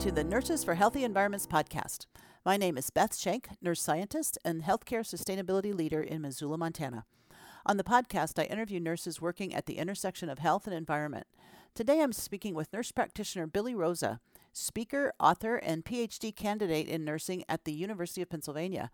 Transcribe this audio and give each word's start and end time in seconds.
To 0.00 0.12
the 0.12 0.22
Nurses 0.22 0.62
for 0.62 0.74
Healthy 0.74 1.04
Environments 1.04 1.46
podcast. 1.46 2.04
My 2.44 2.56
name 2.56 2.76
is 2.76 2.90
Beth 2.90 3.16
Schenk, 3.16 3.48
nurse 3.62 3.80
scientist 3.80 4.38
and 4.44 4.62
healthcare 4.62 5.00
sustainability 5.00 5.74
leader 5.74 6.00
in 6.02 6.20
Missoula, 6.20 6.58
Montana. 6.58 7.06
On 7.64 7.76
the 7.76 7.82
podcast, 7.82 8.38
I 8.38 8.44
interview 8.44 8.78
nurses 8.78 9.20
working 9.20 9.54
at 9.54 9.66
the 9.66 9.78
intersection 9.78 10.28
of 10.28 10.38
health 10.38 10.66
and 10.66 10.76
environment. 10.76 11.26
Today 11.74 12.02
I'm 12.02 12.12
speaking 12.12 12.54
with 12.54 12.72
nurse 12.72 12.92
practitioner 12.92 13.46
Billy 13.46 13.74
Rosa, 13.74 14.20
speaker, 14.52 15.12
author, 15.18 15.56
and 15.56 15.84
PhD 15.84 16.36
candidate 16.36 16.88
in 16.88 17.04
nursing 17.04 17.42
at 17.48 17.64
the 17.64 17.72
University 17.72 18.22
of 18.22 18.28
Pennsylvania. 18.28 18.90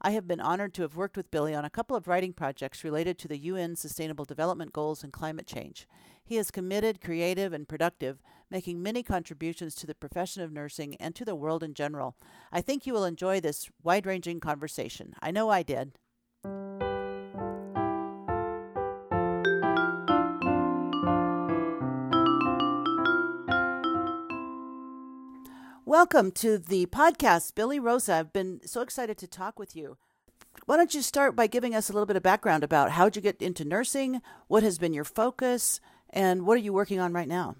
I 0.00 0.10
have 0.10 0.28
been 0.28 0.40
honored 0.40 0.74
to 0.74 0.82
have 0.82 0.96
worked 0.96 1.16
with 1.16 1.30
Billy 1.30 1.54
on 1.54 1.64
a 1.64 1.70
couple 1.70 1.96
of 1.96 2.06
writing 2.06 2.32
projects 2.32 2.84
related 2.84 3.18
to 3.18 3.28
the 3.28 3.38
UN 3.38 3.76
Sustainable 3.76 4.24
Development 4.24 4.72
Goals 4.72 5.02
and 5.02 5.12
climate 5.12 5.46
change. 5.46 5.86
He 6.22 6.36
is 6.36 6.50
committed, 6.50 7.00
creative, 7.00 7.52
and 7.52 7.68
productive, 7.68 8.20
making 8.50 8.82
many 8.82 9.02
contributions 9.02 9.74
to 9.76 9.86
the 9.86 9.94
profession 9.94 10.42
of 10.42 10.52
nursing 10.52 10.96
and 10.96 11.14
to 11.14 11.24
the 11.24 11.34
world 11.34 11.62
in 11.62 11.74
general. 11.74 12.16
I 12.52 12.60
think 12.60 12.86
you 12.86 12.92
will 12.92 13.04
enjoy 13.04 13.40
this 13.40 13.70
wide 13.82 14.06
ranging 14.06 14.40
conversation. 14.40 15.14
I 15.20 15.30
know 15.30 15.50
I 15.50 15.62
did. 15.62 15.98
Welcome 25.88 26.32
to 26.32 26.58
the 26.58 26.86
podcast, 26.86 27.54
Billy 27.54 27.78
Rosa. 27.78 28.14
I've 28.14 28.32
been 28.32 28.60
so 28.66 28.80
excited 28.80 29.16
to 29.18 29.28
talk 29.28 29.56
with 29.56 29.76
you. 29.76 29.98
Why 30.64 30.76
don't 30.76 30.92
you 30.92 31.00
start 31.00 31.36
by 31.36 31.46
giving 31.46 31.76
us 31.76 31.88
a 31.88 31.92
little 31.92 32.06
bit 32.06 32.16
of 32.16 32.24
background 32.24 32.64
about 32.64 32.90
how'd 32.90 33.14
you 33.14 33.22
get 33.22 33.40
into 33.40 33.64
nursing, 33.64 34.20
what 34.48 34.64
has 34.64 34.78
been 34.78 34.92
your 34.92 35.04
focus, 35.04 35.78
and 36.10 36.44
what 36.44 36.54
are 36.54 36.60
you 36.60 36.72
working 36.72 36.98
on 36.98 37.12
right 37.12 37.28
now? 37.28 37.54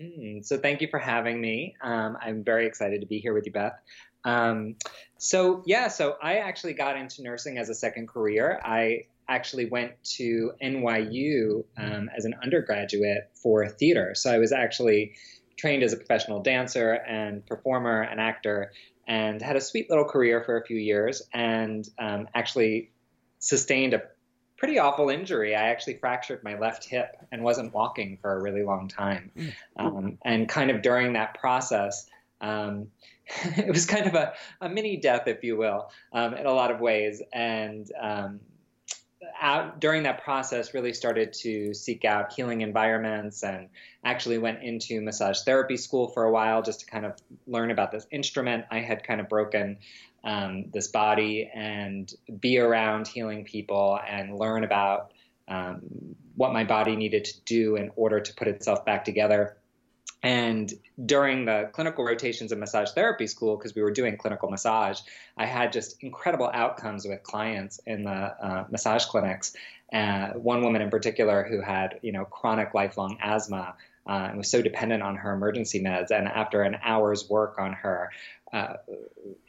Mm, 0.00 0.44
so 0.44 0.58
thank 0.58 0.80
you 0.80 0.86
for 0.86 1.00
having 1.00 1.40
me. 1.40 1.74
Um, 1.82 2.16
I'm 2.22 2.44
very 2.44 2.66
excited 2.66 3.00
to 3.00 3.06
be 3.08 3.18
here 3.18 3.34
with 3.34 3.46
you, 3.46 3.52
Beth. 3.52 3.80
Um, 4.24 4.76
so 5.18 5.64
yeah, 5.66 5.88
so 5.88 6.18
I 6.22 6.36
actually 6.36 6.74
got 6.74 6.96
into 6.96 7.20
nursing 7.20 7.58
as 7.58 7.68
a 7.68 7.74
second 7.74 8.06
career. 8.06 8.60
I 8.64 9.06
actually 9.28 9.66
went 9.66 9.92
to 10.04 10.52
NYU 10.62 11.64
um, 11.76 12.10
as 12.16 12.26
an 12.26 12.34
undergraduate 12.44 13.28
for 13.34 13.68
theater. 13.68 14.12
So 14.14 14.32
I 14.32 14.38
was 14.38 14.52
actually 14.52 15.14
trained 15.60 15.82
as 15.82 15.92
a 15.92 15.96
professional 15.96 16.40
dancer 16.40 16.92
and 16.92 17.44
performer 17.44 18.00
and 18.00 18.18
actor 18.18 18.72
and 19.06 19.42
had 19.42 19.56
a 19.56 19.60
sweet 19.60 19.90
little 19.90 20.04
career 20.04 20.42
for 20.42 20.56
a 20.56 20.64
few 20.64 20.78
years 20.78 21.22
and 21.34 21.86
um, 21.98 22.28
actually 22.34 22.90
sustained 23.38 23.92
a 23.92 24.02
pretty 24.56 24.78
awful 24.78 25.10
injury. 25.10 25.54
I 25.54 25.68
actually 25.68 25.98
fractured 25.98 26.42
my 26.42 26.58
left 26.58 26.84
hip 26.88 27.16
and 27.30 27.42
wasn't 27.42 27.74
walking 27.74 28.18
for 28.22 28.32
a 28.32 28.40
really 28.40 28.62
long 28.62 28.88
time. 28.88 29.30
Mm. 29.36 29.52
Um, 29.76 30.18
and 30.24 30.48
kind 30.48 30.70
of 30.70 30.82
during 30.82 31.14
that 31.14 31.34
process, 31.34 32.06
um, 32.40 32.88
it 33.26 33.68
was 33.68 33.84
kind 33.86 34.06
of 34.06 34.14
a, 34.14 34.32
a 34.60 34.68
mini 34.68 34.96
death, 34.96 35.26
if 35.26 35.44
you 35.44 35.56
will, 35.56 35.90
um, 36.12 36.34
in 36.34 36.46
a 36.46 36.52
lot 36.52 36.70
of 36.70 36.80
ways. 36.80 37.22
And 37.32 37.90
um, 38.00 38.40
out, 39.40 39.80
during 39.80 40.04
that 40.04 40.22
process, 40.22 40.74
really 40.74 40.92
started 40.92 41.32
to 41.34 41.74
seek 41.74 42.04
out 42.04 42.32
healing 42.32 42.60
environments 42.62 43.42
and 43.42 43.68
actually 44.04 44.38
went 44.38 44.62
into 44.62 45.00
massage 45.00 45.40
therapy 45.42 45.76
school 45.76 46.08
for 46.08 46.24
a 46.24 46.30
while 46.30 46.62
just 46.62 46.80
to 46.80 46.86
kind 46.86 47.04
of 47.04 47.14
learn 47.46 47.70
about 47.70 47.92
this 47.92 48.06
instrument. 48.10 48.64
I 48.70 48.80
had 48.80 49.04
kind 49.04 49.20
of 49.20 49.28
broken 49.28 49.78
um, 50.24 50.66
this 50.72 50.88
body 50.88 51.50
and 51.52 52.12
be 52.40 52.58
around 52.58 53.08
healing 53.08 53.44
people 53.44 53.98
and 54.06 54.38
learn 54.38 54.64
about 54.64 55.12
um, 55.48 55.80
what 56.36 56.52
my 56.52 56.64
body 56.64 56.96
needed 56.96 57.24
to 57.24 57.40
do 57.42 57.76
in 57.76 57.90
order 57.96 58.20
to 58.20 58.34
put 58.34 58.48
itself 58.48 58.84
back 58.84 59.04
together. 59.04 59.56
And 60.22 60.72
during 61.06 61.46
the 61.46 61.70
clinical 61.72 62.04
rotations 62.04 62.52
of 62.52 62.58
massage 62.58 62.90
therapy 62.90 63.26
school, 63.26 63.56
because 63.56 63.74
we 63.74 63.82
were 63.82 63.90
doing 63.90 64.16
clinical 64.18 64.50
massage, 64.50 65.00
I 65.36 65.46
had 65.46 65.72
just 65.72 66.02
incredible 66.02 66.50
outcomes 66.52 67.06
with 67.06 67.22
clients 67.22 67.80
in 67.86 68.04
the 68.04 68.10
uh, 68.10 68.64
massage 68.70 69.06
clinics. 69.06 69.54
Uh, 69.92 70.28
one 70.34 70.62
woman 70.62 70.82
in 70.82 70.90
particular 70.90 71.42
who 71.42 71.60
had, 71.60 71.98
you 72.02 72.12
know, 72.12 72.24
chronic 72.24 72.74
lifelong 72.74 73.18
asthma 73.20 73.74
uh, 74.06 74.28
and 74.28 74.38
was 74.38 74.50
so 74.50 74.60
dependent 74.60 75.02
on 75.02 75.16
her 75.16 75.32
emergency 75.32 75.82
meds. 75.82 76.10
And 76.10 76.28
after 76.28 76.62
an 76.62 76.76
hour's 76.82 77.28
work 77.28 77.58
on 77.58 77.72
her 77.72 78.10
uh, 78.52 78.74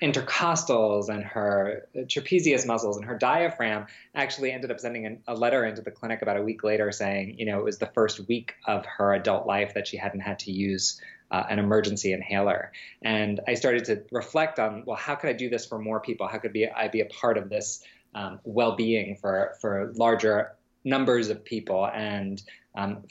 intercostals 0.02 1.10
and 1.10 1.24
her 1.24 1.88
trapezius 1.96 2.66
muscles 2.68 2.98
and 2.98 3.06
her 3.06 3.18
diaphragm, 3.18 3.88
actually 4.14 4.52
ended 4.52 4.72
up 4.72 4.80
sending 4.80 5.06
an, 5.06 5.22
a 5.28 5.34
letter 5.34 5.66
into 5.66 5.82
the 5.82 5.92
clinic 5.92 6.22
about 6.22 6.38
a 6.38 6.42
week 6.42 6.64
later 6.64 6.92
saying, 6.92 7.36
you 7.38 7.46
know, 7.46 7.58
it 7.60 7.64
was 7.64 7.80
the 7.80 7.88
first 7.88 8.28
week 8.28 8.54
of 8.68 8.86
her 8.86 9.14
adult 9.14 9.48
life 9.48 9.74
that 9.74 9.88
she 9.88 9.98
hadn't 9.98 10.20
had 10.20 10.40
to 10.40 10.52
use 10.52 11.02
uh, 11.32 11.44
an 11.50 11.60
emergency 11.60 12.14
inhaler. 12.14 12.72
And 13.02 13.40
I 13.48 13.56
started 13.56 13.86
to 13.86 14.04
reflect 14.12 14.60
on, 14.60 14.84
well, 14.86 14.98
how 14.98 15.16
could 15.16 15.30
I 15.30 15.34
do 15.34 15.50
this 15.50 15.66
for 15.66 15.80
more 15.80 16.00
people? 16.00 16.28
How 16.28 16.38
could 16.38 16.54
be, 16.54 16.70
I 16.70 16.88
be 16.88 17.02
a 17.02 17.06
part 17.06 17.38
of 17.38 17.50
this 17.50 17.84
um, 18.14 18.40
well-being 18.44 19.16
for 19.16 19.56
for 19.62 19.94
larger 19.96 20.54
numbers 20.84 21.30
of 21.30 21.44
people? 21.44 21.88
And 21.88 22.42
um, 22.76 23.04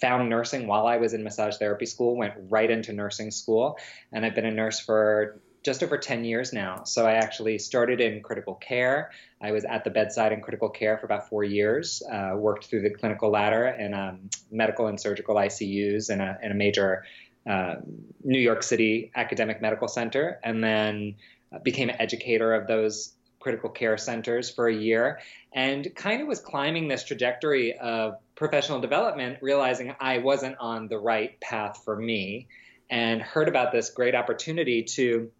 found 0.00 0.28
nursing 0.28 0.66
while 0.66 0.86
I 0.86 0.96
was 0.96 1.14
in 1.14 1.24
massage 1.24 1.56
therapy 1.56 1.86
school, 1.86 2.16
went 2.16 2.34
right 2.48 2.70
into 2.70 2.92
nursing 2.92 3.30
school, 3.30 3.78
and 4.12 4.24
I've 4.24 4.34
been 4.34 4.46
a 4.46 4.50
nurse 4.50 4.80
for 4.80 5.40
just 5.62 5.82
over 5.82 5.98
10 5.98 6.24
years 6.24 6.52
now. 6.52 6.84
So 6.84 7.06
I 7.06 7.14
actually 7.14 7.58
started 7.58 8.00
in 8.00 8.22
critical 8.22 8.54
care. 8.54 9.10
I 9.42 9.52
was 9.52 9.64
at 9.64 9.84
the 9.84 9.90
bedside 9.90 10.32
in 10.32 10.40
critical 10.40 10.70
care 10.70 10.96
for 10.96 11.04
about 11.04 11.28
four 11.28 11.44
years, 11.44 12.02
uh, 12.10 12.32
worked 12.34 12.66
through 12.66 12.82
the 12.82 12.90
clinical 12.90 13.30
ladder 13.30 13.66
in 13.66 13.92
um, 13.92 14.30
medical 14.50 14.86
and 14.86 14.98
surgical 14.98 15.34
ICUs 15.34 16.10
in 16.10 16.20
a, 16.20 16.38
in 16.42 16.52
a 16.52 16.54
major 16.54 17.04
uh, 17.46 17.76
New 18.24 18.38
York 18.38 18.62
City 18.62 19.10
academic 19.14 19.60
medical 19.60 19.88
center, 19.88 20.40
and 20.44 20.62
then 20.62 21.16
became 21.62 21.88
an 21.88 21.96
educator 22.00 22.54
of 22.54 22.66
those 22.66 23.14
critical 23.40 23.70
care 23.70 23.96
centers 23.96 24.50
for 24.50 24.68
a 24.68 24.74
year 24.74 25.18
and 25.52 25.92
kind 25.96 26.20
of 26.22 26.28
was 26.28 26.40
climbing 26.40 26.88
this 26.88 27.04
trajectory 27.04 27.76
of 27.78 28.14
professional 28.36 28.80
development, 28.80 29.38
realizing 29.40 29.94
I 30.00 30.18
wasn't 30.18 30.56
on 30.60 30.88
the 30.88 30.98
right 30.98 31.40
path 31.40 31.82
for 31.84 31.96
me, 31.96 32.48
and 32.88 33.22
heard 33.22 33.48
about 33.48 33.72
this 33.72 33.90
great 33.90 34.14
opportunity 34.14 34.82
to 34.82 35.30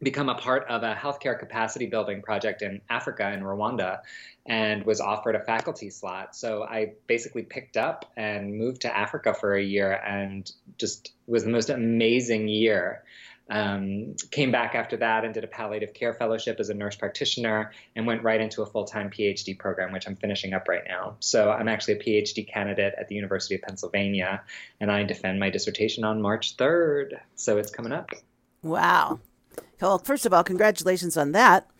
become 0.00 0.28
a 0.28 0.34
part 0.34 0.66
of 0.68 0.82
a 0.82 0.94
healthcare 0.94 1.38
capacity 1.38 1.86
building 1.86 2.22
project 2.22 2.62
in 2.62 2.80
Africa, 2.88 3.32
in 3.32 3.40
Rwanda, 3.40 4.00
and 4.46 4.84
was 4.84 5.00
offered 5.00 5.34
a 5.34 5.40
faculty 5.40 5.90
slot. 5.90 6.36
So 6.36 6.62
I 6.62 6.92
basically 7.06 7.42
picked 7.42 7.76
up 7.76 8.10
and 8.16 8.56
moved 8.56 8.82
to 8.82 8.96
Africa 8.96 9.34
for 9.34 9.54
a 9.54 9.62
year 9.62 9.92
and 9.92 10.50
just 10.78 11.12
was 11.26 11.44
the 11.44 11.50
most 11.50 11.68
amazing 11.70 12.48
year. 12.48 13.02
Um, 13.50 14.14
came 14.30 14.52
back 14.52 14.74
after 14.74 14.98
that 14.98 15.24
and 15.24 15.32
did 15.32 15.42
a 15.42 15.46
palliative 15.46 15.94
care 15.94 16.12
fellowship 16.12 16.60
as 16.60 16.68
a 16.68 16.74
nurse 16.74 16.96
practitioner 16.96 17.72
and 17.96 18.06
went 18.06 18.22
right 18.22 18.40
into 18.40 18.60
a 18.62 18.66
full 18.66 18.84
time 18.84 19.08
PhD 19.10 19.58
program, 19.58 19.92
which 19.92 20.06
I'm 20.06 20.16
finishing 20.16 20.52
up 20.52 20.68
right 20.68 20.82
now. 20.86 21.16
So 21.20 21.50
I'm 21.50 21.68
actually 21.68 21.94
a 21.94 22.02
PhD 22.02 22.46
candidate 22.46 22.94
at 22.98 23.08
the 23.08 23.14
University 23.14 23.54
of 23.54 23.62
Pennsylvania, 23.62 24.42
and 24.80 24.92
I 24.92 25.02
defend 25.04 25.40
my 25.40 25.48
dissertation 25.48 26.04
on 26.04 26.20
March 26.20 26.56
3rd. 26.56 27.18
So 27.36 27.56
it's 27.56 27.70
coming 27.70 27.92
up. 27.92 28.10
Wow. 28.62 29.20
Well, 29.80 29.98
first 29.98 30.26
of 30.26 30.34
all, 30.34 30.44
congratulations 30.44 31.16
on 31.16 31.32
that. 31.32 31.70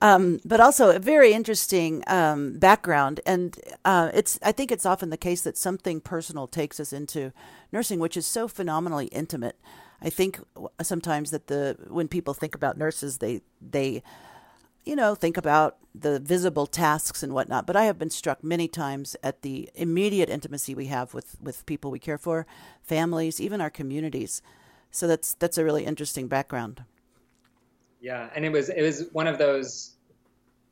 Um, 0.00 0.38
but 0.44 0.60
also 0.60 0.94
a 0.94 1.00
very 1.00 1.32
interesting 1.32 2.04
um, 2.06 2.56
background, 2.58 3.20
and 3.26 3.58
uh, 3.84 4.12
it's. 4.14 4.38
I 4.44 4.52
think 4.52 4.70
it's 4.70 4.86
often 4.86 5.10
the 5.10 5.16
case 5.16 5.42
that 5.42 5.58
something 5.58 6.00
personal 6.00 6.46
takes 6.46 6.78
us 6.78 6.92
into 6.92 7.32
nursing, 7.72 7.98
which 7.98 8.16
is 8.16 8.24
so 8.24 8.46
phenomenally 8.46 9.06
intimate. 9.06 9.56
I 10.00 10.10
think 10.10 10.40
sometimes 10.80 11.30
that 11.30 11.48
the 11.48 11.76
when 11.88 12.08
people 12.08 12.34
think 12.34 12.54
about 12.54 12.78
nurses, 12.78 13.18
they 13.18 13.42
they 13.60 14.02
you 14.84 14.94
know 14.94 15.14
think 15.14 15.36
about 15.36 15.76
the 15.94 16.20
visible 16.20 16.66
tasks 16.66 17.22
and 17.22 17.32
whatnot. 17.32 17.66
But 17.66 17.76
I 17.76 17.84
have 17.84 17.98
been 17.98 18.10
struck 18.10 18.44
many 18.44 18.68
times 18.68 19.16
at 19.22 19.42
the 19.42 19.68
immediate 19.74 20.28
intimacy 20.28 20.74
we 20.74 20.86
have 20.86 21.14
with 21.14 21.36
with 21.40 21.66
people 21.66 21.90
we 21.90 21.98
care 21.98 22.18
for, 22.18 22.46
families, 22.82 23.40
even 23.40 23.60
our 23.60 23.70
communities. 23.70 24.40
So 24.90 25.06
that's 25.06 25.34
that's 25.34 25.58
a 25.58 25.64
really 25.64 25.84
interesting 25.84 26.28
background. 26.28 26.84
Yeah, 28.00 28.30
and 28.34 28.44
it 28.44 28.52
was 28.52 28.68
it 28.68 28.82
was 28.82 29.04
one 29.12 29.26
of 29.26 29.38
those 29.38 29.94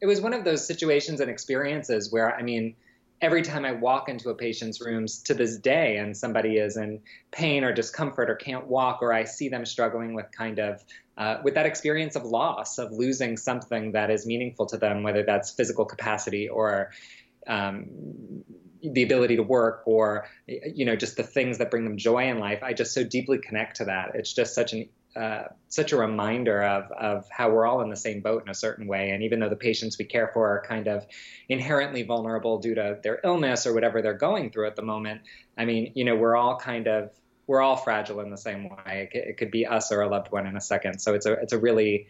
it 0.00 0.06
was 0.06 0.20
one 0.20 0.32
of 0.32 0.44
those 0.44 0.64
situations 0.67 1.20
and 1.20 1.31
experiences 1.31 2.12
where 2.12 2.34
I 2.34 2.43
mean 2.43 2.76
every 3.21 3.43
time 3.43 3.65
I 3.65 3.73
walk 3.73 4.09
into 4.09 4.31
a 4.31 4.35
patient's 4.35 4.81
rooms 4.81 5.23
to 5.23 5.35
this 5.35 5.57
day 5.57 5.97
and 5.97 6.17
somebody 6.17 6.59
is 6.59 6.77
in 6.77 7.01
pain 7.31 7.65
or 7.65 7.73
discomfort 7.73 8.29
or 8.29 8.35
can't 8.35 8.67
walk 8.67 8.99
or 9.03 9.13
I 9.13 9.25
see 9.25 9.49
them 9.49 9.65
struggling 9.65 10.15
with 10.15 10.31
kind 10.33 10.59
of 10.59 10.85
uh, 11.17 11.39
with 11.43 11.55
that 11.55 11.65
experience 11.65 12.15
of 12.15 12.25
loss 12.25 12.79
of 12.79 12.93
losing 12.93 13.39
something 13.39 13.93
that 13.93 14.11
is 14.11 14.27
meaningful 14.27 14.67
to 14.67 14.77
them, 14.77 15.03
whether 15.03 15.23
that's 15.23 15.51
physical 15.51 15.87
capacity 15.87 16.47
or 16.49 16.91
um, 17.47 17.87
the 18.83 19.03
ability 19.03 19.37
to 19.37 19.43
work 19.43 19.83
or 19.87 20.27
you 20.47 20.85
know 20.85 20.95
just 20.95 21.17
the 21.17 21.23
things 21.23 21.59
that 21.59 21.71
bring 21.71 21.85
them 21.85 21.97
joy 21.97 22.29
in 22.29 22.39
life 22.39 22.63
i 22.63 22.73
just 22.73 22.93
so 22.93 23.03
deeply 23.03 23.39
connect 23.39 23.77
to 23.77 23.85
that. 23.87 24.13
It's 24.15 24.33
just 24.33 24.55
such 24.55 24.73
an 24.73 24.89
uh, 25.17 25.49
such 25.69 25.93
a 25.93 25.97
reminder 25.97 26.63
of, 26.63 26.91
of 26.93 27.27
how 27.31 27.51
we're 27.51 27.67
all 27.67 27.81
in 27.81 27.89
the 27.89 27.97
same 27.97 28.21
boat 28.21 28.43
in 28.43 28.51
a 28.51 28.55
certain 28.55 28.87
way. 28.87 29.11
And 29.11 29.23
even 29.23 29.41
though 29.41 29.49
the 29.49 29.57
patients 29.57 29.99
we 29.99 30.05
care 30.05 30.31
for 30.33 30.49
are 30.49 30.63
kind 30.63 30.89
of 30.89 31.07
inherently 31.49 32.03
vulnerable 32.03 32.59
due 32.59 32.75
to 32.75 32.99
their 33.03 33.21
illness 33.25 33.67
or 33.67 33.73
whatever 33.73 34.03
they're 34.03 34.15
going 34.15 34.51
through 34.51 34.67
at 34.67 34.77
the 34.77 34.83
moment, 34.83 35.23
I 35.57 35.65
mean, 35.65 35.93
you 35.95 36.05
know, 36.05 36.17
we're 36.17 36.37
all 36.37 36.59
kind 36.59 36.87
of 36.87 37.11
we're 37.47 37.63
all 37.63 37.77
fragile 37.77 38.21
in 38.21 38.31
the 38.31 38.37
same 38.37 38.69
way. 38.69 39.09
It, 39.13 39.17
it 39.17 39.37
could 39.39 39.51
be 39.51 39.67
us 39.67 39.93
or 39.93 40.03
a 40.03 40.09
loved 40.09 40.33
one 40.33 40.47
in 40.47 40.57
a 40.57 40.61
second. 40.61 40.99
So 41.01 41.15
it's 41.15 41.27
a 41.27 41.33
it's 41.35 41.53
a 41.53 41.59
really 41.59 42.09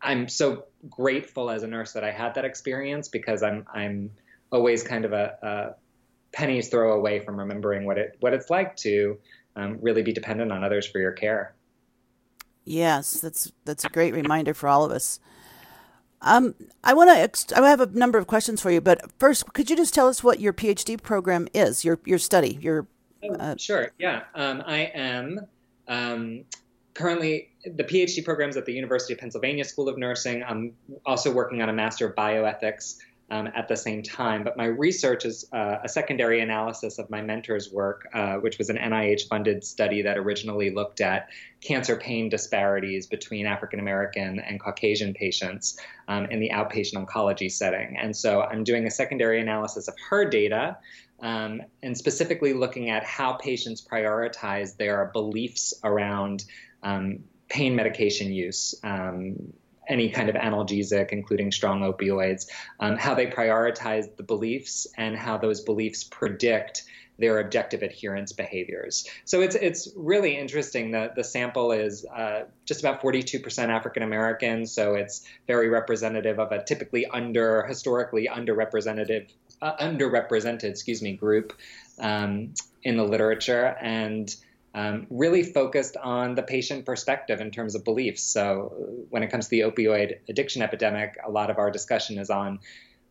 I'm 0.00 0.28
so 0.28 0.64
grateful 0.88 1.50
as 1.50 1.62
a 1.62 1.66
nurse 1.66 1.92
that 1.92 2.04
I 2.04 2.10
had 2.10 2.34
that 2.34 2.44
experience 2.44 3.08
because 3.08 3.42
I'm 3.42 3.66
I'm 3.72 4.10
always 4.52 4.82
kind 4.82 5.04
of 5.04 5.12
a, 5.12 5.38
a 5.42 5.74
pennies 6.32 6.68
throw 6.68 6.92
away 6.92 7.20
from 7.20 7.38
remembering 7.38 7.84
what 7.84 7.98
it 7.98 8.16
what 8.20 8.34
it's 8.34 8.50
like 8.50 8.76
to 8.76 9.18
um, 9.56 9.78
really 9.80 10.02
be 10.02 10.12
dependent 10.12 10.52
on 10.52 10.64
others 10.64 10.86
for 10.86 10.98
your 10.98 11.12
care. 11.12 11.54
Yes, 12.64 13.20
that's 13.20 13.52
that's 13.64 13.84
a 13.84 13.88
great 13.88 14.14
reminder 14.14 14.54
for 14.54 14.68
all 14.68 14.84
of 14.84 14.90
us. 14.90 15.20
Um, 16.22 16.54
I 16.82 16.94
want 16.94 17.10
to. 17.10 17.16
Ex- 17.16 17.52
I 17.52 17.68
have 17.68 17.80
a 17.80 17.86
number 17.86 18.18
of 18.18 18.26
questions 18.26 18.60
for 18.60 18.70
you, 18.70 18.80
but 18.80 19.12
first, 19.18 19.52
could 19.52 19.68
you 19.68 19.76
just 19.76 19.92
tell 19.92 20.08
us 20.08 20.24
what 20.24 20.40
your 20.40 20.54
PhD 20.54 21.00
program 21.00 21.46
is? 21.52 21.84
Your 21.84 22.00
your 22.04 22.18
study. 22.18 22.58
Your. 22.60 22.86
Oh, 23.22 23.34
uh, 23.34 23.56
sure. 23.58 23.92
Yeah. 23.98 24.22
Um, 24.34 24.62
I 24.66 24.90
am 24.94 25.46
um, 25.88 26.44
currently 26.94 27.50
the 27.64 27.84
PhD 27.84 28.24
programs 28.24 28.56
at 28.56 28.64
the 28.64 28.72
University 28.72 29.12
of 29.12 29.18
Pennsylvania 29.20 29.64
School 29.64 29.88
of 29.88 29.98
Nursing. 29.98 30.42
I'm 30.42 30.72
also 31.04 31.32
working 31.32 31.60
on 31.60 31.68
a 31.68 31.72
Master 31.72 32.08
of 32.08 32.14
Bioethics 32.14 32.98
um, 33.30 33.48
at 33.54 33.68
the 33.68 33.76
same 33.76 34.02
time. 34.02 34.44
But 34.44 34.56
my 34.56 34.66
research 34.66 35.24
is 35.24 35.46
uh, 35.52 35.76
a 35.82 35.88
secondary 35.88 36.40
analysis 36.40 36.98
of 36.98 37.08
my 37.10 37.20
mentor's 37.20 37.72
work, 37.72 38.06
uh, 38.12 38.34
which 38.36 38.58
was 38.58 38.68
an 38.68 38.76
NIH 38.76 39.28
funded 39.28 39.64
study 39.64 40.02
that 40.02 40.18
originally 40.18 40.70
looked 40.70 41.00
at 41.00 41.28
cancer 41.60 41.96
pain 41.96 42.28
disparities 42.28 43.06
between 43.06 43.46
African 43.46 43.80
American 43.80 44.38
and 44.40 44.60
Caucasian 44.60 45.14
patients 45.14 45.78
um, 46.08 46.26
in 46.26 46.40
the 46.40 46.50
outpatient 46.50 47.04
oncology 47.04 47.50
setting. 47.50 47.96
And 47.96 48.14
so 48.14 48.42
I'm 48.42 48.64
doing 48.64 48.86
a 48.86 48.90
secondary 48.90 49.40
analysis 49.40 49.88
of 49.88 49.94
her 50.10 50.24
data. 50.28 50.76
Um, 51.20 51.62
and 51.82 51.96
specifically 51.96 52.52
looking 52.52 52.90
at 52.90 53.04
how 53.04 53.34
patients 53.34 53.80
prioritize 53.80 54.76
their 54.76 55.10
beliefs 55.14 55.72
around 55.82 56.44
um, 56.82 57.20
pain 57.48 57.74
medication 57.74 58.32
use, 58.32 58.74
um, 58.82 59.54
any 59.88 60.10
kind 60.10 60.28
of 60.28 60.34
analgesic, 60.34 61.10
including 61.10 61.52
strong 61.52 61.80
opioids, 61.80 62.46
um, 62.80 62.96
how 62.96 63.14
they 63.14 63.26
prioritize 63.26 64.14
the 64.16 64.22
beliefs 64.22 64.86
and 64.96 65.16
how 65.16 65.38
those 65.38 65.60
beliefs 65.60 66.04
predict 66.04 66.84
their 67.18 67.38
objective 67.38 67.82
adherence 67.82 68.32
behaviors. 68.32 69.08
So 69.24 69.40
it's 69.40 69.54
it's 69.54 69.88
really 69.96 70.36
interesting. 70.36 70.90
that 70.92 71.14
the 71.14 71.22
sample 71.24 71.72
is 71.72 72.04
uh, 72.04 72.44
just 72.64 72.80
about 72.80 73.00
42% 73.00 73.68
African 73.68 74.02
American, 74.02 74.66
so 74.66 74.94
it's 74.94 75.24
very 75.46 75.68
representative 75.68 76.38
of 76.38 76.50
a 76.50 76.64
typically 76.64 77.06
under 77.06 77.64
historically 77.66 78.28
underrepresented 78.28 79.28
uh, 79.62 79.76
underrepresented 79.76 80.64
excuse 80.64 81.02
me 81.02 81.12
group 81.12 81.52
um, 81.98 82.54
in 82.82 82.96
the 82.96 83.04
literature 83.04 83.76
and 83.80 84.34
um, 84.74 85.06
really 85.08 85.44
focused 85.44 85.96
on 85.96 86.34
the 86.34 86.42
patient 86.42 86.84
perspective 86.84 87.40
in 87.40 87.50
terms 87.50 87.76
of 87.76 87.84
beliefs. 87.84 88.22
So, 88.22 88.72
when 89.10 89.22
it 89.22 89.30
comes 89.30 89.46
to 89.46 89.50
the 89.50 89.60
opioid 89.60 90.18
addiction 90.28 90.62
epidemic, 90.62 91.16
a 91.24 91.30
lot 91.30 91.48
of 91.48 91.58
our 91.58 91.70
discussion 91.70 92.18
is 92.18 92.28
on 92.28 92.58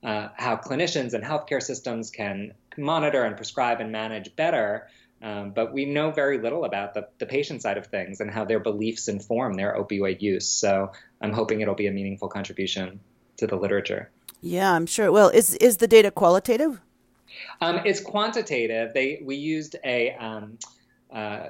uh, 0.03 0.27
how 0.35 0.57
clinicians 0.57 1.13
and 1.13 1.23
healthcare 1.23 1.63
systems 1.63 2.11
can 2.11 2.53
monitor 2.77 3.23
and 3.23 3.37
prescribe 3.37 3.79
and 3.79 3.91
manage 3.91 4.35
better. 4.35 4.89
Um, 5.21 5.51
but 5.51 5.71
we 5.71 5.85
know 5.85 6.11
very 6.11 6.37
little 6.37 6.65
about 6.65 6.93
the, 6.93 7.07
the 7.17 7.25
patient 7.25 7.61
side 7.61 7.77
of 7.77 7.87
things 7.87 8.19
and 8.19 8.29
how 8.29 8.43
their 8.43 8.59
beliefs 8.59 9.07
inform 9.07 9.53
their 9.53 9.73
opioid 9.73 10.21
use. 10.21 10.45
So, 10.45 10.91
I'm 11.21 11.31
hoping 11.31 11.61
it'll 11.61 11.75
be 11.75 11.87
a 11.87 11.91
meaningful 11.91 12.27
contribution 12.27 12.99
to 13.37 13.47
the 13.47 13.55
literature. 13.55 14.11
Yeah, 14.41 14.73
I'm 14.73 14.85
sure. 14.85 15.13
Well, 15.13 15.29
is 15.29 15.55
is 15.55 15.77
the 15.77 15.87
data 15.87 16.11
qualitative? 16.11 16.81
Um, 17.61 17.79
it's 17.85 18.01
quantitative. 18.01 18.93
They 18.93 19.21
we 19.23 19.37
used 19.37 19.77
a 19.85 20.11
um, 20.15 20.57
uh, 21.13 21.49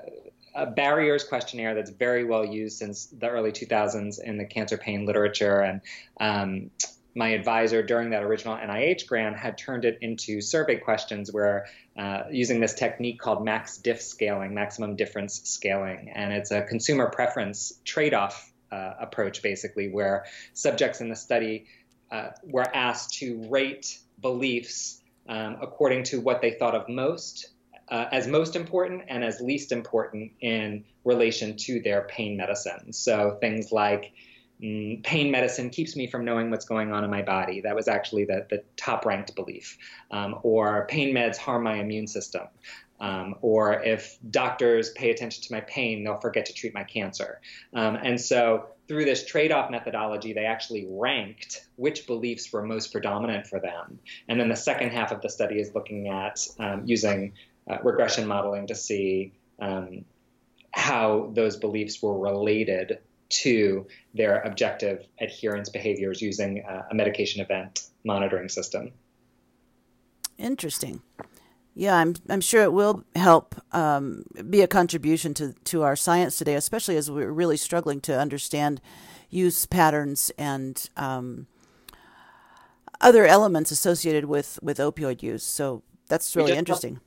a 0.55 0.65
barriers 0.67 1.23
questionnaire 1.23 1.73
that's 1.73 1.89
very 1.89 2.25
well 2.25 2.45
used 2.45 2.77
since 2.77 3.07
the 3.07 3.27
early 3.27 3.51
2000s 3.51 4.21
in 4.21 4.37
the 4.37 4.45
cancer 4.45 4.77
pain 4.77 5.05
literature. 5.05 5.61
And 5.61 5.81
um, 6.19 6.69
my 7.15 7.29
advisor 7.29 7.83
during 7.83 8.11
that 8.11 8.23
original 8.23 8.55
NIH 8.55 9.07
grant 9.07 9.37
had 9.37 9.57
turned 9.57 9.85
it 9.85 9.99
into 10.01 10.41
survey 10.41 10.77
questions 10.77 11.31
where 11.31 11.67
uh, 11.97 12.23
using 12.31 12.59
this 12.59 12.73
technique 12.73 13.19
called 13.19 13.43
max 13.43 13.77
diff 13.77 14.01
scaling, 14.01 14.53
maximum 14.53 14.95
difference 14.95 15.41
scaling. 15.43 16.11
And 16.13 16.33
it's 16.33 16.51
a 16.51 16.63
consumer 16.63 17.09
preference 17.09 17.73
trade 17.83 18.13
off 18.13 18.51
uh, 18.71 18.93
approach, 18.99 19.41
basically, 19.41 19.89
where 19.89 20.25
subjects 20.53 21.01
in 21.01 21.09
the 21.09 21.15
study 21.15 21.65
uh, 22.11 22.29
were 22.43 22.67
asked 22.75 23.15
to 23.19 23.47
rate 23.49 23.99
beliefs 24.19 25.01
um, 25.27 25.57
according 25.61 26.03
to 26.03 26.19
what 26.19 26.41
they 26.41 26.51
thought 26.51 26.75
of 26.75 26.89
most 26.89 27.52
uh, 27.93 28.07
as 28.11 28.27
most 28.27 28.55
important 28.55 29.03
and 29.07 29.23
as 29.23 29.39
least 29.39 29.71
important 29.71 30.31
in 30.41 30.83
relation 31.05 31.55
to 31.55 31.79
their 31.79 32.01
pain 32.01 32.35
medicine. 32.35 32.91
So 32.91 33.37
things 33.39 33.71
like 33.71 34.13
mm, 34.59 35.03
pain 35.03 35.29
medicine 35.29 35.69
keeps 35.69 35.95
me 35.95 36.07
from 36.07 36.25
knowing 36.25 36.49
what's 36.49 36.65
going 36.65 36.91
on 36.91 37.03
in 37.03 37.11
my 37.11 37.21
body. 37.21 37.61
That 37.61 37.75
was 37.75 37.87
actually 37.87 38.25
the, 38.25 38.47
the 38.49 38.63
top 38.77 39.05
ranked 39.05 39.35
belief. 39.35 39.77
Um, 40.09 40.39
or 40.41 40.87
pain 40.89 41.13
meds 41.13 41.37
harm 41.37 41.63
my 41.63 41.75
immune 41.75 42.07
system. 42.07 42.47
Um, 42.99 43.35
or 43.41 43.83
if 43.83 44.17
doctors 44.31 44.89
pay 44.91 45.11
attention 45.11 45.43
to 45.43 45.53
my 45.53 45.61
pain, 45.61 46.03
they'll 46.03 46.19
forget 46.19 46.47
to 46.47 46.53
treat 46.53 46.73
my 46.73 46.85
cancer. 46.85 47.41
Um, 47.75 47.95
and 47.95 48.19
so 48.19 48.69
through 48.87 49.05
this 49.05 49.23
trade-off 49.25 49.69
methodology, 49.69 50.33
they 50.33 50.45
actually 50.45 50.87
ranked 50.89 51.67
which 51.75 52.07
beliefs 52.07 52.51
were 52.51 52.63
most 52.63 52.91
predominant 52.91 53.45
for 53.45 53.59
them. 53.59 53.99
And 54.27 54.39
then 54.39 54.49
the 54.49 54.55
second 54.55 54.91
half 54.91 55.11
of 55.11 55.21
the 55.21 55.29
study 55.29 55.59
is 55.59 55.75
looking 55.75 56.07
at 56.07 56.47
um, 56.59 56.83
using 56.85 57.33
uh, 57.69 57.77
regression 57.83 58.27
modeling 58.27 58.67
to 58.67 58.75
see 58.75 59.33
um, 59.59 60.05
how 60.71 61.31
those 61.33 61.57
beliefs 61.57 62.01
were 62.01 62.17
related 62.17 62.99
to 63.29 63.87
their 64.13 64.41
objective 64.41 65.05
adherence 65.19 65.69
behaviors 65.69 66.21
using 66.21 66.63
uh, 66.63 66.83
a 66.91 66.95
medication 66.95 67.41
event 67.41 67.87
monitoring 68.03 68.49
system. 68.49 68.91
Interesting. 70.37 71.01
Yeah, 71.75 71.95
I'm 71.95 72.15
I'm 72.29 72.41
sure 72.41 72.61
it 72.61 72.73
will 72.73 73.03
help 73.15 73.55
um, 73.71 74.25
be 74.49 74.61
a 74.61 74.67
contribution 74.67 75.33
to 75.35 75.53
to 75.65 75.81
our 75.81 75.95
science 75.95 76.37
today, 76.37 76.55
especially 76.55 76.97
as 76.97 77.09
we're 77.09 77.31
really 77.31 77.57
struggling 77.57 78.01
to 78.01 78.19
understand 78.19 78.79
use 79.29 79.65
patterns 79.65 80.31
and 80.37 80.87
um, 80.97 81.47
other 83.01 83.25
elements 83.25 83.71
associated 83.71 84.25
with 84.25 84.59
with 84.61 84.77
opioid 84.77 85.23
use. 85.23 85.43
So 85.43 85.81
that's 86.07 86.35
really 86.35 86.51
interesting 86.51 86.99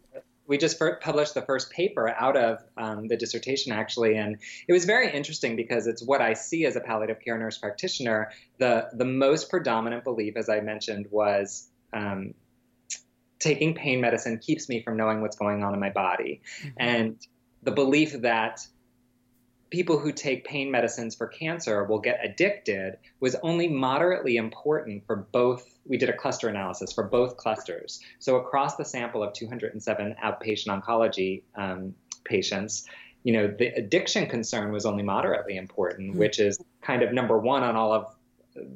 we 0.46 0.58
just 0.58 0.80
published 1.00 1.34
the 1.34 1.42
first 1.42 1.70
paper 1.70 2.08
out 2.10 2.36
of 2.36 2.62
um, 2.76 3.08
the 3.08 3.16
dissertation 3.16 3.72
actually 3.72 4.16
and 4.16 4.36
it 4.68 4.72
was 4.72 4.84
very 4.84 5.10
interesting 5.12 5.56
because 5.56 5.86
it's 5.86 6.02
what 6.02 6.20
i 6.20 6.32
see 6.32 6.64
as 6.66 6.76
a 6.76 6.80
palliative 6.80 7.20
care 7.20 7.38
nurse 7.38 7.58
practitioner 7.58 8.30
the 8.58 8.88
the 8.94 9.04
most 9.04 9.50
predominant 9.50 10.04
belief 10.04 10.36
as 10.36 10.48
i 10.48 10.60
mentioned 10.60 11.06
was 11.10 11.68
um, 11.92 12.34
taking 13.38 13.74
pain 13.74 14.00
medicine 14.00 14.38
keeps 14.38 14.68
me 14.68 14.82
from 14.82 14.96
knowing 14.96 15.20
what's 15.20 15.36
going 15.36 15.62
on 15.62 15.74
in 15.74 15.80
my 15.80 15.90
body 15.90 16.40
mm-hmm. 16.60 16.68
and 16.78 17.26
the 17.62 17.72
belief 17.72 18.12
that 18.22 18.66
people 19.70 19.98
who 19.98 20.12
take 20.12 20.44
pain 20.44 20.70
medicines 20.70 21.14
for 21.14 21.26
cancer 21.26 21.84
will 21.84 21.98
get 21.98 22.20
addicted 22.22 22.98
was 23.20 23.34
only 23.42 23.68
moderately 23.68 24.36
important 24.36 25.04
for 25.06 25.16
both. 25.32 25.78
We 25.84 25.96
did 25.96 26.08
a 26.08 26.16
cluster 26.16 26.48
analysis 26.48 26.92
for 26.92 27.04
both 27.04 27.36
clusters. 27.36 28.00
So 28.18 28.36
across 28.36 28.76
the 28.76 28.84
sample 28.84 29.22
of 29.22 29.32
207 29.32 30.16
outpatient 30.24 30.82
oncology 30.82 31.42
um, 31.56 31.94
patients, 32.24 32.86
you 33.24 33.32
know, 33.32 33.48
the 33.48 33.66
addiction 33.68 34.26
concern 34.28 34.72
was 34.72 34.86
only 34.86 35.02
moderately 35.02 35.56
important, 35.56 36.10
mm-hmm. 36.10 36.18
which 36.18 36.38
is 36.38 36.58
kind 36.80 37.02
of 37.02 37.12
number 37.12 37.38
one 37.38 37.64
on 37.64 37.74
all 37.74 37.92
of 37.92 38.14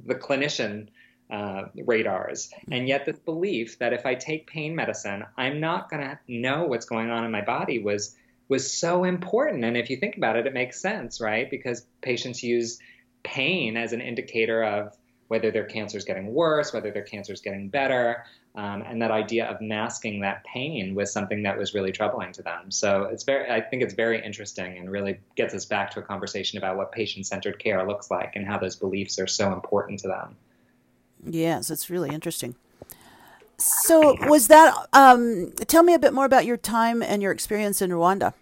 the 0.07 0.15
clinician 0.15 0.89
uh, 1.31 1.67
radars. 1.85 2.51
Hmm. 2.67 2.73
And 2.73 2.89
yet, 2.89 3.07
this 3.07 3.19
belief 3.21 3.79
that 3.79 3.93
if 3.93 4.05
I 4.05 4.17
take 4.17 4.49
pain 4.49 4.75
medicine, 4.75 5.25
I'm 5.37 5.61
not 5.61 5.89
going 5.89 6.03
to 6.03 6.19
know 6.27 6.65
what's 6.65 6.87
going 6.87 7.11
on 7.11 7.25
in 7.25 7.31
my 7.31 7.43
body 7.43 7.79
was 7.79 8.17
was 8.51 8.71
so 8.71 9.05
important. 9.05 9.65
And 9.65 9.77
if 9.77 9.89
you 9.89 9.97
think 9.97 10.17
about 10.17 10.37
it, 10.37 10.47
it 10.47 10.53
makes 10.53 10.81
sense, 10.81 11.21
right? 11.21 11.49
Because 11.49 11.87
patients 12.03 12.43
use 12.43 12.79
pain 13.23 13.77
as 13.77 13.93
an 13.93 14.01
indicator 14.01 14.63
of 14.63 14.95
whether 15.29 15.53
their 15.53 15.65
cancer 15.65 15.97
is 15.97 16.05
getting 16.05 16.35
worse, 16.35 16.73
whether 16.73 16.91
their 16.91 17.05
cancer 17.05 17.33
is 17.33 17.41
getting 17.41 17.69
better. 17.69 18.25
Um, 18.57 18.83
and 18.83 19.01
that 19.01 19.13
idea 19.13 19.47
of 19.47 19.61
masking 19.61 20.21
that 20.23 20.43
pain 20.45 20.97
was 20.97 21.13
something 21.13 21.45
that 21.45 21.57
was 21.57 21.73
really 21.73 21.93
troubling 21.93 22.33
to 22.33 22.43
them. 22.43 22.73
So 22.73 23.05
it's 23.05 23.23
very, 23.23 23.49
I 23.49 23.61
think 23.61 23.85
it's 23.85 23.95
very 23.95 24.23
interesting 24.25 24.77
and 24.79 24.91
really 24.91 25.21
gets 25.37 25.55
us 25.55 25.65
back 25.65 25.93
to 25.93 26.01
a 26.01 26.03
conversation 26.03 26.59
about 26.59 26.77
what 26.77 26.91
patient-centered 26.91 27.61
care 27.61 27.87
looks 27.87 28.11
like 28.11 28.35
and 28.35 28.45
how 28.45 28.59
those 28.59 28.75
beliefs 28.75 29.21
are 29.21 29.29
so 29.29 29.53
important 29.53 30.01
to 30.01 30.09
them. 30.09 30.37
Yes, 31.25 31.71
it's 31.71 31.89
really 31.89 32.11
interesting. 32.11 32.57
So, 33.59 34.17
was 34.27 34.49
that? 34.49 34.75
Um, 34.95 35.53
tell 35.69 35.83
me 35.83 35.93
a 35.93 35.99
bit 35.99 36.15
more 36.15 36.25
about 36.25 36.47
your 36.47 36.57
time 36.57 37.03
and 37.03 37.23
your 37.23 37.31
experience 37.31 37.83
in 37.83 37.91
Rwanda. 37.91 38.33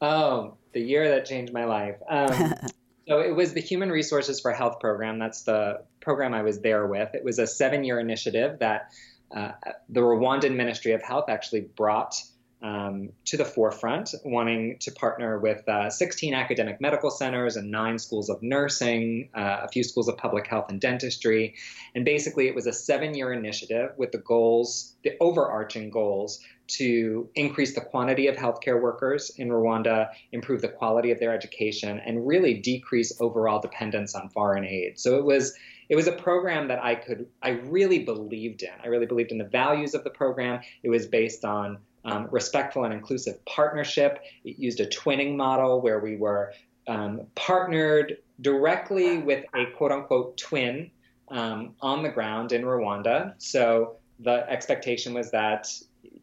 Oh, 0.00 0.54
the 0.72 0.80
year 0.80 1.08
that 1.10 1.24
changed 1.24 1.52
my 1.52 1.64
life. 1.64 1.96
Um, 2.08 2.54
so 3.08 3.20
it 3.20 3.34
was 3.34 3.54
the 3.54 3.60
Human 3.60 3.90
Resources 3.90 4.40
for 4.40 4.52
Health 4.52 4.80
program. 4.80 5.18
That's 5.18 5.42
the 5.42 5.82
program 6.00 6.34
I 6.34 6.42
was 6.42 6.60
there 6.60 6.86
with. 6.86 7.14
It 7.14 7.24
was 7.24 7.38
a 7.38 7.46
seven-year 7.46 7.98
initiative 7.98 8.58
that 8.60 8.90
uh, 9.34 9.52
the 9.88 10.00
Rwandan 10.00 10.54
Ministry 10.54 10.92
of 10.92 11.02
Health 11.02 11.28
actually 11.28 11.62
brought 11.62 12.22
um, 12.62 13.10
to 13.26 13.36
the 13.36 13.44
forefront, 13.44 14.14
wanting 14.24 14.78
to 14.80 14.90
partner 14.90 15.38
with 15.38 15.68
uh, 15.68 15.90
16 15.90 16.34
academic 16.34 16.80
medical 16.80 17.10
centers 17.10 17.56
and 17.56 17.70
nine 17.70 17.98
schools 17.98 18.30
of 18.30 18.42
nursing, 18.42 19.28
uh, 19.34 19.60
a 19.62 19.68
few 19.68 19.84
schools 19.84 20.08
of 20.08 20.16
public 20.16 20.46
health 20.46 20.66
and 20.70 20.80
dentistry. 20.80 21.54
And 21.94 22.04
basically, 22.04 22.48
it 22.48 22.54
was 22.54 22.66
a 22.66 22.72
seven 22.72 23.14
year 23.14 23.32
initiative 23.32 23.92
with 23.96 24.12
the 24.12 24.18
goals, 24.18 24.94
the 25.04 25.12
overarching 25.20 25.90
goals, 25.90 26.40
to 26.68 27.28
increase 27.34 27.74
the 27.74 27.80
quantity 27.80 28.26
of 28.26 28.36
healthcare 28.36 28.80
workers 28.80 29.30
in 29.36 29.48
Rwanda, 29.48 30.08
improve 30.32 30.62
the 30.62 30.68
quality 30.68 31.10
of 31.10 31.20
their 31.20 31.32
education, 31.32 32.00
and 32.04 32.26
really 32.26 32.54
decrease 32.54 33.20
overall 33.20 33.60
dependence 33.60 34.14
on 34.14 34.28
foreign 34.30 34.64
aid. 34.64 34.98
So 34.98 35.16
it 35.16 35.24
was 35.24 35.54
it 35.88 35.94
was 35.94 36.08
a 36.08 36.12
program 36.12 36.68
that 36.68 36.82
I 36.82 36.96
could 36.96 37.26
I 37.42 37.50
really 37.50 38.00
believed 38.00 38.62
in. 38.62 38.70
I 38.82 38.88
really 38.88 39.06
believed 39.06 39.32
in 39.32 39.38
the 39.38 39.44
values 39.44 39.94
of 39.94 40.04
the 40.04 40.10
program. 40.10 40.60
It 40.82 40.88
was 40.88 41.06
based 41.06 41.44
on 41.44 41.78
um, 42.04 42.28
respectful 42.30 42.84
and 42.84 42.94
inclusive 42.94 43.44
partnership. 43.44 44.20
It 44.44 44.58
used 44.58 44.80
a 44.80 44.86
twinning 44.86 45.36
model 45.36 45.80
where 45.80 45.98
we 45.98 46.16
were 46.16 46.52
um, 46.88 47.22
partnered 47.34 48.18
directly 48.40 49.18
with 49.18 49.44
a 49.54 49.66
quote 49.76 49.92
unquote 49.92 50.36
twin 50.36 50.90
um, 51.28 51.74
on 51.80 52.02
the 52.02 52.08
ground 52.08 52.52
in 52.52 52.62
Rwanda. 52.62 53.34
So 53.38 53.96
the 54.20 54.48
expectation 54.48 55.14
was 55.14 55.30
that, 55.32 55.68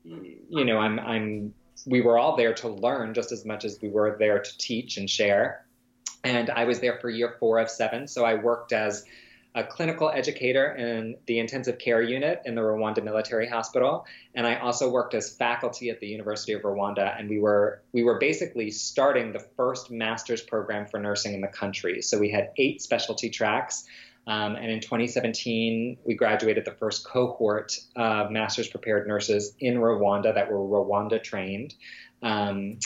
you 0.04 0.66
know, 0.66 0.78
I'm, 0.78 1.00
I'm, 1.00 1.54
we 1.86 2.02
were 2.02 2.18
all 2.18 2.36
there 2.36 2.54
to 2.56 2.70
learn 2.70 3.14
just 3.14 3.32
as 3.32 3.46
much 3.46 3.66
as 3.66 3.80
we 3.82 3.90
were 3.90 4.16
there 4.18 4.40
to 4.40 4.58
teach 4.58 4.98
and 4.98 5.10
share. 5.10 5.66
And 6.24 6.50
I 6.50 6.66
was 6.66 6.80
there 6.80 7.00
for 7.00 7.10
year 7.10 7.36
four 7.40 7.60
of 7.60 7.70
seven. 7.70 8.08
So 8.08 8.24
I 8.24 8.36
worked 8.36 8.72
as 8.72 9.06
a 9.56 9.64
clinical 9.64 10.10
educator 10.10 10.74
in 10.74 11.16
the 11.28 11.40
intensive 11.40 11.78
care 11.78 12.02
unit 12.02 12.42
in 12.46 12.56
the 12.56 12.62
Rwanda 12.62 13.04
Military 13.04 13.48
Hospital, 13.48 14.06
and 14.34 14.48
I 14.48 14.56
also 14.56 14.90
worked 14.90 15.14
as 15.14 15.36
faculty 15.36 15.90
at 15.90 16.00
the 16.00 16.08
University 16.08 16.54
of 16.54 16.64
Rwanda. 16.64 17.18
And 17.20 17.30
we 17.30 17.40
were 17.40 17.82
we 17.92 18.04
were 18.04 18.18
basically 18.18 18.72
starting 18.72 19.32
the 19.32 19.46
first 19.56 19.92
master's 19.92 20.42
program 20.42 20.88
for 20.88 21.00
nursing 21.00 21.34
in 21.34 21.42
the 21.42 21.48
country. 21.48 22.02
So 22.02 22.18
we 22.18 22.32
had 22.32 22.52
eight 22.58 22.82
specialty 22.82 23.30
tracks. 23.30 23.86
Um, 24.26 24.56
and 24.56 24.72
in 24.72 24.80
2017, 24.80 25.98
we 26.06 26.16
graduated 26.16 26.66
the 26.66 26.72
first 26.72 27.06
cohort 27.06 27.78
of 27.96 28.32
master's 28.32 28.68
prepared 28.68 29.08
nurses 29.08 29.54
in 29.60 29.76
Rwanda 29.76 30.34
that 30.34 30.52
were 30.52 30.60
Rwanda 30.60 31.22
trained. 31.22 31.74
Um, 32.22 32.80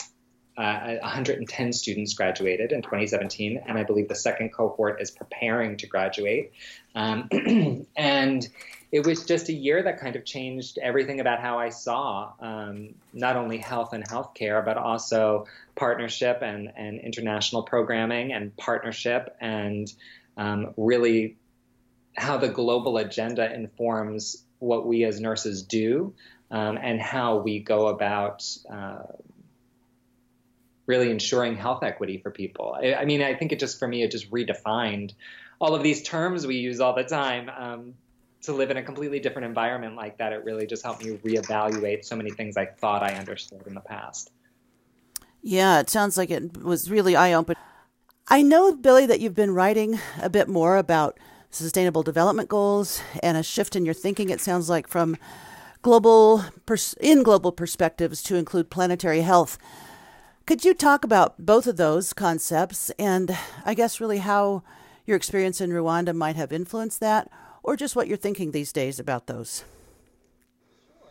uh, 0.56 0.96
110 1.02 1.72
students 1.72 2.14
graduated 2.14 2.72
in 2.72 2.82
2017, 2.82 3.62
and 3.64 3.78
I 3.78 3.84
believe 3.84 4.08
the 4.08 4.16
second 4.16 4.52
cohort 4.52 5.00
is 5.00 5.12
preparing 5.12 5.76
to 5.76 5.86
graduate. 5.86 6.52
Um, 6.96 7.28
and 7.96 8.48
it 8.90 9.06
was 9.06 9.24
just 9.24 9.48
a 9.50 9.52
year 9.52 9.82
that 9.82 10.00
kind 10.00 10.16
of 10.16 10.24
changed 10.24 10.78
everything 10.78 11.20
about 11.20 11.40
how 11.40 11.60
I 11.60 11.68
saw 11.68 12.32
um, 12.40 12.94
not 13.12 13.36
only 13.36 13.58
health 13.58 13.92
and 13.92 14.06
healthcare, 14.08 14.64
but 14.64 14.76
also 14.76 15.46
partnership 15.76 16.40
and, 16.42 16.72
and 16.76 16.98
international 16.98 17.62
programming 17.62 18.32
and 18.32 18.56
partnership 18.56 19.36
and 19.40 19.92
um, 20.38 20.72
really 20.76 21.36
how 22.16 22.38
the 22.38 22.48
global 22.48 22.96
agenda 22.96 23.52
informs 23.52 24.44
what 24.60 24.86
we 24.86 25.04
as 25.04 25.20
nurses 25.20 25.62
do 25.62 26.14
um, 26.50 26.78
and 26.80 27.00
how 27.00 27.38
we 27.38 27.60
go 27.60 27.88
about 27.88 28.44
uh, 28.72 29.02
really 30.86 31.10
ensuring 31.10 31.56
health 31.56 31.82
equity 31.82 32.18
for 32.18 32.30
people. 32.30 32.76
I, 32.80 32.94
I, 32.94 33.04
mean, 33.04 33.22
I 33.22 33.34
think 33.34 33.52
it 33.52 33.60
just 33.60 33.78
for 33.78 33.86
me, 33.86 34.02
it 34.02 34.10
just 34.10 34.30
redefined 34.30 35.12
all 35.60 35.74
of 35.74 35.82
these 35.82 36.02
terms 36.02 36.46
we 36.46 36.56
use 36.56 36.80
all 36.80 36.94
the 36.94 37.04
time. 37.04 37.50
Um, 37.50 37.94
to 38.42 38.52
live 38.52 38.70
in 38.70 38.76
a 38.76 38.82
completely 38.82 39.18
different 39.18 39.46
environment 39.46 39.96
like 39.96 40.18
that, 40.18 40.32
it 40.32 40.44
really 40.44 40.66
just 40.66 40.84
helped 40.84 41.04
me 41.04 41.16
reevaluate 41.18 42.04
so 42.04 42.14
many 42.14 42.30
things 42.30 42.56
I 42.56 42.66
thought 42.66 43.02
I 43.02 43.14
understood 43.14 43.66
in 43.66 43.74
the 43.74 43.80
past. 43.80 44.30
Yeah, 45.42 45.80
it 45.80 45.90
sounds 45.90 46.16
like 46.16 46.30
it 46.30 46.62
was 46.62 46.90
really 46.90 47.16
eye 47.16 47.32
opening. 47.32 47.60
I 48.30 48.42
know, 48.42 48.74
Billy, 48.74 49.06
that 49.06 49.20
you've 49.20 49.34
been 49.34 49.54
writing 49.54 49.98
a 50.20 50.28
bit 50.28 50.48
more 50.48 50.76
about 50.76 51.18
sustainable 51.50 52.02
development 52.02 52.50
goals 52.50 53.00
and 53.22 53.38
a 53.38 53.42
shift 53.42 53.74
in 53.74 53.86
your 53.86 53.94
thinking, 53.94 54.28
it 54.28 54.38
sounds 54.38 54.68
like, 54.68 54.86
from 54.86 55.16
global 55.80 56.44
pers- 56.66 56.94
in 57.00 57.22
global 57.22 57.52
perspectives 57.52 58.22
to 58.24 58.36
include 58.36 58.68
planetary 58.68 59.22
health. 59.22 59.56
Could 60.44 60.62
you 60.62 60.74
talk 60.74 61.04
about 61.04 61.46
both 61.46 61.66
of 61.66 61.78
those 61.78 62.12
concepts 62.12 62.90
and 62.98 63.34
I 63.64 63.72
guess 63.72 63.98
really 63.98 64.18
how 64.18 64.62
your 65.06 65.16
experience 65.16 65.62
in 65.62 65.70
Rwanda 65.70 66.14
might 66.14 66.36
have 66.36 66.52
influenced 66.52 67.00
that 67.00 67.30
or 67.62 67.76
just 67.76 67.96
what 67.96 68.08
you're 68.08 68.18
thinking 68.18 68.50
these 68.50 68.74
days 68.74 69.00
about 69.00 69.26
those? 69.26 69.64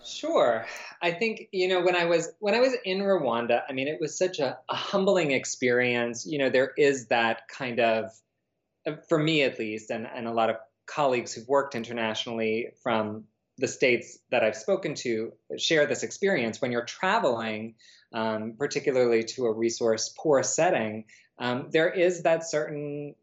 Sure. 0.08 0.66
I 1.02 1.12
think, 1.12 1.50
you 1.52 1.68
know, 1.68 1.82
when 1.82 1.96
I 1.96 2.06
was 2.06 2.32
when 2.40 2.56
I 2.56 2.60
was 2.60 2.74
in 2.86 3.00
Rwanda, 3.00 3.62
I 3.68 3.74
mean, 3.74 3.88
it 3.88 4.00
was 4.00 4.18
such 4.18 4.40
a, 4.40 4.58
a 4.70 4.76
humbling 4.76 5.32
experience. 5.32 6.26
You 6.26 6.40
know, 6.40 6.50
there 6.50 6.72
is 6.78 7.08
that 7.08 7.48
kind 7.50 7.80
of 7.80 8.12
for 9.10 9.18
me 9.18 9.44
at 9.44 9.60
least, 9.60 9.92
and, 9.92 10.08
and 10.08 10.28
a 10.28 10.32
lot 10.32 10.50
of 10.50 10.56
colleagues 10.86 11.34
who've 11.34 11.48
worked 11.48 11.76
internationally 11.76 12.70
from 12.82 13.26
the 13.58 13.68
states 13.68 14.18
that 14.32 14.44
I've 14.44 14.56
spoken 14.56 14.96
to 14.96 15.34
share 15.58 15.86
this 15.86 16.04
experience 16.04 16.62
when 16.62 16.72
you're 16.72 16.86
traveling 16.86 17.76
um, 18.14 18.54
particularly 18.58 19.24
to 19.24 19.46
a 19.46 19.54
resource 19.54 20.14
poor 20.18 20.44
setting, 20.44 21.06
um, 21.40 21.70
there 21.72 21.90
is 21.90 22.24
that 22.24 22.48
certain 22.50 23.16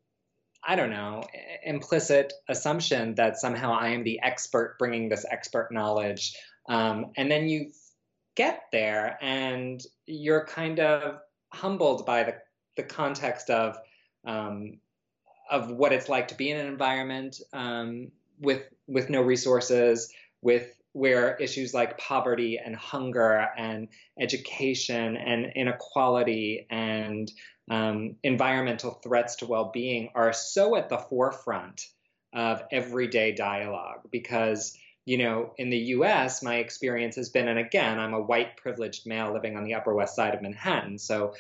I 0.66 0.76
don't 0.76 0.90
know, 0.90 1.24
implicit 1.62 2.32
assumption 2.48 3.16
that 3.16 3.36
somehow 3.36 3.74
I 3.74 3.88
am 3.88 4.02
the 4.02 4.20
expert 4.22 4.76
bringing 4.78 5.10
this 5.10 5.26
expert 5.30 5.68
knowledge. 5.70 6.34
Um, 6.68 7.12
and 7.16 7.30
then 7.30 7.48
you 7.48 7.70
get 8.34 8.64
there 8.72 9.18
and 9.22 9.82
you're 10.06 10.44
kind 10.46 10.80
of 10.80 11.20
humbled 11.52 12.04
by 12.06 12.24
the, 12.24 12.34
the 12.76 12.82
context 12.82 13.50
of, 13.50 13.78
um, 14.26 14.78
of 15.50 15.70
what 15.70 15.92
it's 15.92 16.08
like 16.08 16.28
to 16.28 16.34
be 16.34 16.50
in 16.50 16.58
an 16.58 16.66
environment 16.66 17.40
um, 17.52 18.10
with, 18.40 18.62
with 18.86 19.10
no 19.10 19.22
resources, 19.22 20.12
with 20.42 20.76
where 20.94 21.36
issues 21.36 21.74
like 21.74 21.98
poverty 21.98 22.58
and 22.64 22.74
hunger 22.76 23.48
and 23.58 23.88
education 24.18 25.16
and 25.16 25.52
inequality 25.56 26.66
and 26.70 27.30
um, 27.70 28.14
environmental 28.22 28.92
threats 28.92 29.36
to 29.36 29.46
well 29.46 29.70
being 29.72 30.08
are 30.14 30.32
so 30.32 30.76
at 30.76 30.88
the 30.88 30.98
forefront 30.98 31.88
of 32.32 32.62
everyday 32.70 33.32
dialogue 33.32 34.00
because 34.10 34.76
you 35.04 35.18
know, 35.18 35.52
in 35.58 35.70
the 35.70 35.78
US, 35.78 36.42
my 36.42 36.56
experience 36.56 37.16
has 37.16 37.28
been, 37.28 37.48
and 37.48 37.58
again, 37.58 37.98
I'm 37.98 38.14
a 38.14 38.20
white 38.20 38.56
privileged 38.56 39.06
male 39.06 39.32
living 39.32 39.56
on 39.56 39.64
the 39.64 39.74
Upper 39.74 39.94
West 39.94 40.16
Side 40.16 40.34
of 40.34 40.42
Manhattan. 40.42 40.98
So 40.98 41.34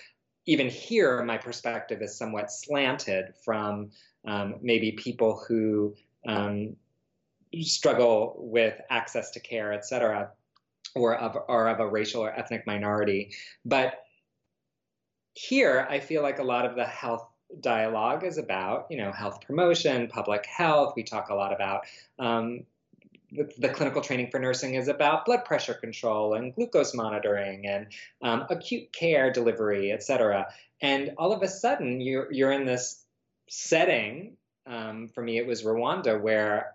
even 0.46 0.68
here, 0.68 1.22
my 1.22 1.38
perspective 1.38 2.02
is 2.02 2.16
somewhat 2.16 2.52
slanted 2.52 3.34
from 3.44 3.90
um, 4.26 4.56
maybe 4.60 4.92
people 4.92 5.42
who 5.48 5.94
um, 6.26 6.76
struggle 7.62 8.34
with 8.38 8.78
access 8.90 9.30
to 9.32 9.40
care, 9.40 9.72
et 9.72 9.86
cetera, 9.86 10.30
or 10.94 11.16
of, 11.16 11.36
or 11.48 11.68
of 11.68 11.80
a 11.80 11.88
racial 11.88 12.22
or 12.22 12.30
ethnic 12.30 12.66
minority. 12.66 13.32
But 13.64 13.94
here, 15.32 15.86
I 15.88 16.00
feel 16.00 16.22
like 16.22 16.38
a 16.38 16.44
lot 16.44 16.66
of 16.66 16.76
the 16.76 16.84
health 16.84 17.26
dialogue 17.60 18.24
is 18.24 18.36
about, 18.36 18.86
you 18.90 18.98
know, 18.98 19.12
health 19.12 19.40
promotion, 19.46 20.08
public 20.08 20.44
health. 20.44 20.94
We 20.96 21.02
talk 21.02 21.30
a 21.30 21.34
lot 21.34 21.54
about 21.54 21.86
um, 22.18 22.64
the, 23.58 23.68
clinical 23.68 24.00
training 24.00 24.30
for 24.30 24.38
nursing 24.38 24.74
is 24.74 24.88
about 24.88 25.24
blood 25.24 25.44
pressure 25.44 25.74
control 25.74 26.34
and 26.34 26.54
glucose 26.54 26.94
monitoring 26.94 27.66
and 27.66 27.86
um, 28.22 28.46
acute 28.50 28.92
care 28.92 29.32
delivery, 29.32 29.92
et 29.92 30.02
cetera. 30.02 30.46
And 30.80 31.12
all 31.18 31.32
of 31.32 31.42
a 31.42 31.48
sudden, 31.48 32.00
you're, 32.00 32.32
you're 32.32 32.52
in 32.52 32.64
this 32.64 33.04
setting. 33.48 34.36
Um, 34.66 35.08
for 35.08 35.22
me, 35.22 35.38
it 35.38 35.46
was 35.46 35.62
Rwanda, 35.62 36.20
where 36.20 36.74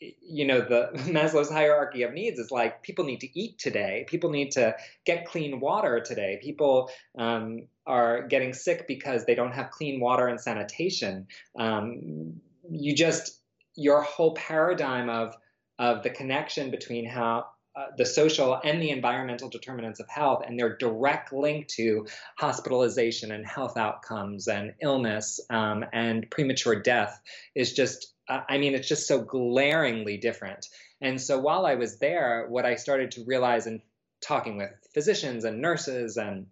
you 0.00 0.46
know 0.46 0.60
the 0.60 0.90
maslow's 1.10 1.50
hierarchy 1.50 2.02
of 2.02 2.14
needs 2.14 2.38
is 2.38 2.50
like 2.50 2.82
people 2.82 3.04
need 3.04 3.20
to 3.20 3.38
eat 3.38 3.58
today 3.58 4.06
people 4.08 4.30
need 4.30 4.50
to 4.50 4.74
get 5.04 5.26
clean 5.26 5.60
water 5.60 6.00
today 6.00 6.40
people 6.42 6.90
um, 7.18 7.66
are 7.86 8.26
getting 8.26 8.54
sick 8.54 8.86
because 8.88 9.26
they 9.26 9.34
don't 9.34 9.52
have 9.52 9.70
clean 9.70 10.00
water 10.00 10.26
and 10.26 10.40
sanitation 10.40 11.26
um, 11.58 12.40
you 12.70 12.94
just 12.94 13.40
your 13.74 14.00
whole 14.02 14.32
paradigm 14.34 15.10
of 15.10 15.36
of 15.80 16.04
the 16.04 16.10
connection 16.10 16.70
between 16.70 17.06
how 17.06 17.46
uh, 17.74 17.86
the 17.96 18.04
social 18.04 18.60
and 18.62 18.82
the 18.82 18.90
environmental 18.90 19.48
determinants 19.48 20.00
of 20.00 20.08
health 20.08 20.42
and 20.46 20.58
their 20.58 20.76
direct 20.76 21.32
link 21.32 21.66
to 21.68 22.06
hospitalization 22.36 23.32
and 23.32 23.46
health 23.46 23.76
outcomes 23.76 24.46
and 24.46 24.74
illness 24.82 25.40
um, 25.50 25.84
and 25.92 26.30
premature 26.30 26.76
death 26.76 27.20
is 27.54 27.72
just 27.72 28.14
I 28.48 28.58
mean, 28.58 28.74
it's 28.74 28.86
just 28.86 29.08
so 29.08 29.20
glaringly 29.20 30.16
different. 30.16 30.68
And 31.00 31.20
so 31.20 31.40
while 31.40 31.66
I 31.66 31.74
was 31.74 31.98
there, 31.98 32.46
what 32.48 32.64
I 32.64 32.76
started 32.76 33.10
to 33.12 33.24
realize 33.24 33.66
in 33.66 33.82
talking 34.20 34.56
with 34.56 34.70
physicians 34.94 35.44
and 35.44 35.60
nurses 35.60 36.16
and 36.16 36.46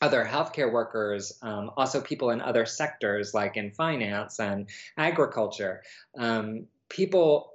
other 0.00 0.24
healthcare 0.24 0.72
workers, 0.72 1.38
um, 1.42 1.72
also 1.76 2.00
people 2.00 2.30
in 2.30 2.40
other 2.40 2.64
sectors 2.64 3.34
like 3.34 3.58
in 3.58 3.70
finance 3.70 4.40
and 4.40 4.70
agriculture, 4.96 5.82
um, 6.16 6.66
people 6.88 7.49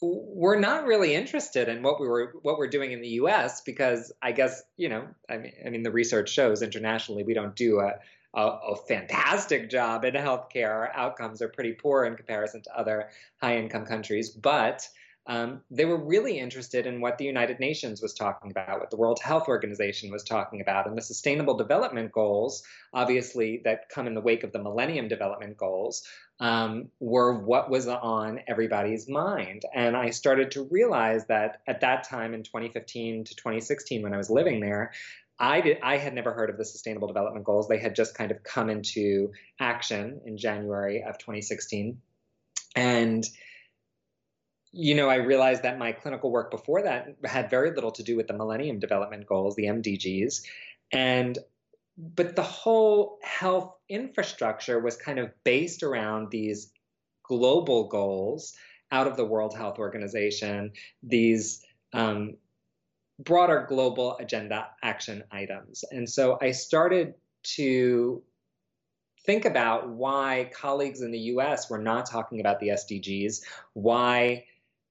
we're 0.00 0.58
not 0.58 0.84
really 0.84 1.14
interested 1.14 1.68
in 1.68 1.82
what 1.82 2.00
we 2.00 2.06
were 2.06 2.34
what 2.42 2.58
we're 2.58 2.68
doing 2.68 2.92
in 2.92 3.00
the 3.00 3.08
U.S. 3.08 3.62
because 3.62 4.12
I 4.22 4.32
guess 4.32 4.62
you 4.76 4.88
know 4.88 5.08
I 5.28 5.38
mean 5.38 5.52
I 5.64 5.70
mean 5.70 5.82
the 5.82 5.90
research 5.90 6.30
shows 6.30 6.62
internationally 6.62 7.22
we 7.22 7.34
don't 7.34 7.56
do 7.56 7.80
a 7.80 7.94
a, 8.34 8.42
a 8.42 8.76
fantastic 8.76 9.70
job 9.70 10.04
in 10.04 10.14
healthcare. 10.14 10.68
Our 10.68 10.92
outcomes 10.94 11.40
are 11.40 11.48
pretty 11.48 11.72
poor 11.72 12.04
in 12.04 12.16
comparison 12.16 12.62
to 12.62 12.78
other 12.78 13.08
high 13.40 13.56
income 13.56 13.86
countries, 13.86 14.28
but 14.28 14.86
um, 15.28 15.62
they 15.70 15.84
were 15.84 15.96
really 15.96 16.38
interested 16.38 16.86
in 16.86 17.00
what 17.00 17.18
the 17.18 17.24
United 17.24 17.58
Nations 17.58 18.00
was 18.00 18.14
talking 18.14 18.50
about, 18.50 18.78
what 18.78 18.90
the 18.90 18.96
World 18.96 19.18
Health 19.20 19.48
Organization 19.48 20.12
was 20.12 20.22
talking 20.22 20.60
about, 20.60 20.86
and 20.86 20.96
the 20.96 21.02
Sustainable 21.02 21.56
Development 21.56 22.12
Goals, 22.12 22.62
obviously, 22.92 23.60
that 23.64 23.88
come 23.88 24.06
in 24.06 24.14
the 24.14 24.20
wake 24.20 24.44
of 24.44 24.52
the 24.52 24.62
Millennium 24.62 25.08
Development 25.08 25.56
Goals, 25.56 26.04
um, 26.38 26.90
were 27.00 27.32
what 27.32 27.70
was 27.70 27.88
on 27.88 28.40
everybody's 28.46 29.08
mind. 29.08 29.62
And 29.74 29.96
I 29.96 30.10
started 30.10 30.52
to 30.52 30.68
realize 30.70 31.26
that 31.26 31.60
at 31.66 31.80
that 31.80 32.04
time 32.04 32.32
in 32.32 32.44
2015 32.44 33.24
to 33.24 33.34
2016, 33.34 34.02
when 34.02 34.14
I 34.14 34.18
was 34.18 34.30
living 34.30 34.60
there, 34.60 34.92
I 35.38 35.60
did 35.60 35.78
I 35.82 35.98
had 35.98 36.14
never 36.14 36.32
heard 36.32 36.50
of 36.50 36.56
the 36.56 36.64
sustainable 36.64 37.08
development 37.08 37.44
goals. 37.44 37.68
They 37.68 37.78
had 37.78 37.94
just 37.94 38.14
kind 38.14 38.30
of 38.30 38.42
come 38.42 38.70
into 38.70 39.32
action 39.58 40.20
in 40.24 40.38
January 40.38 41.02
of 41.02 41.18
2016. 41.18 42.00
And 42.74 43.24
you 44.72 44.94
know, 44.94 45.08
I 45.08 45.16
realized 45.16 45.62
that 45.62 45.78
my 45.78 45.92
clinical 45.92 46.30
work 46.30 46.50
before 46.50 46.82
that 46.82 47.16
had 47.24 47.50
very 47.50 47.74
little 47.74 47.92
to 47.92 48.02
do 48.02 48.16
with 48.16 48.26
the 48.26 48.34
Millennium 48.34 48.78
Development 48.78 49.26
Goals, 49.26 49.56
the 49.56 49.64
MDGs. 49.64 50.42
And 50.92 51.38
but 51.98 52.36
the 52.36 52.42
whole 52.42 53.18
health 53.22 53.74
infrastructure 53.88 54.80
was 54.80 54.96
kind 54.96 55.18
of 55.18 55.30
based 55.44 55.82
around 55.82 56.30
these 56.30 56.70
global 57.22 57.88
goals 57.88 58.54
out 58.92 59.06
of 59.06 59.16
the 59.16 59.24
World 59.24 59.56
Health 59.56 59.78
Organization, 59.78 60.72
these 61.02 61.64
um, 61.92 62.36
broader 63.18 63.66
global 63.68 64.16
agenda 64.18 64.68
action 64.82 65.24
items. 65.32 65.84
And 65.90 66.08
so 66.08 66.38
I 66.42 66.50
started 66.50 67.14
to 67.54 68.22
think 69.24 69.44
about 69.44 69.88
why 69.88 70.50
colleagues 70.54 71.00
in 71.00 71.10
the 71.10 71.18
US 71.18 71.68
were 71.70 71.78
not 71.78 72.08
talking 72.08 72.40
about 72.40 72.60
the 72.60 72.68
SDGs, 72.68 73.40
why 73.72 74.44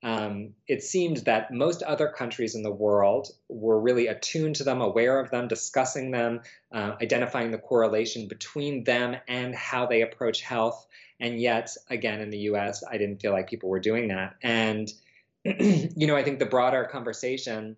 um, 0.06 0.54
it 0.68 0.84
seemed 0.84 1.18
that 1.26 1.52
most 1.52 1.82
other 1.82 2.08
countries 2.08 2.54
in 2.54 2.62
the 2.62 2.72
world 2.72 3.32
were 3.50 3.80
really 3.80 4.06
attuned 4.06 4.56
to 4.58 4.64
them, 4.64 4.80
aware 4.80 5.20
of 5.20 5.32
them, 5.32 5.48
discussing 5.48 6.12
them, 6.12 6.42
uh, 6.72 6.92
identifying 7.02 7.50
the 7.50 7.58
correlation 7.58 8.28
between 8.28 8.84
them 8.84 9.16
and 9.28 9.56
how 9.56 9.88
they 9.88 10.04
approach 10.04 10.42
health. 10.42 10.86
And 11.20 11.42
yet, 11.42 11.76
again, 11.90 12.22
in 12.22 12.30
the 12.30 12.38
US, 12.52 12.84
I 12.88 13.00
didn't 13.00 13.20
feel 13.20 13.32
like 13.32 13.50
people 13.50 13.70
were 13.70 13.80
doing 13.80 14.10
that. 14.10 14.36
And, 14.44 14.94
you 15.44 16.06
know, 16.06 16.16
I 16.16 16.24
think 16.24 16.38
the 16.38 16.46
broader 16.46 16.84
conversation 16.84 17.76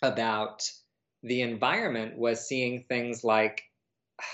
about 0.00 0.62
the 1.22 1.42
environment 1.42 2.16
was 2.16 2.48
seeing 2.48 2.84
things 2.88 3.22
like, 3.22 3.64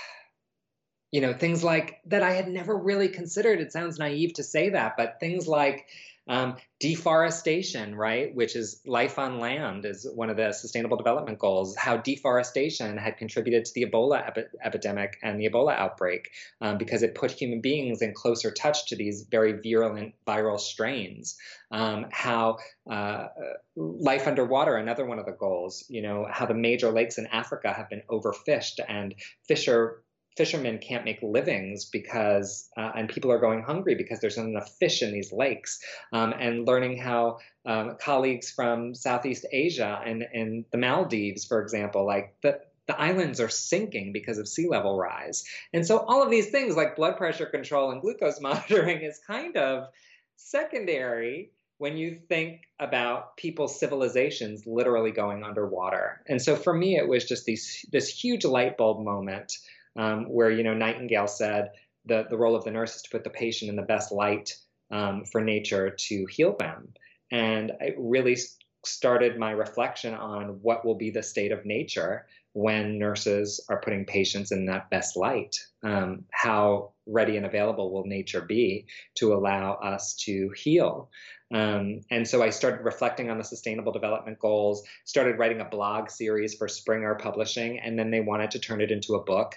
you 1.11 1.19
know, 1.19 1.33
things 1.33 1.61
like 1.61 1.99
that 2.05 2.23
I 2.23 2.31
had 2.31 2.47
never 2.47 2.77
really 2.77 3.09
considered. 3.09 3.59
It 3.59 3.73
sounds 3.73 3.99
naive 3.99 4.35
to 4.35 4.43
say 4.43 4.69
that, 4.69 4.95
but 4.95 5.19
things 5.19 5.45
like 5.45 5.87
um, 6.27 6.57
deforestation, 6.79 7.95
right, 7.95 8.33
which 8.35 8.55
is 8.55 8.81
life 8.85 9.17
on 9.17 9.39
land, 9.39 9.85
is 9.85 10.07
one 10.13 10.29
of 10.29 10.37
the 10.37 10.51
sustainable 10.51 10.97
development 10.97 11.39
goals. 11.39 11.75
How 11.75 11.97
deforestation 11.97 12.97
had 12.97 13.17
contributed 13.17 13.65
to 13.65 13.71
the 13.73 13.85
Ebola 13.85 14.27
epi- 14.27 14.47
epidemic 14.63 15.17
and 15.23 15.39
the 15.39 15.49
Ebola 15.49 15.75
outbreak 15.77 16.29
um, 16.61 16.77
because 16.77 17.01
it 17.01 17.15
put 17.15 17.31
human 17.31 17.61
beings 17.61 18.01
in 18.01 18.13
closer 18.13 18.51
touch 18.51 18.87
to 18.87 18.95
these 18.95 19.25
very 19.29 19.53
virulent 19.53 20.13
viral 20.27 20.59
strains. 20.59 21.37
Um, 21.71 22.07
how 22.11 22.57
uh, 22.89 23.27
life 23.75 24.27
underwater, 24.27 24.75
another 24.75 25.05
one 25.05 25.19
of 25.19 25.25
the 25.25 25.31
goals, 25.31 25.85
you 25.89 26.01
know, 26.01 26.27
how 26.29 26.45
the 26.45 26.53
major 26.53 26.91
lakes 26.91 27.17
in 27.17 27.27
Africa 27.27 27.73
have 27.73 27.89
been 27.89 28.03
overfished 28.09 28.79
and 28.87 29.15
fish 29.47 29.67
are 29.67 30.03
fishermen 30.37 30.77
can't 30.77 31.03
make 31.03 31.19
livings 31.21 31.85
because 31.85 32.69
uh, 32.77 32.91
and 32.95 33.09
people 33.09 33.31
are 33.31 33.39
going 33.39 33.63
hungry 33.63 33.95
because 33.95 34.19
there's 34.19 34.37
not 34.37 34.45
enough 34.45 34.69
fish 34.77 35.01
in 35.01 35.11
these 35.11 35.33
lakes 35.33 35.79
um, 36.13 36.33
and 36.39 36.67
learning 36.67 36.97
how 36.97 37.39
um, 37.65 37.97
colleagues 37.99 38.51
from 38.51 38.93
southeast 38.95 39.45
asia 39.51 40.01
and, 40.05 40.23
and 40.33 40.65
the 40.71 40.77
maldives 40.77 41.45
for 41.45 41.61
example 41.61 42.05
like 42.05 42.35
the, 42.41 42.59
the 42.87 42.99
islands 42.99 43.39
are 43.39 43.49
sinking 43.49 44.13
because 44.13 44.37
of 44.37 44.47
sea 44.47 44.67
level 44.67 44.97
rise. 44.97 45.43
And 45.73 45.85
so 45.85 45.99
all 45.99 46.23
of 46.23 46.31
these 46.31 46.49
things 46.49 46.75
like 46.75 46.95
blood 46.95 47.17
pressure 47.17 47.45
control 47.45 47.91
and 47.91 48.01
glucose 48.01 48.39
monitoring 48.41 49.01
is 49.01 49.19
kind 49.27 49.57
of 49.57 49.89
secondary 50.37 51.51
when 51.79 51.95
you 51.95 52.19
think 52.27 52.61
about 52.79 53.37
people's 53.37 53.79
civilizations 53.79 54.65
literally 54.65 55.11
going 55.11 55.43
underwater. 55.43 56.23
And 56.27 56.41
so 56.41 56.55
for 56.55 56.73
me 56.73 56.97
it 56.97 57.07
was 57.07 57.25
just 57.25 57.45
these, 57.45 57.85
this 57.91 58.07
huge 58.07 58.45
light 58.45 58.77
bulb 58.77 59.03
moment 59.03 59.57
um, 59.97 60.25
where 60.25 60.51
you 60.51 60.63
know 60.63 60.73
Nightingale 60.73 61.27
said 61.27 61.71
the 62.05 62.25
the 62.29 62.37
role 62.37 62.55
of 62.55 62.63
the 62.63 62.71
nurse 62.71 62.95
is 62.95 63.01
to 63.03 63.09
put 63.09 63.23
the 63.23 63.29
patient 63.29 63.69
in 63.69 63.75
the 63.75 63.81
best 63.81 64.11
light 64.11 64.55
um, 64.91 65.25
for 65.25 65.41
nature 65.41 65.89
to 65.89 66.25
heal 66.29 66.55
them, 66.57 66.93
and 67.31 67.71
it 67.81 67.95
really 67.97 68.37
started 68.85 69.37
my 69.37 69.51
reflection 69.51 70.13
on 70.13 70.59
what 70.61 70.85
will 70.85 70.95
be 70.95 71.09
the 71.09 71.23
state 71.23 71.51
of 71.51 71.65
nature 71.65 72.25
when 72.57 72.97
nurses 72.97 73.63
are 73.69 73.79
putting 73.81 74.03
patients 74.03 74.51
in 74.51 74.65
that 74.65 74.89
best 74.89 75.15
light. 75.15 75.55
Um, 75.83 76.23
how 76.31 76.93
ready 77.05 77.37
and 77.37 77.45
available 77.45 77.93
will 77.93 78.05
nature 78.07 78.41
be 78.41 78.87
to 79.17 79.35
allow 79.35 79.73
us 79.73 80.15
to 80.25 80.49
heal? 80.55 81.11
Um, 81.53 82.01
and 82.09 82.27
so 82.27 82.41
I 82.41 82.49
started 82.49 82.83
reflecting 82.83 83.29
on 83.29 83.37
the 83.37 83.43
sustainable 83.43 83.91
development 83.91 84.39
goals, 84.39 84.81
started 85.05 85.37
writing 85.37 85.61
a 85.61 85.65
blog 85.65 86.09
series 86.09 86.55
for 86.55 86.67
Springer 86.67 87.13
Publishing, 87.13 87.79
and 87.79 87.97
then 87.97 88.09
they 88.09 88.21
wanted 88.21 88.49
to 88.51 88.59
turn 88.59 88.81
it 88.81 88.89
into 88.89 89.13
a 89.13 89.23
book. 89.23 89.53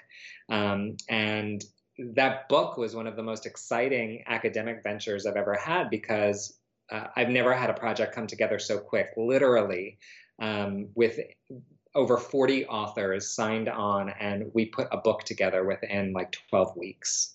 Um, 0.50 0.98
and 1.08 1.64
that 2.12 2.50
book 2.50 2.76
was 2.76 2.94
one 2.94 3.06
of 3.06 3.16
the 3.16 3.22
most 3.22 3.46
exciting 3.46 4.24
academic 4.26 4.82
ventures 4.82 5.24
I've 5.24 5.36
ever 5.36 5.54
had 5.54 5.88
because 5.88 6.54
uh, 6.92 7.06
I've 7.16 7.30
never 7.30 7.54
had 7.54 7.70
a 7.70 7.74
project 7.74 8.14
come 8.14 8.26
together 8.26 8.58
so 8.58 8.78
quick, 8.78 9.08
literally, 9.16 10.00
um, 10.38 10.90
with 10.94 11.18
over 11.94 12.16
40 12.16 12.66
authors 12.66 13.28
signed 13.28 13.68
on, 13.68 14.10
and 14.10 14.50
we 14.54 14.66
put 14.66 14.88
a 14.92 14.98
book 14.98 15.24
together 15.24 15.64
within 15.64 16.12
like 16.12 16.36
12 16.50 16.76
weeks. 16.76 17.34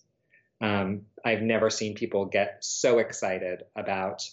Um, 0.61 1.01
I've 1.25 1.41
never 1.41 1.69
seen 1.69 1.95
people 1.95 2.25
get 2.25 2.57
so 2.61 2.99
excited 2.99 3.63
about 3.75 4.27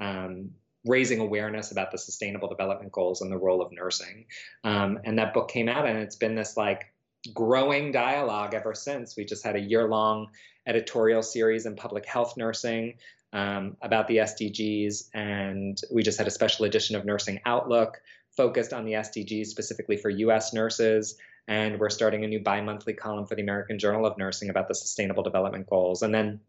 um, 0.00 0.50
raising 0.84 1.20
awareness 1.20 1.70
about 1.70 1.92
the 1.92 1.98
sustainable 1.98 2.48
development 2.48 2.92
goals 2.92 3.20
and 3.20 3.30
the 3.30 3.38
role 3.38 3.62
of 3.62 3.72
nursing. 3.72 4.26
Um, 4.64 4.98
and 5.04 5.18
that 5.18 5.34
book 5.34 5.48
came 5.48 5.68
out, 5.68 5.86
and 5.86 5.98
it's 5.98 6.16
been 6.16 6.34
this 6.34 6.56
like 6.56 6.92
growing 7.32 7.92
dialogue 7.92 8.54
ever 8.54 8.74
since. 8.74 9.16
We 9.16 9.24
just 9.24 9.44
had 9.44 9.56
a 9.56 9.60
year 9.60 9.88
long 9.88 10.28
editorial 10.66 11.22
series 11.22 11.66
in 11.66 11.76
public 11.76 12.04
health 12.06 12.36
nursing 12.36 12.94
um, 13.32 13.76
about 13.82 14.08
the 14.08 14.18
SDGs, 14.18 15.10
and 15.14 15.80
we 15.92 16.02
just 16.02 16.18
had 16.18 16.26
a 16.26 16.30
special 16.30 16.64
edition 16.64 16.96
of 16.96 17.04
Nursing 17.04 17.40
Outlook 17.44 18.00
focused 18.38 18.72
on 18.72 18.84
the 18.84 18.92
SDGs 18.92 19.48
specifically 19.48 19.96
for 19.96 20.10
US 20.10 20.52
nurses. 20.54 21.18
And 21.48 21.80
we're 21.80 21.90
starting 21.90 22.24
a 22.24 22.28
new 22.28 22.38
bi 22.38 22.60
monthly 22.60 22.94
column 22.94 23.26
for 23.26 23.34
the 23.34 23.42
American 23.42 23.80
Journal 23.80 24.06
of 24.06 24.16
Nursing 24.16 24.48
about 24.48 24.68
the 24.68 24.76
Sustainable 24.76 25.24
Development 25.24 25.66
Goals. 25.68 26.02
And 26.02 26.14
then 26.14 26.40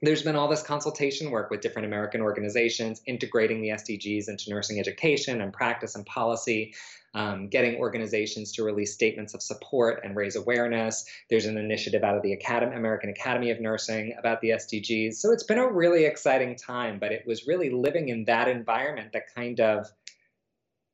there's 0.00 0.22
been 0.22 0.36
all 0.36 0.48
this 0.48 0.62
consultation 0.62 1.32
work 1.32 1.50
with 1.50 1.60
different 1.60 1.86
American 1.86 2.20
organizations, 2.20 3.02
integrating 3.06 3.62
the 3.62 3.70
SDGs 3.70 4.28
into 4.28 4.50
nursing 4.50 4.78
education 4.78 5.40
and 5.40 5.52
practice 5.52 5.96
and 5.96 6.06
policy, 6.06 6.74
um, 7.14 7.48
getting 7.48 7.76
organizations 7.76 8.52
to 8.52 8.62
release 8.62 8.92
statements 8.92 9.34
of 9.34 9.42
support 9.42 10.02
and 10.04 10.14
raise 10.14 10.36
awareness. 10.36 11.04
There's 11.30 11.46
an 11.46 11.56
initiative 11.56 12.04
out 12.04 12.16
of 12.16 12.22
the 12.22 12.32
Academy, 12.32 12.76
American 12.76 13.10
Academy 13.10 13.50
of 13.50 13.60
Nursing 13.60 14.14
about 14.18 14.40
the 14.40 14.50
SDGs. 14.50 15.14
So 15.14 15.32
it's 15.32 15.44
been 15.44 15.58
a 15.58 15.70
really 15.70 16.04
exciting 16.04 16.54
time, 16.56 16.98
but 16.98 17.10
it 17.10 17.24
was 17.26 17.46
really 17.46 17.70
living 17.70 18.08
in 18.08 18.24
that 18.24 18.48
environment 18.48 19.12
that 19.12 19.34
kind 19.34 19.60
of, 19.60 19.90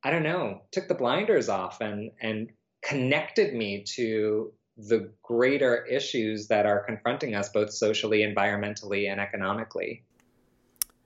I 0.03 0.11
don't 0.11 0.23
know, 0.23 0.61
took 0.71 0.87
the 0.87 0.95
blinders 0.95 1.49
off 1.49 1.81
and 1.81 2.11
and 2.21 2.49
connected 2.83 3.53
me 3.53 3.83
to 3.95 4.51
the 4.77 5.11
greater 5.21 5.85
issues 5.85 6.47
that 6.47 6.65
are 6.65 6.83
confronting 6.83 7.35
us 7.35 7.49
both 7.49 7.71
socially, 7.71 8.19
environmentally, 8.19 9.11
and 9.11 9.19
economically. 9.19 10.03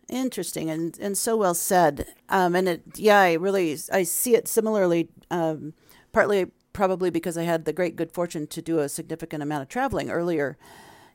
Interesting 0.08 0.70
and, 0.70 0.98
and 1.00 1.18
so 1.18 1.36
well 1.36 1.56
said. 1.56 2.14
Um, 2.30 2.56
and 2.56 2.70
it, 2.70 2.84
yeah, 2.96 3.20
I 3.20 3.34
really 3.34 3.78
I 3.92 4.04
see 4.04 4.36
it 4.36 4.48
similarly. 4.48 5.10
Um, 5.32 5.74
partly 6.14 6.52
probably 6.72 7.10
because 7.10 7.38
I 7.38 7.44
had 7.44 7.66
the 7.66 7.74
great 7.74 7.96
good 7.96 8.12
fortune 8.12 8.48
to 8.48 8.62
do 8.62 8.80
a 8.80 8.88
significant 8.88 9.42
amount 9.42 9.64
of 9.64 9.70
traveling 9.70 10.10
earlier 10.10 10.58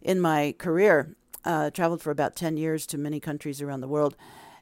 in 0.02 0.20
my 0.20 0.54
career. 0.58 1.16
Uh, 1.42 1.70
traveled 1.70 2.02
for 2.02 2.10
about 2.10 2.36
ten 2.36 2.58
years 2.58 2.84
to 2.86 2.98
many 2.98 3.18
countries 3.18 3.62
around 3.62 3.80
the 3.80 3.88
world, 3.88 4.14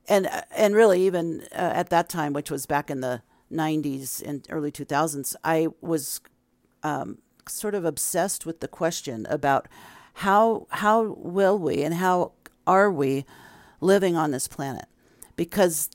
and 0.08 0.28
and 0.56 0.74
really 0.74 1.06
even 1.06 1.42
uh, 1.52 1.72
at 1.74 1.90
that 1.90 2.08
time, 2.08 2.32
which 2.32 2.50
was 2.50 2.66
back 2.66 2.90
in 2.90 3.00
the 3.00 3.22
'90s 3.52 4.22
and 4.22 4.46
early 4.50 4.72
2000s, 4.72 5.36
I 5.44 5.68
was 5.80 6.20
um, 6.82 7.18
sort 7.48 7.74
of 7.74 7.84
obsessed 7.84 8.46
with 8.46 8.60
the 8.60 8.68
question 8.68 9.26
about 9.30 9.68
how 10.14 10.66
how 10.70 11.02
will 11.18 11.58
we 11.58 11.82
and 11.82 11.94
how 11.94 12.32
are 12.66 12.90
we 12.90 13.24
living 13.80 14.16
on 14.16 14.32
this 14.32 14.48
planet 14.48 14.86
because 15.36 15.88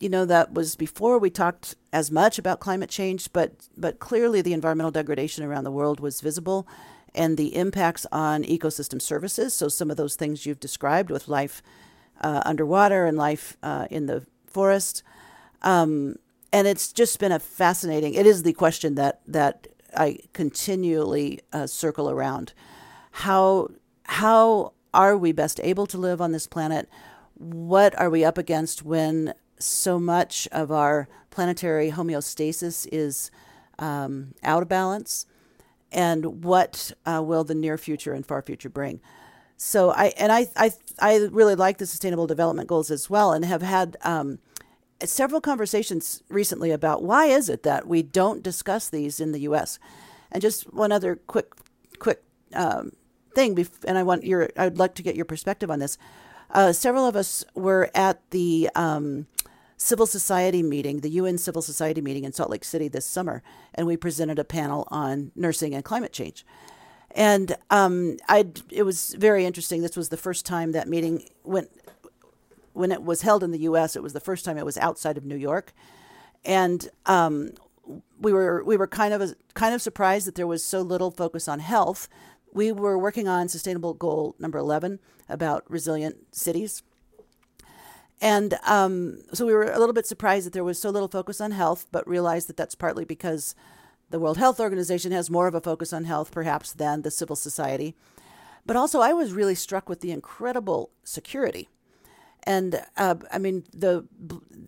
you 0.00 0.08
know 0.08 0.24
that 0.24 0.52
was 0.52 0.74
before 0.74 1.18
we 1.18 1.30
talked 1.30 1.76
as 1.92 2.10
much 2.10 2.38
about 2.38 2.60
climate 2.60 2.90
change, 2.90 3.32
but 3.32 3.68
but 3.76 4.00
clearly 4.00 4.42
the 4.42 4.52
environmental 4.52 4.90
degradation 4.90 5.44
around 5.44 5.64
the 5.64 5.70
world 5.70 6.00
was 6.00 6.20
visible, 6.20 6.66
and 7.14 7.36
the 7.36 7.54
impacts 7.54 8.06
on 8.10 8.42
ecosystem 8.44 9.00
services. 9.00 9.54
So 9.54 9.68
some 9.68 9.90
of 9.90 9.96
those 9.96 10.16
things 10.16 10.44
you've 10.44 10.60
described 10.60 11.10
with 11.10 11.28
life 11.28 11.62
uh, 12.20 12.42
underwater 12.44 13.06
and 13.06 13.16
life 13.16 13.56
uh, 13.62 13.86
in 13.90 14.06
the 14.06 14.26
forest, 14.46 15.02
um, 15.62 16.16
and 16.52 16.66
it's 16.66 16.92
just 16.92 17.18
been 17.18 17.32
a 17.32 17.38
fascinating. 17.38 18.14
It 18.14 18.26
is 18.26 18.42
the 18.42 18.52
question 18.52 18.94
that 18.94 19.20
that 19.26 19.68
I 19.96 20.18
continually 20.32 21.40
uh, 21.52 21.66
circle 21.66 22.10
around. 22.10 22.52
How 23.10 23.68
how 24.04 24.72
are 24.94 25.16
we 25.16 25.32
best 25.32 25.60
able 25.62 25.86
to 25.86 25.98
live 25.98 26.20
on 26.20 26.32
this 26.32 26.46
planet? 26.46 26.88
What 27.34 27.98
are 27.98 28.10
we 28.10 28.24
up 28.24 28.38
against 28.38 28.82
when 28.82 29.34
so 29.58 29.98
much 29.98 30.48
of 30.52 30.70
our 30.70 31.08
planetary 31.30 31.90
homeostasis 31.90 32.88
is 32.92 33.30
um, 33.78 34.34
out 34.42 34.62
of 34.62 34.68
balance, 34.68 35.26
and 35.92 36.44
what 36.44 36.92
uh, 37.04 37.22
will 37.22 37.44
the 37.44 37.54
near 37.54 37.76
future 37.76 38.12
and 38.12 38.24
far 38.24 38.42
future 38.42 38.70
bring? 38.70 39.00
So 39.56 39.90
I 39.90 40.06
and 40.18 40.32
I 40.32 40.48
I 40.56 40.72
I 40.98 41.16
really 41.30 41.54
like 41.54 41.78
the 41.78 41.86
Sustainable 41.86 42.26
Development 42.26 42.68
Goals 42.68 42.90
as 42.90 43.08
well, 43.08 43.32
and 43.32 43.44
have 43.44 43.62
had 43.62 43.96
um, 44.02 44.38
several 45.04 45.40
conversations 45.40 46.22
recently 46.28 46.70
about 46.70 47.02
why 47.02 47.26
is 47.26 47.48
it 47.48 47.62
that 47.62 47.86
we 47.86 48.02
don't 48.02 48.42
discuss 48.42 48.88
these 48.88 49.20
in 49.20 49.32
the 49.32 49.40
U.S. 49.40 49.78
And 50.30 50.42
just 50.42 50.72
one 50.72 50.92
other 50.92 51.16
quick 51.16 51.52
quick 51.98 52.22
um, 52.54 52.92
thing, 53.34 53.66
and 53.86 53.96
I 53.98 54.02
want 54.02 54.24
your 54.24 54.50
I'd 54.56 54.78
like 54.78 54.94
to 54.96 55.02
get 55.02 55.16
your 55.16 55.24
perspective 55.24 55.70
on 55.70 55.78
this. 55.78 55.96
Uh, 56.50 56.72
several 56.72 57.06
of 57.06 57.16
us 57.16 57.44
were 57.54 57.90
at 57.94 58.20
the 58.30 58.70
um, 58.74 59.26
civil 59.76 60.06
society 60.06 60.62
meeting, 60.62 61.00
the 61.00 61.10
UN 61.10 61.38
Civil 61.38 61.62
Society 61.62 62.00
meeting 62.00 62.24
in 62.24 62.32
Salt 62.32 62.50
Lake 62.50 62.64
City 62.64 62.88
this 62.88 63.06
summer, 63.06 63.42
and 63.74 63.86
we 63.86 63.96
presented 63.96 64.38
a 64.38 64.44
panel 64.44 64.86
on 64.90 65.32
nursing 65.34 65.74
and 65.74 65.84
climate 65.84 66.12
change. 66.12 66.44
And 67.16 67.56
um, 67.70 68.18
I, 68.28 68.46
it 68.70 68.82
was 68.82 69.14
very 69.18 69.46
interesting. 69.46 69.80
This 69.80 69.96
was 69.96 70.10
the 70.10 70.18
first 70.18 70.44
time 70.44 70.72
that 70.72 70.86
meeting 70.86 71.24
went. 71.42 71.70
When 72.74 72.92
it 72.92 73.02
was 73.02 73.22
held 73.22 73.42
in 73.42 73.52
the 73.52 73.60
U.S., 73.60 73.96
it 73.96 74.02
was 74.02 74.12
the 74.12 74.20
first 74.20 74.44
time 74.44 74.58
it 74.58 74.66
was 74.66 74.76
outside 74.76 75.16
of 75.16 75.24
New 75.24 75.36
York, 75.36 75.72
and 76.44 76.90
um, 77.06 77.52
we 78.20 78.34
were 78.34 78.62
we 78.62 78.76
were 78.76 78.86
kind 78.86 79.14
of 79.14 79.22
a, 79.22 79.34
kind 79.54 79.74
of 79.74 79.80
surprised 79.80 80.26
that 80.26 80.34
there 80.34 80.46
was 80.46 80.62
so 80.62 80.82
little 80.82 81.10
focus 81.10 81.48
on 81.48 81.60
health. 81.60 82.06
We 82.52 82.72
were 82.72 82.98
working 82.98 83.28
on 83.28 83.48
sustainable 83.48 83.94
goal 83.94 84.36
number 84.38 84.58
eleven 84.58 84.98
about 85.26 85.64
resilient 85.70 86.36
cities, 86.36 86.82
and 88.20 88.58
um, 88.66 89.22
so 89.32 89.46
we 89.46 89.54
were 89.54 89.70
a 89.70 89.78
little 89.78 89.94
bit 89.94 90.06
surprised 90.06 90.44
that 90.44 90.52
there 90.52 90.62
was 90.62 90.78
so 90.78 90.90
little 90.90 91.08
focus 91.08 91.40
on 91.40 91.52
health, 91.52 91.86
but 91.92 92.06
realized 92.06 92.46
that 92.50 92.58
that's 92.58 92.74
partly 92.74 93.06
because 93.06 93.54
the 94.10 94.20
World 94.20 94.38
Health 94.38 94.60
Organization 94.60 95.12
has 95.12 95.30
more 95.30 95.46
of 95.46 95.54
a 95.54 95.60
focus 95.60 95.92
on 95.92 96.04
health, 96.04 96.30
perhaps, 96.30 96.72
than 96.72 97.02
the 97.02 97.10
civil 97.10 97.36
society. 97.36 97.94
But 98.64 98.76
also, 98.76 99.00
I 99.00 99.12
was 99.12 99.32
really 99.32 99.54
struck 99.54 99.88
with 99.88 100.00
the 100.00 100.12
incredible 100.12 100.90
security. 101.04 101.68
And 102.44 102.84
uh, 102.96 103.16
I 103.32 103.38
mean, 103.38 103.64
the 103.72 104.06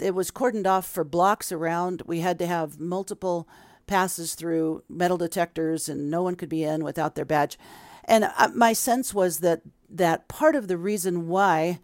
it 0.00 0.14
was 0.14 0.30
cordoned 0.30 0.66
off 0.66 0.86
for 0.86 1.04
blocks 1.04 1.52
around. 1.52 2.02
We 2.06 2.20
had 2.20 2.38
to 2.40 2.46
have 2.46 2.80
multiple 2.80 3.48
passes 3.86 4.34
through 4.34 4.82
metal 4.88 5.16
detectors, 5.16 5.88
and 5.88 6.10
no 6.10 6.22
one 6.22 6.34
could 6.34 6.48
be 6.48 6.64
in 6.64 6.84
without 6.84 7.14
their 7.14 7.24
badge. 7.24 7.58
And 8.04 8.24
uh, 8.24 8.48
my 8.54 8.72
sense 8.72 9.14
was 9.14 9.40
that 9.40 9.62
that 9.90 10.28
part 10.28 10.56
of 10.56 10.68
the 10.68 10.76
reason 10.76 11.28
why 11.28 11.78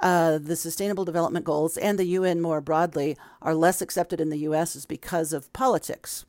uh, 0.00 0.38
the 0.38 0.56
Sustainable 0.56 1.04
Development 1.04 1.44
Goals 1.44 1.76
and 1.76 1.98
the 1.98 2.04
UN 2.04 2.40
more 2.40 2.60
broadly 2.60 3.16
are 3.40 3.54
less 3.54 3.80
accepted 3.80 4.20
in 4.20 4.30
the 4.30 4.38
US 4.38 4.76
is 4.76 4.86
because 4.86 5.32
of 5.32 5.52
politics. 5.52 6.26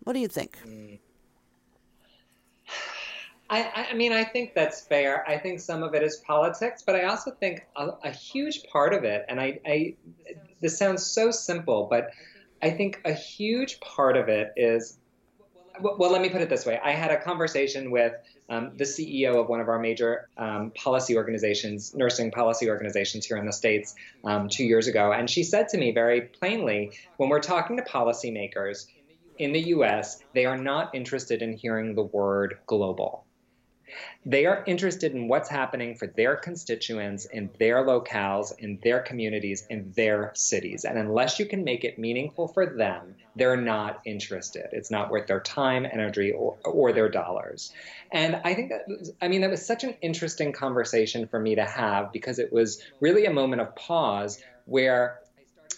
What 0.00 0.14
do 0.14 0.20
you 0.20 0.28
think? 0.28 0.58
I, 3.50 3.88
I, 3.90 3.94
mean, 3.94 4.12
I 4.12 4.22
think 4.22 4.54
that's 4.54 4.82
fair. 4.82 5.28
I 5.28 5.36
think 5.36 5.58
some 5.58 5.82
of 5.82 5.92
it 5.94 6.04
is 6.04 6.22
politics, 6.24 6.82
but 6.86 6.94
I 6.94 7.04
also 7.04 7.32
think 7.32 7.66
a, 7.76 7.88
a 8.04 8.10
huge 8.10 8.62
part 8.72 8.94
of 8.94 9.02
it, 9.02 9.24
and 9.28 9.40
I, 9.40 9.58
I, 9.66 9.94
this 10.60 10.78
sounds 10.78 11.04
so 11.04 11.32
simple, 11.32 11.88
but 11.90 12.10
I 12.62 12.70
think 12.70 13.00
a 13.04 13.12
huge 13.12 13.80
part 13.80 14.16
of 14.16 14.28
it 14.28 14.52
is 14.56 14.98
well, 15.80 16.10
let 16.10 16.20
me 16.20 16.28
put 16.28 16.40
it 16.40 16.48
this 16.48 16.66
way. 16.66 16.78
I 16.82 16.92
had 16.92 17.10
a 17.10 17.20
conversation 17.20 17.90
with 17.90 18.12
um, 18.48 18.72
the 18.76 18.84
CEO 18.84 19.40
of 19.40 19.48
one 19.48 19.60
of 19.60 19.68
our 19.68 19.78
major 19.78 20.28
um, 20.36 20.72
policy 20.74 21.16
organizations, 21.16 21.94
nursing 21.94 22.30
policy 22.30 22.68
organizations 22.68 23.24
here 23.24 23.36
in 23.36 23.46
the 23.46 23.52
States, 23.52 23.94
um, 24.24 24.48
two 24.48 24.64
years 24.64 24.88
ago. 24.88 25.12
And 25.12 25.30
she 25.30 25.42
said 25.42 25.68
to 25.68 25.78
me 25.78 25.92
very 25.92 26.22
plainly 26.22 26.92
when 27.16 27.28
we're 27.28 27.40
talking 27.40 27.76
to 27.76 27.82
policymakers 27.82 28.86
in 29.40 29.52
the 29.52 29.68
US, 29.74 30.22
they 30.34 30.44
are 30.44 30.58
not 30.58 30.94
interested 30.94 31.40
in 31.40 31.54
hearing 31.54 31.94
the 31.94 32.02
word 32.02 32.58
global. 32.66 33.24
They 34.24 34.44
are 34.46 34.62
interested 34.66 35.14
in 35.14 35.28
what's 35.28 35.48
happening 35.48 35.94
for 35.96 36.06
their 36.06 36.36
constituents 36.36 37.24
in 37.24 37.50
their 37.58 37.84
locales, 37.84 38.52
in 38.58 38.78
their 38.84 39.00
communities, 39.00 39.66
in 39.68 39.92
their 39.96 40.32
cities. 40.34 40.84
And 40.84 40.98
unless 40.98 41.38
you 41.38 41.46
can 41.46 41.64
make 41.64 41.84
it 41.84 41.98
meaningful 41.98 42.48
for 42.48 42.66
them, 42.66 43.16
they're 43.34 43.56
not 43.56 44.00
interested. 44.04 44.66
It's 44.72 44.90
not 44.90 45.10
worth 45.10 45.26
their 45.26 45.40
time, 45.40 45.86
energy, 45.90 46.32
or, 46.32 46.58
or 46.64 46.92
their 46.92 47.08
dollars. 47.08 47.72
And 48.12 48.40
I 48.44 48.54
think 48.54 48.70
that, 48.70 48.86
was, 48.86 49.10
I 49.22 49.28
mean, 49.28 49.40
that 49.40 49.50
was 49.50 49.64
such 49.64 49.84
an 49.84 49.94
interesting 50.02 50.52
conversation 50.52 51.26
for 51.26 51.40
me 51.40 51.54
to 51.54 51.64
have 51.64 52.12
because 52.12 52.38
it 52.38 52.52
was 52.52 52.82
really 53.00 53.24
a 53.24 53.32
moment 53.32 53.62
of 53.62 53.74
pause 53.74 54.38
where 54.66 55.19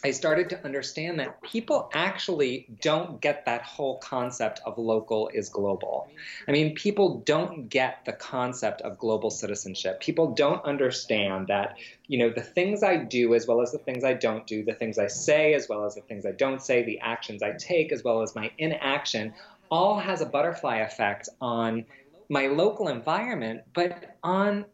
I 0.05 0.11
started 0.11 0.51
to 0.51 0.65
understand 0.65 1.21
that 1.21 1.41
people 1.43 1.89
actually 1.95 2.67
don't 2.81 3.21
get 3.21 3.45
that 3.47 3.63
whole 3.63 3.99
concept 3.99 4.61
of 4.67 4.77
local 4.77 5.29
is 5.29 5.49
global. 5.49 6.09
I 6.49 6.51
mean, 6.51 6.75
people 6.75 7.21
don't 7.25 7.69
get 7.69 8.05
the 8.05 8.13
concept 8.13 8.81
of 8.81 8.99
global 8.99 9.31
citizenship. 9.31 10.01
People 10.01 10.35
don't 10.35 10.65
understand 10.65 11.47
that, 11.47 11.77
you 12.09 12.19
know, 12.19 12.31
the 12.31 12.43
things 12.43 12.83
I 12.83 12.97
do 12.97 13.35
as 13.35 13.47
well 13.47 13.61
as 13.61 13.71
the 13.71 13.79
things 13.79 14.03
I 14.03 14.15
don't 14.15 14.45
do, 14.47 14.65
the 14.65 14.75
things 14.75 14.99
I 14.99 15.07
say 15.07 15.55
as 15.55 15.69
well 15.69 15.85
as 15.85 15.95
the 15.95 16.01
things 16.03 16.27
I 16.27 16.33
don't 16.33 16.61
say, 16.61 16.83
the 16.83 16.99
actions 17.01 17.43
I 17.43 17.53
take 17.53 17.93
as 17.93 18.03
well 18.03 18.23
as 18.23 18.35
my 18.35 18.51
inaction, 18.59 19.33
all 19.71 20.01
has 20.01 20.21
a 20.21 20.27
butterfly 20.27 20.79
effect 20.79 21.29
on 21.41 21.85
my 22.29 22.49
local 22.49 22.89
environment, 22.89 23.63
but 23.73 24.17
on 24.25 24.65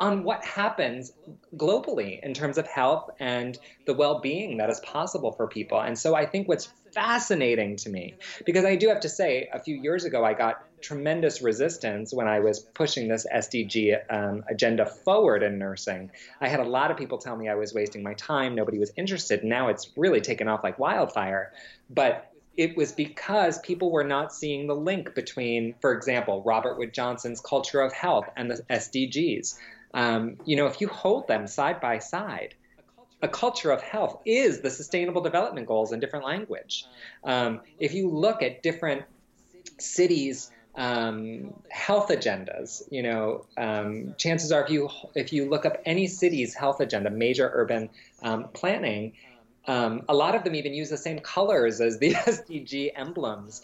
on 0.00 0.24
what 0.24 0.42
happens 0.44 1.12
globally 1.56 2.22
in 2.22 2.32
terms 2.32 2.56
of 2.56 2.66
health 2.66 3.10
and 3.20 3.58
the 3.86 3.92
well-being 3.92 4.56
that 4.56 4.70
is 4.70 4.80
possible 4.80 5.30
for 5.32 5.46
people. 5.46 5.80
And 5.80 5.98
so 5.98 6.14
I 6.14 6.24
think 6.24 6.48
what's 6.48 6.72
fascinating 6.94 7.76
to 7.76 7.90
me, 7.90 8.14
because 8.46 8.64
I 8.64 8.76
do 8.76 8.88
have 8.88 9.00
to 9.00 9.08
say, 9.08 9.48
a 9.52 9.60
few 9.60 9.76
years 9.76 10.04
ago 10.04 10.24
I 10.24 10.32
got 10.32 10.64
tremendous 10.80 11.42
resistance 11.42 12.14
when 12.14 12.26
I 12.26 12.40
was 12.40 12.60
pushing 12.60 13.08
this 13.08 13.26
SDG 13.32 13.98
um, 14.10 14.42
agenda 14.48 14.86
forward 14.86 15.42
in 15.42 15.58
nursing. 15.58 16.10
I 16.40 16.48
had 16.48 16.60
a 16.60 16.64
lot 16.64 16.90
of 16.90 16.96
people 16.96 17.18
tell 17.18 17.36
me 17.36 17.48
I 17.48 17.54
was 17.54 17.74
wasting 17.74 18.02
my 18.02 18.14
time, 18.14 18.54
nobody 18.54 18.78
was 18.78 18.92
interested. 18.96 19.44
Now 19.44 19.68
it's 19.68 19.90
really 19.96 20.22
taken 20.22 20.48
off 20.48 20.64
like 20.64 20.78
wildfire. 20.78 21.52
But 21.90 22.32
it 22.56 22.76
was 22.76 22.92
because 22.92 23.58
people 23.60 23.90
were 23.90 24.04
not 24.04 24.34
seeing 24.34 24.66
the 24.66 24.74
link 24.74 25.14
between, 25.14 25.74
for 25.80 25.92
example, 25.92 26.42
Robert 26.44 26.78
Wood 26.78 26.92
Johnson's 26.92 27.40
culture 27.40 27.80
of 27.80 27.92
health 27.92 28.26
and 28.36 28.50
the 28.50 28.62
SDGs. 28.70 29.56
Um, 29.94 30.36
you 30.44 30.56
know, 30.56 30.66
if 30.66 30.80
you 30.80 30.88
hold 30.88 31.26
them 31.28 31.46
side 31.46 31.80
by 31.80 31.98
side, 31.98 32.54
a 33.22 33.28
culture 33.28 33.70
of 33.70 33.82
health 33.82 34.20
is 34.24 34.60
the 34.60 34.70
Sustainable 34.70 35.20
Development 35.20 35.66
Goals 35.66 35.92
in 35.92 36.00
different 36.00 36.24
language. 36.24 36.86
Um, 37.24 37.60
if 37.78 37.92
you 37.92 38.08
look 38.08 38.42
at 38.42 38.62
different 38.62 39.04
cities' 39.78 40.50
um, 40.74 41.52
health 41.68 42.08
agendas, 42.08 42.82
you 42.90 43.02
know, 43.02 43.44
um, 43.58 44.14
chances 44.16 44.52
are 44.52 44.64
if 44.64 44.70
you 44.70 44.88
if 45.14 45.32
you 45.32 45.48
look 45.50 45.66
up 45.66 45.76
any 45.84 46.06
city's 46.06 46.54
health 46.54 46.80
agenda, 46.80 47.10
major 47.10 47.50
urban 47.52 47.90
um, 48.22 48.48
planning. 48.54 49.12
Um, 49.66 50.02
a 50.08 50.14
lot 50.14 50.34
of 50.34 50.42
them 50.42 50.54
even 50.54 50.72
use 50.72 50.88
the 50.88 50.96
same 50.96 51.18
colors 51.18 51.82
as 51.82 51.98
the 51.98 52.12
SDG 52.14 52.92
emblems. 52.96 53.60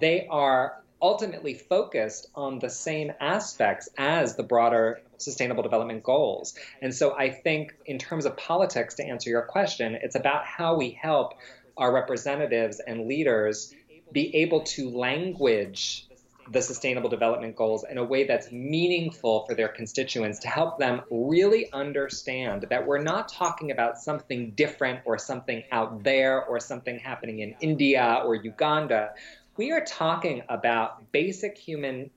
they 0.00 0.26
are 0.30 0.82
ultimately 1.02 1.54
focused 1.54 2.28
on 2.34 2.58
the 2.58 2.70
same 2.70 3.12
aspects 3.20 3.88
as 3.98 4.36
the 4.36 4.42
broader 4.42 5.00
sustainable 5.18 5.62
development 5.62 6.02
goals. 6.02 6.54
And 6.82 6.94
so 6.94 7.16
I 7.16 7.30
think, 7.30 7.74
in 7.86 7.98
terms 7.98 8.26
of 8.26 8.36
politics, 8.36 8.94
to 8.96 9.04
answer 9.04 9.30
your 9.30 9.42
question, 9.42 9.96
it's 10.00 10.14
about 10.14 10.44
how 10.44 10.76
we 10.76 10.90
help 10.90 11.34
our 11.76 11.92
representatives 11.92 12.80
and 12.80 13.06
leaders 13.06 13.74
be 14.12 14.34
able 14.36 14.62
to 14.62 14.88
language 14.90 16.06
the 16.52 16.62
sustainable 16.62 17.08
development 17.08 17.56
goals 17.56 17.84
in 17.90 17.98
a 17.98 18.04
way 18.04 18.24
that's 18.24 18.52
meaningful 18.52 19.44
for 19.46 19.54
their 19.54 19.68
constituents 19.68 20.38
to 20.40 20.48
help 20.48 20.78
them 20.78 21.00
really 21.10 21.70
understand 21.72 22.66
that 22.70 22.86
we're 22.86 23.02
not 23.02 23.28
talking 23.28 23.70
about 23.72 23.98
something 23.98 24.52
different 24.52 25.00
or 25.04 25.18
something 25.18 25.64
out 25.72 26.04
there 26.04 26.44
or 26.44 26.60
something 26.60 26.98
happening 26.98 27.40
in 27.40 27.54
India 27.60 28.22
or 28.24 28.36
Uganda. 28.36 29.10
We 29.56 29.72
are 29.72 29.84
talking 29.84 30.42
about 30.48 31.10
basic 31.12 31.58
human 31.58 32.10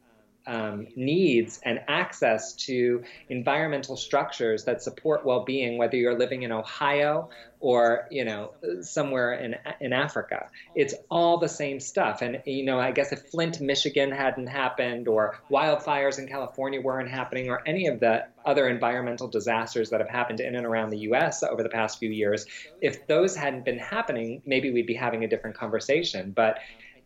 um, 0.48 0.88
needs 0.96 1.60
and 1.64 1.80
access 1.88 2.54
to 2.54 3.04
environmental 3.30 3.96
structures 3.96 4.64
that 4.66 4.82
support 4.82 5.26
well-being, 5.26 5.78
whether 5.78 5.96
you're 5.96 6.18
living 6.18 6.44
in 6.44 6.52
Ohio 6.52 7.30
or 7.62 8.08
you 8.10 8.24
know 8.24 8.54
somewhere 8.82 9.34
in 9.34 9.56
in 9.82 9.92
Africa. 9.94 10.50
It's 10.76 10.94
all 11.10 11.38
the 11.38 11.50
same 11.50 11.80
stuff. 11.80 12.22
And 12.22 12.42
you 12.46 12.64
know, 12.64 12.80
I 12.80 12.92
guess 12.92 13.12
if 13.12 13.30
Flint, 13.30 13.60
Michigan 13.60 14.12
hadn't 14.12 14.48
happened, 14.48 15.08
or 15.08 15.40
wildfires 15.52 16.20
in 16.20 16.28
California 16.28 16.82
weren't 16.82 17.10
happening, 17.10 17.50
or 17.50 17.62
any 17.66 17.88
of 17.88 18.00
the 18.00 18.26
other 18.46 18.68
environmental 18.68 19.28
disasters 19.28 19.90
that 19.90 20.00
have 20.00 20.10
happened 20.10 20.40
in 20.40 20.56
and 20.56 20.66
around 20.66 20.90
the 20.90 21.00
U.S. 21.00 21.44
over 21.44 21.62
the 21.62 21.70
past 21.70 22.00
few 22.00 22.10
years, 22.10 22.46
if 22.82 23.06
those 23.08 23.36
hadn't 23.36 23.66
been 23.66 23.80
happening, 23.80 24.42
maybe 24.46 24.72
we'd 24.72 24.88
be 24.88 24.94
having 24.94 25.24
a 25.24 25.28
different 25.28 25.58
conversation. 25.58 26.32
But 26.32 26.60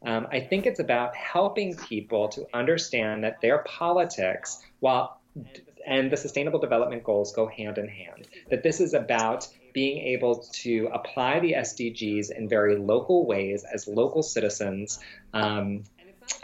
um, 0.04 0.28
I 0.32 0.40
think 0.42 0.66
it's 0.66 0.80
about 0.80 1.16
helping 1.16 1.76
people 1.76 2.30
to 2.30 2.46
understand 2.54 3.24
that 3.24 3.42
their 3.42 3.60
politics, 3.60 4.62
while 4.80 5.20
and 5.86 6.12
the 6.12 6.18
sustainable 6.18 6.60
development 6.60 7.04
goals 7.04 7.34
go 7.34 7.48
hand 7.48 7.78
in 7.78 7.88
hand, 7.88 8.28
that 8.50 8.64
this 8.64 8.80
is 8.80 8.94
about 8.94 9.48
being 9.74 9.98
able 10.00 10.46
to 10.54 10.90
apply 10.94 11.40
the 11.40 11.54
SDGs 11.54 12.32
in 12.32 12.48
very 12.48 12.78
local 12.78 13.26
ways 13.26 13.66
as 13.74 13.88
local 13.88 14.22
citizens. 14.24 15.00
Um, 15.34 15.84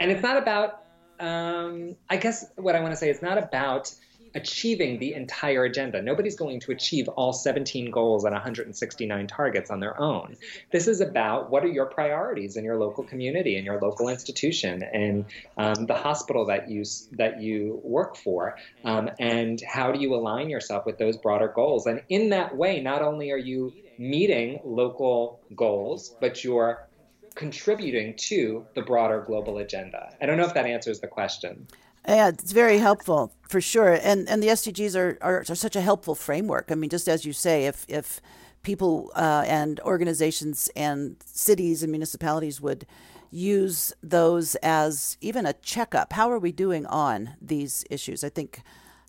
and 0.00 0.10
it's 0.10 0.22
not 0.22 0.36
about, 0.36 0.84
um, 1.20 1.96
I 2.08 2.16
guess 2.16 2.44
what 2.56 2.74
I 2.74 2.80
want 2.80 2.92
to 2.92 2.96
say, 2.96 3.08
it's 3.08 3.22
not 3.22 3.38
about 3.38 3.94
achieving 4.34 4.98
the 4.98 5.14
entire 5.14 5.64
agenda. 5.64 6.00
Nobody's 6.02 6.36
going 6.36 6.60
to 6.60 6.72
achieve 6.72 7.08
all 7.08 7.32
17 7.32 7.90
goals 7.90 8.24
and 8.24 8.32
169 8.32 9.26
targets 9.26 9.70
on 9.70 9.80
their 9.80 10.00
own. 10.00 10.36
This 10.70 10.88
is 10.88 11.00
about 11.00 11.50
what 11.50 11.64
are 11.64 11.68
your 11.68 11.86
priorities 11.86 12.56
in 12.56 12.64
your 12.64 12.78
local 12.78 13.04
community, 13.04 13.56
in 13.56 13.64
your 13.64 13.80
local 13.80 14.08
institution, 14.08 14.82
and 14.82 15.24
um, 15.56 15.86
the 15.86 15.94
hospital 15.94 16.46
that 16.46 16.70
you 16.70 16.84
that 17.12 17.42
you 17.42 17.80
work 17.82 18.16
for, 18.16 18.56
um, 18.84 19.10
and 19.18 19.62
how 19.66 19.92
do 19.92 20.00
you 20.00 20.14
align 20.14 20.48
yourself 20.50 20.86
with 20.86 20.98
those 20.98 21.16
broader 21.16 21.48
goals? 21.48 21.86
And 21.86 22.02
in 22.08 22.30
that 22.30 22.56
way, 22.56 22.80
not 22.80 23.02
only 23.02 23.30
are 23.30 23.38
you 23.38 23.72
meeting 23.98 24.60
local 24.64 25.40
goals, 25.54 26.14
but 26.20 26.42
you're 26.42 26.88
contributing 27.34 28.14
to 28.16 28.66
the 28.74 28.82
broader 28.82 29.22
global 29.26 29.58
agenda. 29.58 30.14
I 30.20 30.26
don't 30.26 30.36
know 30.36 30.44
if 30.44 30.54
that 30.54 30.66
answers 30.66 31.00
the 31.00 31.06
question. 31.06 31.66
Yeah, 32.08 32.28
it's 32.28 32.52
very 32.52 32.78
helpful 32.78 33.32
for 33.48 33.60
sure. 33.60 33.92
And 33.92 34.28
and 34.28 34.42
the 34.42 34.48
SDGs 34.48 34.96
are, 34.96 35.18
are, 35.20 35.44
are 35.48 35.54
such 35.54 35.76
a 35.76 35.80
helpful 35.80 36.14
framework. 36.14 36.70
I 36.70 36.74
mean, 36.74 36.90
just 36.90 37.08
as 37.08 37.24
you 37.24 37.32
say, 37.32 37.66
if 37.66 37.84
if 37.88 38.20
people 38.62 39.12
uh, 39.16 39.44
and 39.46 39.80
organizations 39.80 40.70
and 40.76 41.16
cities 41.24 41.82
and 41.82 41.90
municipalities 41.92 42.60
would 42.60 42.86
use 43.30 43.92
those 44.02 44.56
as 44.56 45.16
even 45.20 45.46
a 45.46 45.52
checkup, 45.52 46.12
how 46.14 46.30
are 46.30 46.38
we 46.38 46.52
doing 46.52 46.86
on 46.86 47.36
these 47.40 47.84
issues? 47.90 48.24
I 48.24 48.28
think 48.28 48.62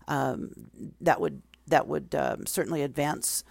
um, 0.06 0.52
that 1.00 1.20
would 1.20 1.42
that 1.66 1.88
would 1.88 2.14
um, 2.14 2.46
certainly 2.46 2.82
advance 2.82 3.42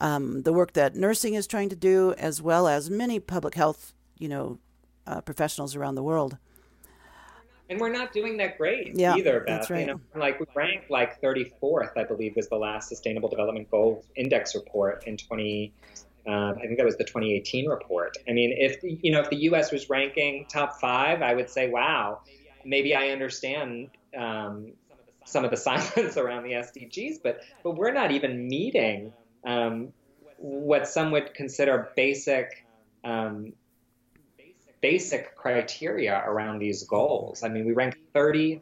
um, 0.00 0.42
the 0.42 0.52
work 0.52 0.72
that 0.74 0.94
nursing 0.94 1.34
is 1.34 1.46
trying 1.46 1.68
to 1.70 1.76
do, 1.76 2.12
as 2.18 2.42
well 2.42 2.68
as 2.68 2.90
many 2.90 3.18
public 3.20 3.54
health, 3.54 3.94
you 4.18 4.28
know, 4.28 4.58
uh, 5.06 5.20
professionals 5.20 5.74
around 5.74 5.94
the 5.94 6.02
world 6.02 6.36
and 7.68 7.80
we're 7.80 7.92
not 7.92 8.12
doing 8.12 8.36
that 8.38 8.58
great 8.58 8.92
yeah, 8.94 9.16
either. 9.16 9.40
Beth. 9.40 9.46
That's 9.46 9.70
right. 9.70 9.86
You 9.86 9.94
know, 9.94 10.00
like 10.14 10.38
we 10.40 10.46
ranked 10.54 10.90
like 10.90 11.20
34th, 11.20 11.96
I 11.96 12.04
believe, 12.04 12.36
was 12.36 12.48
the 12.48 12.56
last 12.56 12.88
Sustainable 12.88 13.28
Development 13.28 13.70
Goals 13.70 14.04
Index 14.16 14.54
report 14.54 15.04
in 15.06 15.16
20. 15.16 15.72
Uh, 16.26 16.30
I 16.30 16.60
think 16.60 16.76
that 16.76 16.84
was 16.84 16.96
the 16.96 17.04
2018 17.04 17.68
report. 17.68 18.16
I 18.28 18.32
mean, 18.32 18.54
if 18.56 18.82
you 18.82 19.10
know, 19.10 19.20
if 19.20 19.30
the 19.30 19.36
U.S. 19.36 19.72
was 19.72 19.88
ranking 19.90 20.46
top 20.46 20.80
five, 20.80 21.22
I 21.22 21.34
would 21.34 21.50
say, 21.50 21.68
wow, 21.68 22.20
maybe 22.64 22.94
I 22.94 23.08
understand 23.08 23.90
um, 24.16 24.72
some 25.24 25.44
of 25.44 25.50
the 25.50 25.56
silence 25.68 26.16
around 26.16 26.44
the 26.44 26.52
SDGs, 26.52 27.16
but 27.22 27.40
but 27.62 27.72
we're 27.72 27.92
not 27.92 28.10
even 28.12 28.46
meeting 28.48 29.12
um, 29.44 29.92
what 30.36 30.86
some 30.88 31.10
would 31.12 31.34
consider 31.34 31.90
basic 31.96 32.66
um, 33.04 33.52
basic 34.82 35.34
criteria 35.36 36.22
around 36.26 36.58
these 36.58 36.82
goals. 36.82 37.42
I 37.42 37.48
mean, 37.48 37.64
we 37.64 37.72
rank 37.72 37.96
34th. 38.14 38.60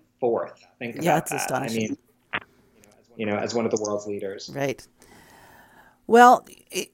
Think 0.78 0.94
about 0.94 1.04
yeah, 1.04 1.18
it's 1.18 1.30
that. 1.30 1.40
astonishing. 1.40 1.96
I 2.32 2.38
mean, 2.38 2.42
you 3.16 3.26
know, 3.26 3.36
as 3.36 3.54
one 3.54 3.64
of 3.64 3.72
the 3.72 3.82
world's 3.82 4.06
leaders. 4.06 4.50
Right. 4.54 4.86
Well, 6.06 6.46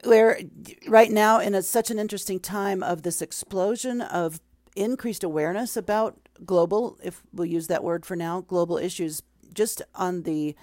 we're 0.05 0.41
right 0.89 1.11
now 1.11 1.41
in 1.41 1.55
a, 1.55 1.63
such 1.63 1.91
an 1.91 1.99
interesting 1.99 2.41
time 2.41 2.83
of 2.83 3.03
this 3.03 3.21
explosion 3.21 4.01
of 4.01 4.41
increased 4.75 5.25
awareness 5.25 5.77
about 5.77 6.19
global, 6.45 6.99
if 7.03 7.23
we'll 7.33 7.47
use 7.47 7.67
that 7.69 7.83
word 7.83 8.05
for 8.05 8.17
now, 8.17 8.43
global 8.43 8.79
issues. 8.79 9.23
Just 9.55 9.81
on 9.95 10.23
the 10.23 10.55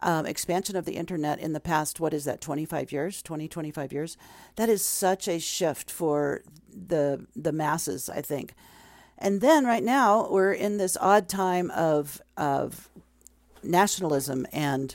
um, 0.00 0.26
expansion 0.26 0.76
of 0.76 0.84
the 0.84 0.96
internet 0.96 1.38
in 1.38 1.52
the 1.52 1.60
past, 1.60 2.00
what 2.00 2.14
is 2.14 2.24
that, 2.24 2.40
25 2.40 2.92
years, 2.92 3.22
20, 3.22 3.48
25 3.48 3.92
years? 3.92 4.16
That 4.56 4.68
is 4.68 4.84
such 4.84 5.28
a 5.28 5.38
shift 5.38 5.90
for 5.90 6.42
the 6.70 7.26
the 7.34 7.52
masses, 7.52 8.08
I 8.08 8.20
think. 8.22 8.54
And 9.18 9.40
then 9.40 9.64
right 9.64 9.82
now 9.82 10.30
we're 10.30 10.52
in 10.52 10.76
this 10.76 10.96
odd 11.00 11.28
time 11.28 11.70
of 11.72 12.22
of 12.36 12.88
nationalism 13.62 14.46
and 14.52 14.94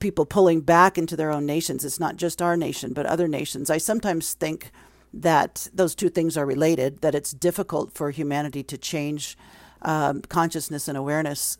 people 0.00 0.26
pulling 0.26 0.60
back 0.60 0.98
into 0.98 1.16
their 1.16 1.30
own 1.30 1.46
nations. 1.46 1.84
It's 1.84 2.00
not 2.00 2.16
just 2.16 2.42
our 2.42 2.56
nation, 2.56 2.92
but 2.92 3.06
other 3.06 3.28
nations. 3.28 3.70
I 3.70 3.78
sometimes 3.78 4.34
think 4.34 4.70
that 5.12 5.68
those 5.72 5.94
two 5.94 6.08
things 6.08 6.36
are 6.36 6.46
related. 6.46 7.00
That 7.00 7.14
it's 7.14 7.32
difficult 7.32 7.92
for 7.92 8.10
humanity 8.10 8.62
to 8.64 8.78
change 8.78 9.36
um, 9.82 10.22
consciousness 10.22 10.88
and 10.88 10.98
awareness 10.98 11.58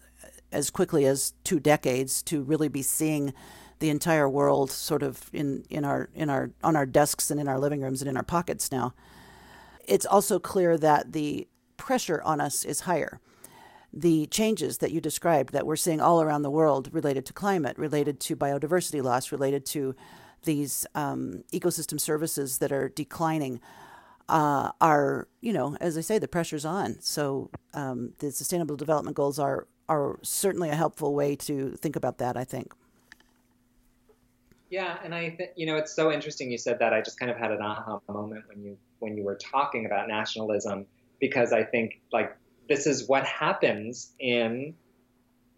as 0.52 0.70
quickly 0.70 1.06
as 1.06 1.34
two 1.44 1.60
decades 1.60 2.22
to 2.22 2.42
really 2.42 2.68
be 2.68 2.82
seeing 2.82 3.32
the 3.78 3.90
entire 3.90 4.28
world 4.28 4.70
sort 4.70 5.02
of 5.02 5.30
in, 5.32 5.64
in 5.70 5.84
our 5.84 6.08
in 6.14 6.28
our 6.28 6.50
on 6.64 6.74
our 6.74 6.86
desks 6.86 7.30
and 7.30 7.40
in 7.40 7.46
our 7.46 7.58
living 7.58 7.80
rooms 7.80 8.02
and 8.02 8.08
in 8.08 8.16
our 8.16 8.24
pockets 8.24 8.72
now 8.72 8.92
it's 9.88 10.06
also 10.06 10.38
clear 10.38 10.76
that 10.76 11.12
the 11.12 11.48
pressure 11.76 12.20
on 12.22 12.40
us 12.40 12.64
is 12.64 12.80
higher. 12.80 13.20
The 13.90 14.26
changes 14.26 14.78
that 14.78 14.92
you 14.92 15.00
described 15.00 15.54
that 15.54 15.66
we're 15.66 15.76
seeing 15.76 16.00
all 16.00 16.20
around 16.20 16.42
the 16.42 16.50
world 16.50 16.90
related 16.92 17.24
to 17.26 17.32
climate, 17.32 17.78
related 17.78 18.20
to 18.20 18.36
biodiversity 18.36 19.02
loss, 19.02 19.32
related 19.32 19.64
to 19.66 19.94
these 20.44 20.86
um, 20.94 21.42
ecosystem 21.52 21.98
services 21.98 22.58
that 22.58 22.70
are 22.70 22.90
declining, 22.90 23.60
uh, 24.28 24.70
are, 24.80 25.26
you 25.40 25.54
know, 25.54 25.74
as 25.80 25.96
I 25.96 26.02
say, 26.02 26.18
the 26.18 26.28
pressure's 26.28 26.66
on. 26.66 27.00
So 27.00 27.50
um, 27.72 28.12
the 28.18 28.30
Sustainable 28.30 28.76
Development 28.76 29.16
Goals 29.16 29.38
are 29.38 29.66
are 29.88 30.18
certainly 30.22 30.68
a 30.68 30.74
helpful 30.74 31.14
way 31.14 31.36
to 31.36 31.76
think 31.76 31.96
about 31.96 32.18
that. 32.18 32.36
I 32.36 32.44
think. 32.44 32.72
Yeah, 34.70 34.98
and 35.02 35.14
I 35.14 35.30
think 35.30 35.50
you 35.56 35.66
know 35.66 35.76
it's 35.76 35.94
so 35.94 36.12
interesting 36.12 36.50
you 36.50 36.58
said 36.58 36.78
that. 36.80 36.92
I 36.92 37.00
just 37.00 37.18
kind 37.18 37.30
of 37.30 37.38
had 37.38 37.50
an 37.50 37.62
aha 37.62 38.00
moment 38.08 38.44
when 38.48 38.62
you 38.62 38.76
when 38.98 39.16
you 39.16 39.24
were 39.24 39.36
talking 39.36 39.86
about 39.86 40.08
nationalism 40.08 40.86
because 41.20 41.52
I 41.52 41.64
think 41.64 42.00
like 42.12 42.36
this 42.68 42.86
is 42.86 43.08
what 43.08 43.24
happens 43.24 44.12
in 44.18 44.74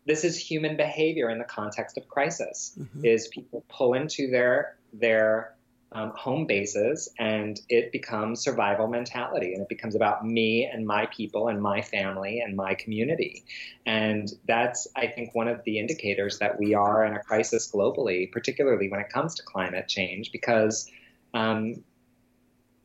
this 0.07 0.25
is 0.25 0.39
human 0.39 0.77
behavior 0.77 1.29
in 1.29 1.39
the 1.39 1.45
context 1.45 1.99
of 1.99 2.09
crisis 2.09 2.77
mm-hmm. 2.79 3.05
is 3.05 3.29
people 3.29 3.65
pull 3.69 3.95
into 3.95 4.31
their 4.31 4.77
their 4.93 5.55
um, 5.93 6.13
home 6.15 6.47
bases 6.47 7.09
and 7.19 7.61
it 7.69 7.91
becomes 7.91 8.41
survival 8.41 8.87
mentality 8.87 9.55
and 9.55 9.63
it 9.63 9.69
becomes 9.69 9.95
about 9.95 10.25
me 10.25 10.65
and 10.65 10.87
my 10.87 11.07
people 11.07 11.49
and 11.49 11.61
my 11.61 11.83
family 11.83 12.41
and 12.41 12.55
my 12.55 12.75
community 12.75 13.45
and 13.87 14.33
that's 14.47 14.87
i 14.97 15.07
think 15.07 15.35
one 15.35 15.49
of 15.49 15.63
the 15.65 15.79
indicators 15.79 16.39
that 16.39 16.59
we 16.59 16.75
are 16.75 17.05
in 17.05 17.15
a 17.15 17.23
crisis 17.23 17.71
globally 17.73 18.31
particularly 18.31 18.89
when 18.89 19.01
it 19.01 19.09
comes 19.09 19.35
to 19.35 19.43
climate 19.43 19.89
change 19.89 20.31
because 20.31 20.89
um, 21.35 21.83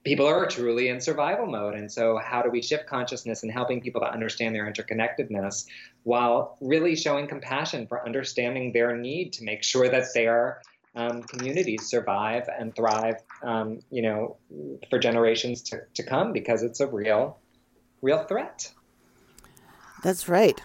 people 0.05 0.27
are 0.27 0.47
truly 0.47 0.87
in 0.87 1.01
survival 1.01 1.47
mode. 1.47 1.73
And 1.73 1.91
so, 1.91 2.17
how 2.23 2.41
do 2.41 2.49
we 2.49 2.61
shift 2.61 2.87
consciousness 2.87 3.43
and 3.43 3.51
helping 3.51 3.81
people 3.81 4.01
to 4.01 4.07
understand 4.07 4.55
their 4.55 4.71
interconnectedness 4.71 5.65
while 6.03 6.57
really 6.61 6.95
showing 6.95 7.27
compassion 7.27 7.87
for 7.87 8.05
understanding 8.05 8.71
their 8.71 8.95
need 8.95 9.33
to 9.33 9.43
make 9.43 9.63
sure 9.63 9.89
that 9.89 10.05
their 10.13 10.61
um, 10.95 11.23
communities 11.23 11.87
survive 11.87 12.47
and 12.57 12.75
thrive, 12.75 13.17
um, 13.43 13.79
you 13.91 14.01
know, 14.01 14.37
for 14.89 14.99
generations 14.99 15.61
to, 15.63 15.81
to 15.93 16.03
come 16.03 16.31
because 16.31 16.63
it's 16.63 16.79
a 16.79 16.87
real, 16.87 17.37
real 18.01 18.23
threat. 18.23 18.71
That's 20.03 20.29
right. 20.29 20.61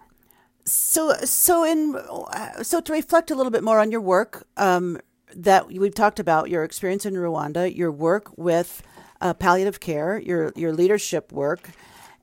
So, 0.64 1.14
so 1.24 1.64
in 1.64 1.98
so 2.62 2.80
to 2.80 2.92
reflect 2.92 3.30
a 3.30 3.34
little 3.34 3.50
bit 3.50 3.64
more 3.64 3.80
on 3.80 3.90
your 3.90 4.00
work 4.00 4.46
um, 4.56 4.98
that 5.34 5.68
we've 5.68 5.94
talked 5.94 6.20
about, 6.20 6.50
your 6.50 6.62
experience 6.62 7.06
in 7.06 7.14
Rwanda, 7.14 7.74
your 7.74 7.90
work 7.90 8.30
with 8.36 8.82
uh, 9.20 9.34
palliative 9.34 9.80
care, 9.80 10.18
your 10.20 10.52
your 10.54 10.72
leadership 10.72 11.32
work, 11.32 11.70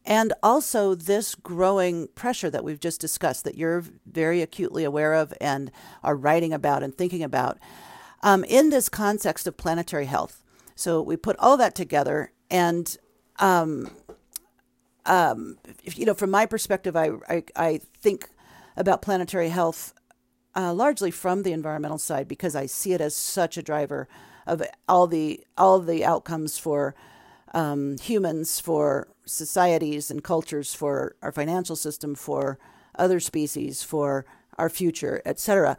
and 0.06 0.34
also 0.42 0.96
this 0.96 1.36
growing 1.36 2.08
pressure 2.16 2.50
that 2.50 2.64
we've 2.64 2.80
just 2.80 3.02
discussed 3.02 3.44
that 3.44 3.56
you're 3.56 3.84
very 4.06 4.42
acutely 4.42 4.84
aware 4.84 5.14
of 5.14 5.34
and 5.42 5.72
are 6.04 6.16
writing 6.16 6.54
about 6.54 6.84
and 6.84 6.96
thinking 6.96 7.24
about 7.24 7.58
um, 8.24 8.44
in 8.44 8.70
this 8.70 8.90
context 8.90 9.48
of 9.48 9.58
planetary 9.58 10.06
health. 10.06 10.44
So 10.76 11.02
we 11.02 11.18
put 11.18 11.36
all 11.40 11.58
that 11.58 11.76
together, 11.76 12.32
and 12.50 12.96
um, 13.40 13.90
um, 15.06 15.58
you 15.84 16.06
know, 16.06 16.14
from 16.14 16.32
my 16.32 16.46
perspective, 16.46 16.96
I, 16.96 17.12
I, 17.30 17.44
I 17.56 17.82
think 18.02 18.30
about 18.76 19.02
planetary 19.02 19.50
health 19.50 19.94
uh, 20.56 20.74
largely 20.74 21.12
from 21.12 21.44
the 21.44 21.54
environmental 21.54 21.98
side 21.98 22.28
because 22.28 22.56
I 22.56 22.66
see 22.66 22.94
it 22.94 23.02
as 23.02 23.16
such 23.16 23.58
a 23.58 23.64
driver 23.64 24.08
of 24.46 24.62
all 24.88 25.08
the 25.08 25.44
all 25.58 25.80
the 25.80 26.04
outcomes 26.04 26.58
for 26.58 26.96
um, 27.54 27.98
humans, 27.98 28.60
for 28.60 29.08
societies 29.26 30.12
and 30.12 30.24
cultures, 30.24 30.74
for 30.74 31.16
our 31.22 31.32
financial 31.32 31.76
system, 31.76 32.16
for 32.16 32.58
other 32.96 33.20
species, 33.20 33.84
for 33.84 34.26
our 34.58 34.70
future, 34.70 35.22
etc. 35.26 35.78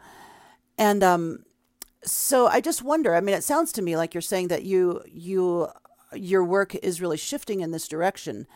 And 0.77 1.03
um, 1.03 1.43
so 2.03 2.47
I 2.47 2.61
just 2.61 2.83
wonder. 2.83 3.15
I 3.15 3.21
mean, 3.21 3.35
it 3.35 3.43
sounds 3.43 3.71
to 3.73 3.81
me 3.81 3.97
like 3.97 4.13
you're 4.13 4.21
saying 4.21 4.47
that 4.49 4.63
you 4.63 5.01
you 5.07 5.67
your 6.13 6.43
work 6.43 6.75
is 6.75 7.01
really 7.01 7.17
shifting 7.17 7.61
in 7.61 7.71
this 7.71 7.87
direction. 7.87 8.47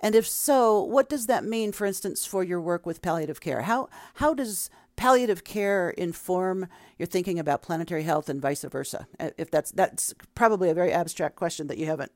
And 0.00 0.14
if 0.14 0.26
so, 0.26 0.82
what 0.82 1.08
does 1.08 1.26
that 1.26 1.44
mean, 1.44 1.72
for 1.72 1.84
instance, 1.84 2.24
for 2.24 2.44
your 2.44 2.60
work 2.60 2.86
with 2.86 3.02
palliative 3.02 3.40
care? 3.40 3.62
How 3.62 3.88
how 4.14 4.34
does 4.34 4.70
palliative 4.96 5.44
care 5.44 5.90
inform 5.90 6.68
your 6.98 7.06
thinking 7.06 7.38
about 7.38 7.62
planetary 7.62 8.02
health 8.04 8.28
and 8.28 8.40
vice 8.40 8.62
versa? 8.62 9.06
If 9.36 9.50
that's 9.50 9.70
that's 9.72 10.14
probably 10.34 10.70
a 10.70 10.74
very 10.74 10.92
abstract 10.92 11.36
question 11.36 11.66
that 11.66 11.78
you 11.78 11.86
haven't 11.86 12.12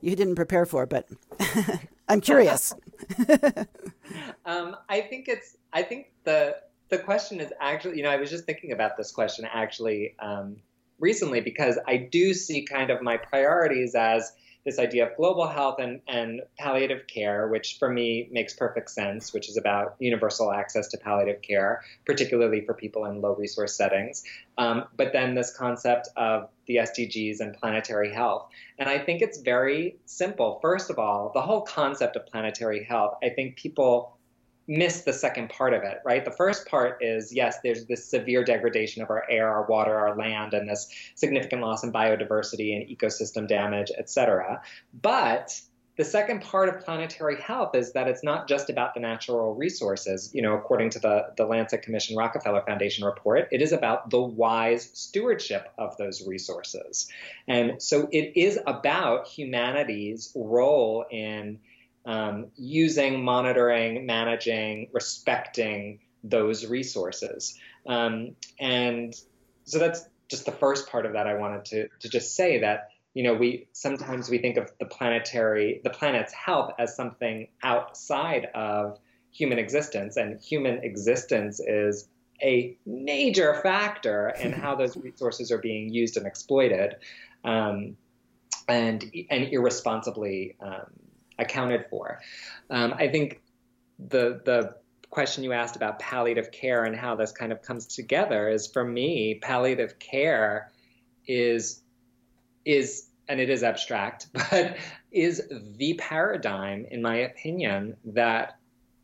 you 0.00 0.14
didn't 0.14 0.34
prepare 0.34 0.66
for, 0.66 0.86
but 0.86 1.08
I'm 2.08 2.20
curious. 2.20 2.74
um, 4.44 4.76
I 4.88 5.00
think 5.00 5.28
it's 5.28 5.56
I 5.72 5.82
think 5.82 6.08
the 6.24 6.56
the 6.88 6.98
question 6.98 7.40
is 7.40 7.52
actually 7.60 7.98
you 7.98 8.02
know 8.02 8.10
I 8.10 8.16
was 8.16 8.30
just 8.30 8.44
thinking 8.44 8.72
about 8.72 8.96
this 8.96 9.12
question 9.12 9.46
actually 9.52 10.14
um, 10.18 10.56
recently 10.98 11.40
because 11.40 11.78
I 11.86 11.96
do 11.96 12.34
see 12.34 12.64
kind 12.64 12.90
of 12.90 13.02
my 13.02 13.16
priorities 13.16 13.94
as 13.94 14.32
this 14.66 14.78
idea 14.80 15.06
of 15.06 15.16
global 15.16 15.46
health 15.46 15.76
and, 15.78 16.00
and 16.08 16.42
palliative 16.58 17.06
care, 17.06 17.46
which 17.46 17.76
for 17.78 17.88
me 17.88 18.28
makes 18.32 18.52
perfect 18.52 18.90
sense, 18.90 19.32
which 19.32 19.48
is 19.48 19.56
about 19.56 19.94
universal 20.00 20.52
access 20.52 20.88
to 20.88 20.98
palliative 20.98 21.40
care, 21.40 21.82
particularly 22.04 22.60
for 22.66 22.74
people 22.74 23.06
in 23.06 23.20
low 23.20 23.36
resource 23.36 23.76
settings. 23.76 24.24
Um, 24.58 24.86
but 24.96 25.12
then 25.12 25.36
this 25.36 25.56
concept 25.56 26.08
of 26.16 26.48
the 26.66 26.76
SDGs 26.76 27.38
and 27.38 27.54
planetary 27.54 28.12
health. 28.12 28.48
And 28.76 28.88
I 28.88 28.98
think 28.98 29.22
it's 29.22 29.38
very 29.38 29.98
simple. 30.04 30.58
First 30.60 30.90
of 30.90 30.98
all, 30.98 31.30
the 31.32 31.42
whole 31.42 31.62
concept 31.62 32.16
of 32.16 32.26
planetary 32.26 32.82
health, 32.82 33.18
I 33.22 33.28
think 33.28 33.54
people 33.54 34.15
miss 34.68 35.02
the 35.02 35.12
second 35.12 35.48
part 35.48 35.72
of 35.72 35.82
it, 35.82 35.98
right? 36.04 36.24
The 36.24 36.30
first 36.30 36.66
part 36.66 36.98
is 37.00 37.32
yes, 37.32 37.58
there's 37.62 37.86
this 37.86 38.04
severe 38.04 38.44
degradation 38.44 39.02
of 39.02 39.10
our 39.10 39.24
air, 39.30 39.48
our 39.48 39.66
water, 39.66 39.96
our 39.96 40.16
land, 40.16 40.54
and 40.54 40.68
this 40.68 40.88
significant 41.14 41.62
loss 41.62 41.84
in 41.84 41.92
biodiversity 41.92 42.76
and 42.76 42.88
ecosystem 42.88 43.46
damage, 43.46 43.92
et 43.96 44.10
cetera. 44.10 44.60
But 45.02 45.60
the 45.96 46.04
second 46.04 46.42
part 46.42 46.68
of 46.68 46.84
planetary 46.84 47.40
health 47.40 47.74
is 47.74 47.92
that 47.92 48.06
it's 48.06 48.22
not 48.22 48.48
just 48.48 48.68
about 48.68 48.92
the 48.92 49.00
natural 49.00 49.54
resources. 49.54 50.30
You 50.34 50.42
know, 50.42 50.54
according 50.54 50.90
to 50.90 50.98
the, 50.98 51.32
the 51.36 51.46
Lancet 51.46 51.80
Commission 51.82 52.16
Rockefeller 52.16 52.62
Foundation 52.66 53.04
report, 53.04 53.48
it 53.50 53.62
is 53.62 53.72
about 53.72 54.10
the 54.10 54.20
wise 54.20 54.90
stewardship 54.92 55.72
of 55.78 55.96
those 55.96 56.26
resources. 56.26 57.08
And 57.48 57.80
so 57.80 58.08
it 58.12 58.36
is 58.36 58.58
about 58.66 59.26
humanity's 59.26 60.32
role 60.34 61.06
in 61.10 61.60
um, 62.06 62.46
using, 62.56 63.22
monitoring, 63.22 64.06
managing, 64.06 64.88
respecting 64.92 65.98
those 66.22 66.64
resources. 66.64 67.58
Um, 67.86 68.36
and 68.58 69.14
so 69.64 69.78
that's 69.78 70.08
just 70.28 70.46
the 70.46 70.52
first 70.52 70.88
part 70.88 71.04
of 71.04 71.12
that. 71.12 71.26
I 71.26 71.34
wanted 71.34 71.64
to, 71.66 71.88
to 72.00 72.08
just 72.08 72.34
say 72.34 72.60
that 72.60 72.88
you 73.14 73.22
know 73.22 73.32
we 73.32 73.66
sometimes 73.72 74.28
we 74.28 74.38
think 74.38 74.58
of 74.58 74.70
the 74.78 74.84
planetary 74.84 75.80
the 75.82 75.88
planet's 75.88 76.34
health 76.34 76.74
as 76.78 76.94
something 76.94 77.48
outside 77.62 78.48
of 78.54 78.98
human 79.32 79.58
existence 79.58 80.18
and 80.18 80.38
human 80.38 80.84
existence 80.84 81.58
is 81.58 82.08
a 82.42 82.76
major 82.84 83.58
factor 83.62 84.28
in 84.28 84.52
how 84.62 84.74
those 84.74 84.98
resources 84.98 85.50
are 85.50 85.58
being 85.58 85.88
used 85.88 86.18
and 86.18 86.26
exploited 86.26 86.96
um, 87.42 87.96
and 88.68 89.10
and 89.30 89.48
irresponsibly 89.50 90.54
um, 90.60 90.90
accounted 91.38 91.86
for. 91.90 92.20
Um, 92.70 92.94
I 92.94 93.08
think 93.08 93.40
the 93.98 94.40
the 94.44 94.76
question 95.10 95.44
you 95.44 95.52
asked 95.52 95.76
about 95.76 95.98
palliative 95.98 96.50
care 96.50 96.84
and 96.84 96.96
how 96.96 97.14
this 97.14 97.32
kind 97.32 97.52
of 97.52 97.62
comes 97.62 97.86
together 97.86 98.48
is 98.48 98.66
for 98.66 98.84
me 98.84 99.38
palliative 99.40 99.98
care 99.98 100.70
is 101.26 101.80
is 102.64 103.06
and 103.28 103.40
it 103.40 103.48
is 103.48 103.62
abstract 103.62 104.28
but 104.50 104.76
is 105.12 105.42
the 105.76 105.94
paradigm 105.94 106.86
in 106.90 107.00
my 107.00 107.16
opinion 107.16 107.96
that 108.04 108.58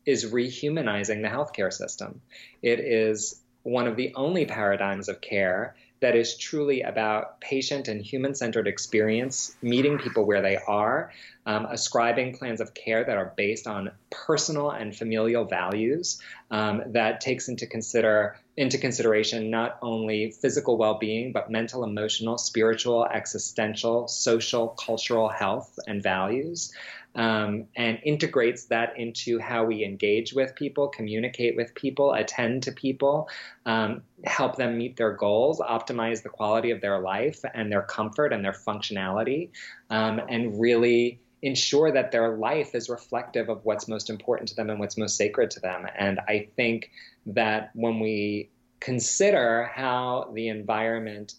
is 0.05 0.31
rehumanizing 0.31 1.21
the 1.21 1.29
healthcare 1.29 1.71
system 1.71 2.21
it 2.61 2.79
is 2.79 3.41
one 3.63 3.87
of 3.87 3.95
the 3.95 4.13
only 4.15 4.45
paradigms 4.45 5.07
of 5.07 5.21
care 5.21 5.75
that 6.03 6.17
is 6.17 6.35
truly 6.35 6.81
about 6.81 7.39
patient 7.39 7.87
and 7.87 8.01
human 8.01 8.35
centered 8.35 8.67
experience, 8.67 9.55
meeting 9.61 9.97
people 9.97 10.25
where 10.25 10.41
they 10.41 10.57
are, 10.57 11.13
um, 11.45 11.65
ascribing 11.65 12.35
plans 12.37 12.59
of 12.59 12.73
care 12.73 13.05
that 13.05 13.17
are 13.17 13.33
based 13.37 13.67
on 13.67 13.89
personal 14.09 14.69
and 14.69 14.93
familial 14.93 15.45
values 15.45 16.21
um, 16.51 16.81
that 16.87 17.21
takes 17.21 17.47
into 17.47 17.65
consider 17.65 18.37
into 18.55 18.77
consideration 18.77 19.49
not 19.49 19.79
only 19.81 20.29
physical 20.29 20.77
well-being 20.77 21.31
but 21.31 21.49
mental 21.49 21.83
emotional 21.83 22.37
spiritual 22.37 23.05
existential 23.05 24.07
social 24.07 24.67
cultural 24.67 25.27
health 25.27 25.79
and 25.87 26.03
values 26.03 26.71
um, 27.15 27.65
and 27.75 27.99
integrates 28.03 28.65
that 28.65 28.97
into 28.97 29.39
how 29.39 29.63
we 29.65 29.83
engage 29.83 30.33
with 30.33 30.55
people, 30.55 30.87
communicate 30.87 31.55
with 31.55 31.73
people, 31.75 32.13
attend 32.13 32.63
to 32.63 32.71
people, 32.71 33.29
um, 33.65 34.01
help 34.23 34.55
them 34.55 34.77
meet 34.77 34.97
their 34.97 35.13
goals, 35.13 35.59
optimize 35.59 36.23
the 36.23 36.29
quality 36.29 36.71
of 36.71 36.81
their 36.81 36.99
life 36.99 37.41
and 37.53 37.71
their 37.71 37.83
comfort 37.83 38.33
and 38.33 38.43
their 38.43 38.53
functionality, 38.53 39.49
um, 39.89 40.19
and 40.29 40.59
really 40.59 41.19
ensure 41.43 41.91
that 41.91 42.11
their 42.11 42.37
life 42.37 42.73
is 42.73 42.89
reflective 42.89 43.49
of 43.49 43.63
what's 43.65 43.87
most 43.87 44.09
important 44.09 44.47
to 44.47 44.55
them 44.55 44.69
and 44.69 44.79
what's 44.79 44.97
most 44.97 45.17
sacred 45.17 45.51
to 45.51 45.59
them. 45.59 45.85
And 45.97 46.19
I 46.27 46.47
think 46.55 46.89
that 47.25 47.71
when 47.73 47.99
we 47.99 48.49
consider 48.79 49.65
how 49.65 50.31
the 50.33 50.47
environment 50.47 51.35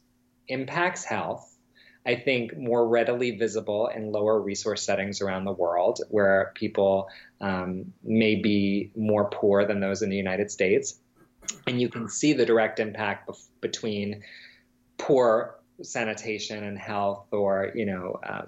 impacts 0.49 1.05
health, 1.05 1.54
I 2.07 2.17
think, 2.17 2.57
more 2.57 2.87
readily 2.87 3.33
visible 3.33 3.87
in 3.87 4.13
lower 4.13 4.39
resource 4.41 4.83
settings 4.83 5.23
around 5.23 5.45
the 5.45 5.53
world 5.53 6.01
where 6.11 6.53
people 6.55 7.09
um, 7.41 7.93
may 8.03 8.35
be 8.35 8.91
more 8.95 9.31
poor 9.31 9.65
than 9.65 9.81
those 9.81 10.03
in 10.03 10.11
the 10.11 10.17
United 10.17 10.51
States. 10.51 10.99
And 11.67 11.81
you 11.81 11.89
can 11.89 12.09
see 12.09 12.35
the 12.35 12.45
direct 12.45 12.79
impact 12.79 13.29
bef- 13.29 13.47
between 13.61 14.23
poor 14.99 15.59
sanitation 15.83 16.63
and 16.63 16.79
health 16.79 17.27
or, 17.33 17.73
you 17.75 17.87
know, 17.87 18.21
um, 18.27 18.47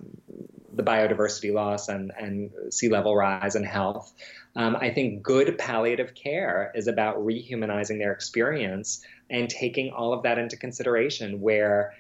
the 0.75 0.83
biodiversity 0.83 1.53
loss 1.53 1.89
and, 1.89 2.13
and 2.19 2.51
sea 2.71 2.89
level 2.89 3.17
rise 3.17 3.55
and 3.55 3.65
health. 3.65 4.13
Um, 4.55 4.77
I 4.77 4.91
think 4.91 5.23
good 5.23 5.59
palliative 5.59 6.15
care 6.15 6.73
is 6.75 6.89
about 6.89 7.19
rehumanizing 7.19 7.99
their 7.99 8.13
experience 8.13 9.01
and 9.31 9.49
taking 9.49 9.93
all 9.93 10.13
of 10.13 10.23
that 10.25 10.39
into 10.39 10.57
consideration 10.57 11.41
where, 11.41 11.95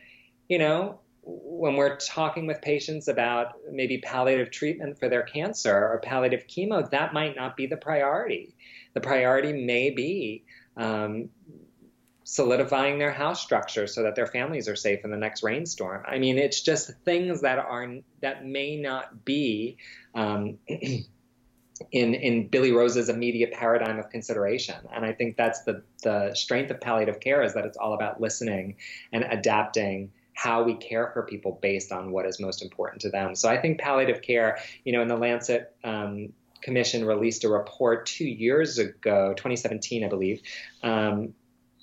you 0.48 0.58
know, 0.58 1.00
when 1.28 1.74
we're 1.74 1.96
talking 1.96 2.46
with 2.46 2.62
patients 2.62 3.08
about 3.08 3.54
maybe 3.70 3.98
palliative 3.98 4.50
treatment 4.52 4.98
for 4.98 5.08
their 5.08 5.24
cancer 5.24 5.74
or 5.74 6.00
palliative 6.02 6.46
chemo, 6.46 6.88
that 6.90 7.12
might 7.12 7.34
not 7.34 7.56
be 7.56 7.66
the 7.66 7.76
priority. 7.76 8.54
The 8.94 9.00
priority 9.00 9.52
may 9.52 9.90
be 9.90 10.44
um, 10.76 11.28
solidifying 12.22 12.98
their 12.98 13.10
house 13.10 13.42
structure 13.42 13.88
so 13.88 14.04
that 14.04 14.14
their 14.14 14.28
families 14.28 14.68
are 14.68 14.76
safe 14.76 15.04
in 15.04 15.10
the 15.10 15.16
next 15.16 15.42
rainstorm. 15.42 16.04
I 16.06 16.18
mean, 16.18 16.38
it's 16.38 16.60
just 16.60 16.92
things 17.04 17.40
that 17.40 17.58
are 17.58 17.96
that 18.20 18.46
may 18.46 18.76
not 18.76 19.24
be. 19.24 19.78
Um, 20.14 20.58
in 21.92 22.14
in 22.14 22.48
Billy 22.48 22.72
Rose's 22.72 23.10
immediate 23.10 23.52
paradigm 23.52 23.98
of 23.98 24.08
consideration. 24.08 24.76
And 24.94 25.04
I 25.04 25.12
think 25.12 25.36
that's 25.36 25.62
the 25.64 25.82
the 26.02 26.34
strength 26.34 26.70
of 26.70 26.80
palliative 26.80 27.20
care 27.20 27.42
is 27.42 27.52
that 27.52 27.66
it's 27.66 27.76
all 27.76 27.92
about 27.92 28.18
listening 28.18 28.76
and 29.12 29.24
adapting 29.24 30.10
how 30.36 30.62
we 30.62 30.74
care 30.74 31.10
for 31.14 31.22
people 31.22 31.58
based 31.62 31.90
on 31.90 32.12
what 32.12 32.26
is 32.26 32.38
most 32.38 32.62
important 32.62 33.00
to 33.00 33.08
them. 33.08 33.34
So 33.34 33.48
I 33.48 33.56
think 33.56 33.80
palliative 33.80 34.20
care, 34.20 34.58
you 34.84 34.92
know, 34.92 35.00
in 35.00 35.08
the 35.08 35.16
Lancet 35.16 35.74
um, 35.82 36.34
Commission 36.60 37.06
released 37.06 37.44
a 37.44 37.48
report 37.48 38.04
two 38.04 38.26
years 38.26 38.78
ago, 38.78 39.32
2017, 39.32 40.04
I 40.04 40.08
believe. 40.08 40.42
Um, 40.82 41.32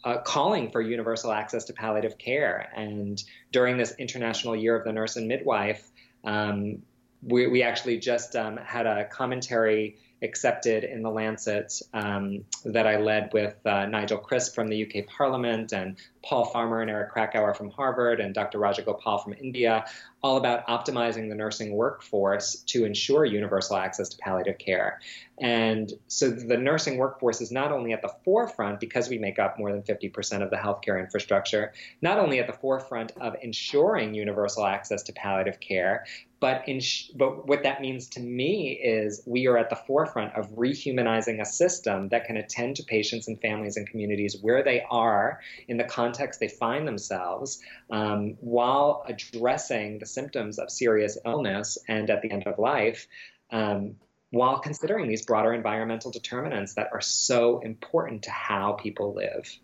uh, 0.03 0.19
calling 0.19 0.69
for 0.69 0.81
universal 0.81 1.31
access 1.31 1.65
to 1.65 1.73
palliative 1.73 2.17
care. 2.17 2.69
And 2.75 3.21
during 3.51 3.77
this 3.77 3.95
International 3.97 4.55
Year 4.55 4.75
of 4.75 4.85
the 4.85 4.91
Nurse 4.91 5.15
and 5.15 5.27
Midwife, 5.27 5.89
um, 6.23 6.83
we, 7.23 7.47
we, 7.47 7.63
actually 7.63 7.97
just 7.99 8.35
um, 8.35 8.57
had 8.57 8.85
a 8.85 9.05
commentary 9.05 9.97
accepted 10.21 10.83
in 10.83 11.01
the 11.01 11.09
Lancet 11.09 11.81
um, 11.93 12.43
that 12.65 12.85
I 12.85 12.97
led 12.97 13.31
with 13.33 13.55
uh, 13.65 13.85
Nigel 13.85 14.17
Crisp 14.17 14.53
from 14.53 14.67
the 14.67 14.83
UK 14.85 15.07
Parliament 15.07 15.71
and 15.71 15.97
Paul 16.23 16.45
Farmer 16.45 16.81
and 16.81 16.89
Eric 16.89 17.11
Krakauer 17.11 17.53
from 17.53 17.69
Harvard 17.69 18.19
and 18.19 18.33
Dr. 18.33 18.57
Rajagopal 18.57 19.23
from 19.23 19.33
India, 19.33 19.85
all 20.23 20.37
about 20.37 20.65
optimizing 20.67 21.27
the 21.27 21.35
nursing 21.35 21.73
workforce 21.73 22.55
to 22.67 22.85
ensure 22.85 23.25
universal 23.25 23.75
access 23.75 24.07
to 24.09 24.17
palliative 24.17 24.57
care. 24.57 25.01
And 25.39 25.91
so 26.07 26.29
the 26.29 26.57
nursing 26.57 26.97
workforce 26.97 27.41
is 27.41 27.51
not 27.51 27.73
only 27.73 27.91
at 27.91 28.01
the 28.01 28.11
forefront, 28.23 28.79
because 28.79 29.09
we 29.09 29.17
make 29.17 29.37
up 29.37 29.59
more 29.59 29.71
than 29.71 29.81
50% 29.81 30.41
of 30.41 30.49
the 30.49 30.55
healthcare 30.55 30.99
infrastructure, 30.99 31.73
not 32.01 32.19
only 32.19 32.39
at 32.39 32.47
the 32.47 32.53
forefront 32.53 33.11
of 33.19 33.35
ensuring 33.41 34.13
universal 34.13 34.65
access 34.65 35.03
to 35.03 35.13
palliative 35.13 35.59
care, 35.59 36.05
but, 36.39 36.67
in, 36.67 36.81
but 37.15 37.47
what 37.47 37.63
that 37.63 37.81
means 37.81 38.09
to 38.09 38.19
me 38.19 38.73
is 38.73 39.23
we 39.25 39.47
are 39.47 39.57
at 39.57 39.69
the 39.69 39.77
forefront 39.77 40.35
of 40.35 40.49
rehumanizing 40.51 41.41
a 41.41 41.45
system 41.45 42.09
that 42.09 42.25
can 42.25 42.35
attend 42.35 42.75
to 42.75 42.83
patients 42.83 43.27
and 43.27 43.39
families 43.41 43.77
and 43.77 43.89
communities 43.89 44.37
where 44.41 44.61
they 44.61 44.83
are 44.89 45.39
in 45.67 45.77
the 45.77 45.85
context 45.85 46.12
they 46.39 46.47
find 46.47 46.87
themselves 46.87 47.61
um, 47.89 48.35
while 48.39 49.03
addressing 49.07 49.99
the 49.99 50.05
symptoms 50.05 50.59
of 50.59 50.69
serious 50.69 51.17
illness 51.25 51.77
and 51.87 52.09
at 52.09 52.21
the 52.21 52.31
end 52.31 52.43
of 52.47 52.59
life. 52.59 53.07
Um, 53.51 53.95
while 54.33 54.57
considering 54.57 55.07
these 55.07 55.23
broader 55.23 55.53
environmental 55.53 56.09
determinants 56.09 56.73
that 56.73 56.89
are 56.91 57.01
so 57.01 57.59
important 57.59 58.23
to 58.23 58.31
how 58.31 58.73
people 58.73 59.13
live. 59.13 59.59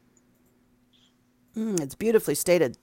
Mm, 1.58 1.80
it's 1.82 1.96
beautifully 1.96 2.36
stated. 2.36 2.78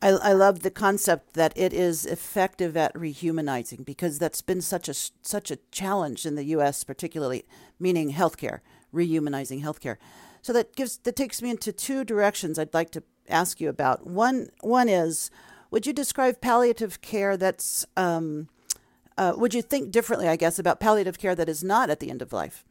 I, 0.00 0.10
I 0.10 0.32
love 0.32 0.60
the 0.60 0.70
concept 0.70 1.34
that 1.34 1.52
it 1.56 1.72
is 1.72 2.06
effective 2.06 2.76
at 2.76 2.94
rehumanizing 2.94 3.84
because 3.84 4.20
that's 4.20 4.42
been 4.42 4.60
such 4.60 4.88
a 4.88 4.94
such 4.94 5.50
a 5.50 5.58
challenge 5.72 6.24
in 6.24 6.36
the 6.36 6.44
U.S. 6.44 6.84
particularly, 6.84 7.44
meaning 7.80 8.12
healthcare, 8.12 8.60
rehumanizing 8.94 9.60
healthcare. 9.60 9.96
So 10.42 10.52
that 10.52 10.74
gives 10.76 10.98
that 10.98 11.16
takes 11.16 11.42
me 11.42 11.50
into 11.50 11.72
two 11.72 12.04
directions 12.04 12.58
I'd 12.58 12.74
like 12.74 12.90
to 12.92 13.02
ask 13.28 13.60
you 13.60 13.68
about. 13.68 14.06
One 14.06 14.48
one 14.60 14.88
is, 14.88 15.30
would 15.70 15.86
you 15.86 15.92
describe 15.92 16.40
palliative 16.40 17.00
care 17.00 17.36
that's 17.36 17.86
um, 17.96 18.48
uh, 19.16 19.34
would 19.36 19.52
you 19.52 19.62
think 19.62 19.90
differently, 19.90 20.28
I 20.28 20.36
guess, 20.36 20.58
about 20.58 20.78
palliative 20.78 21.18
care 21.18 21.34
that 21.34 21.48
is 21.48 21.64
not 21.64 21.90
at 21.90 22.00
the 22.00 22.10
end 22.10 22.22
of 22.22 22.32
life? 22.32 22.64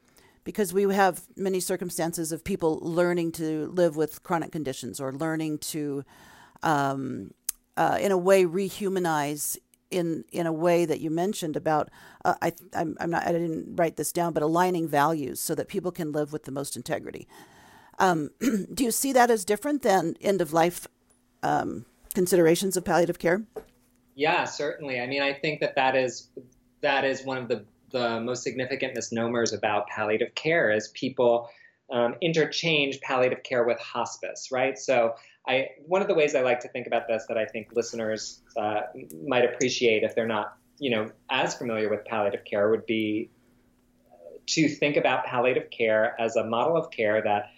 Because 0.45 0.73
we 0.73 0.83
have 0.93 1.23
many 1.35 1.59
circumstances 1.59 2.31
of 2.31 2.45
people 2.45 2.79
learning 2.81 3.33
to 3.33 3.67
live 3.67 3.97
with 3.97 4.23
chronic 4.23 4.53
conditions 4.53 5.01
or 5.01 5.11
learning 5.11 5.57
to 5.57 6.05
um, 6.63 7.33
uh, 7.75 7.97
in 7.99 8.13
a 8.13 8.17
way 8.17 8.45
rehumanize 8.45 9.57
in 9.91 10.23
in 10.31 10.47
a 10.47 10.53
way 10.53 10.85
that 10.85 10.99
you 10.99 11.09
mentioned 11.09 11.55
about 11.55 11.89
uh, 12.25 12.35
I 12.41 12.53
I'm, 12.73 12.97
I'm, 12.99 13.09
not 13.09 13.25
I 13.25 13.31
didn't 13.31 13.75
write 13.75 13.95
this 13.95 14.11
down 14.11 14.33
but 14.33 14.43
aligning 14.43 14.87
values 14.87 15.39
so 15.39 15.55
that 15.55 15.67
people 15.67 15.91
can 15.91 16.11
live 16.11 16.33
with 16.33 16.43
the 16.43 16.51
most 16.51 16.75
integrity. 16.75 17.27
Um, 17.99 18.29
do 18.73 18.83
you 18.83 18.91
see 18.91 19.13
that 19.13 19.29
as 19.29 19.45
different 19.45 19.81
than 19.81 20.15
end 20.21 20.41
of 20.41 20.53
life 20.53 20.87
um, 21.43 21.85
considerations 22.13 22.77
of 22.77 22.85
palliative 22.85 23.19
care? 23.19 23.43
Yeah, 24.15 24.45
certainly. 24.45 24.99
I 24.99 25.07
mean, 25.07 25.21
I 25.21 25.33
think 25.33 25.59
that 25.59 25.75
that 25.75 25.95
is 25.95 26.29
that 26.81 27.05
is 27.05 27.23
one 27.23 27.37
of 27.37 27.47
the 27.47 27.65
the 27.91 28.19
most 28.19 28.43
significant 28.43 28.93
misnomers 28.95 29.53
about 29.53 29.87
palliative 29.87 30.35
care 30.35 30.71
is 30.71 30.89
people 30.89 31.49
um, 31.91 32.15
interchange 32.21 32.99
palliative 32.99 33.43
care 33.43 33.63
with 33.63 33.79
hospice, 33.79 34.49
right? 34.51 34.77
So 34.77 35.15
I 35.47 35.69
one 35.85 36.01
of 36.01 36.07
the 36.07 36.13
ways 36.13 36.35
I 36.35 36.41
like 36.41 36.59
to 36.61 36.67
think 36.67 36.87
about 36.87 37.07
this 37.07 37.25
that 37.27 37.37
I 37.37 37.45
think 37.45 37.69
listeners 37.73 38.41
uh, 38.57 38.81
might 39.25 39.45
appreciate 39.45 40.03
if 40.03 40.15
they're 40.15 40.27
not 40.27 40.57
you 40.79 40.91
know 40.91 41.09
as 41.29 41.55
familiar 41.55 41.89
with 41.89 42.03
palliative 42.05 42.43
care 42.43 42.69
would 42.69 42.85
be 42.85 43.29
to 44.47 44.69
think 44.69 44.95
about 44.95 45.25
palliative 45.25 45.69
care 45.69 46.19
as 46.19 46.35
a 46.35 46.43
model 46.43 46.77
of 46.77 46.89
care 46.91 47.21
that 47.21 47.51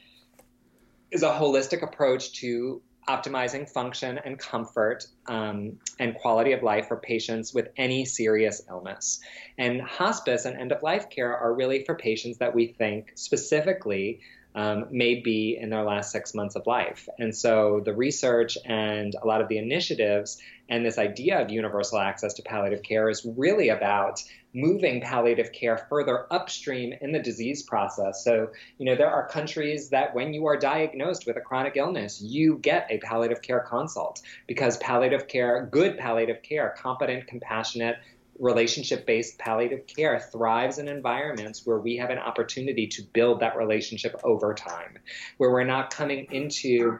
is 1.12 1.24
a 1.24 1.30
holistic 1.30 1.82
approach 1.82 2.34
to 2.34 2.82
optimizing 3.10 3.68
function 3.68 4.20
and 4.24 4.38
comfort 4.38 5.08
um, 5.28 5.78
and 6.00 6.14
quality 6.16 6.52
of 6.52 6.62
life 6.62 6.88
for 6.88 6.98
patients 6.98 7.54
with 7.54 7.70
any 7.76 8.06
serious 8.06 8.62
illness. 8.70 9.20
And 9.58 9.82
hospice 9.82 10.46
and 10.46 10.56
end 10.56 10.72
of 10.72 10.84
life 10.84 11.10
care 11.10 11.36
are 11.36 11.56
really 11.56 11.84
for 11.86 11.96
patients 11.96 12.38
that 12.38 12.54
we 12.54 12.68
think 12.68 13.12
specifically 13.16 14.20
um, 14.56 14.88
may 14.92 15.16
be 15.16 15.58
in 15.60 15.70
their 15.70 15.84
last 15.84 16.12
six 16.12 16.34
months 16.34 16.56
of 16.56 16.66
life. 16.66 17.08
And 17.20 17.36
so 17.36 17.82
the 17.84 17.94
research 17.94 18.58
and 18.66 19.16
a 19.22 19.28
lot 19.28 19.42
of 19.42 19.48
the 19.48 19.58
initiatives 19.58 20.42
and 20.70 20.86
this 20.86 20.98
idea 20.98 21.42
of 21.42 21.50
universal 21.50 22.00
access 22.00 22.34
to 22.36 22.44
palliative 22.44 22.84
care 22.84 23.10
is 23.10 23.26
really 23.26 23.70
about 23.70 24.24
moving 24.54 25.02
palliative 25.02 25.52
care 25.52 25.78
further 25.90 26.26
upstream 26.32 26.94
in 27.02 27.12
the 27.12 27.20
disease 27.20 27.62
process. 27.64 28.24
So, 28.24 28.50
you 28.78 28.86
know, 28.86 28.96
there 28.96 29.10
are 29.10 29.28
countries 29.28 29.90
that 29.90 30.16
when 30.16 30.34
you 30.34 30.48
are 30.48 30.58
diagnosed 30.58 31.28
with 31.28 31.38
a 31.38 31.42
chronic 31.42 31.78
illness, 31.78 32.22
you 32.22 32.58
get 32.58 32.88
a 32.90 32.98
palliative 33.00 33.42
care 33.42 33.60
consult 33.60 34.22
because 34.48 34.78
palliative 34.78 35.28
care, 35.28 35.68
good 35.72 35.98
palliative 35.98 36.42
care, 36.42 36.74
competent, 36.78 37.28
compassionate, 37.28 37.98
relationship 38.40 39.06
based 39.06 39.38
palliative 39.38 39.86
care 39.86 40.20
thrives 40.32 40.80
in 40.80 40.88
environments 40.88 41.66
where 41.66 41.80
we 41.80 41.98
have 41.98 42.10
an 42.10 42.18
opportunity 42.18 42.88
to 42.88 43.04
build 43.14 43.42
that 43.42 43.58
relationship 43.58 44.20
over 44.24 44.54
time, 44.54 44.98
where 45.38 45.52
we're 45.52 45.64
not 45.64 45.92
coming 45.92 46.28
into 46.32 47.00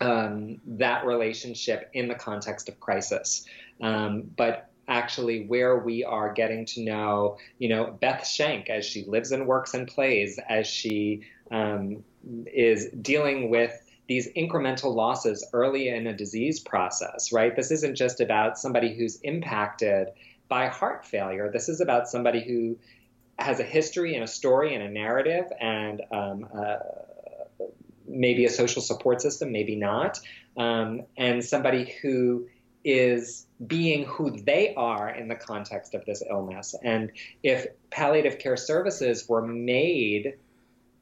um, 0.00 0.60
that 0.66 1.04
relationship 1.04 1.90
in 1.92 2.08
the 2.08 2.14
context 2.14 2.68
of 2.68 2.80
crisis. 2.80 3.46
Um, 3.80 4.30
but 4.36 4.70
actually 4.88 5.46
where 5.46 5.78
we 5.78 6.04
are 6.04 6.32
getting 6.32 6.64
to 6.66 6.82
know, 6.82 7.38
you 7.58 7.68
know, 7.68 7.96
Beth 8.00 8.26
Schenk 8.26 8.68
as 8.68 8.84
she 8.84 9.04
lives 9.04 9.32
and 9.32 9.46
works 9.46 9.74
and 9.74 9.86
plays, 9.86 10.38
as 10.48 10.66
she 10.66 11.22
um, 11.50 12.02
is 12.46 12.88
dealing 13.00 13.50
with 13.50 13.78
these 14.08 14.28
incremental 14.32 14.94
losses 14.94 15.46
early 15.52 15.88
in 15.88 16.06
a 16.06 16.16
disease 16.16 16.60
process, 16.60 17.32
right? 17.32 17.54
This 17.54 17.70
isn't 17.70 17.94
just 17.94 18.20
about 18.20 18.58
somebody 18.58 18.94
who's 18.94 19.20
impacted 19.20 20.08
by 20.52 20.68
heart 20.68 21.06
failure. 21.06 21.50
This 21.50 21.70
is 21.70 21.80
about 21.80 22.10
somebody 22.10 22.44
who 22.44 22.76
has 23.38 23.58
a 23.58 23.62
history 23.62 24.16
and 24.16 24.22
a 24.22 24.26
story 24.26 24.74
and 24.74 24.84
a 24.84 24.90
narrative 24.90 25.46
and 25.58 26.02
um, 26.12 26.46
uh, 26.54 26.76
maybe 28.06 28.44
a 28.44 28.50
social 28.50 28.82
support 28.82 29.22
system, 29.22 29.50
maybe 29.50 29.76
not, 29.76 30.20
um, 30.58 31.04
and 31.16 31.42
somebody 31.42 31.94
who 32.02 32.48
is 32.84 33.46
being 33.66 34.04
who 34.04 34.42
they 34.42 34.74
are 34.74 35.08
in 35.08 35.28
the 35.28 35.34
context 35.34 35.94
of 35.94 36.04
this 36.04 36.22
illness. 36.28 36.74
And 36.82 37.12
if 37.42 37.68
palliative 37.88 38.38
care 38.38 38.58
services 38.58 39.26
were 39.26 39.46
made 39.46 40.34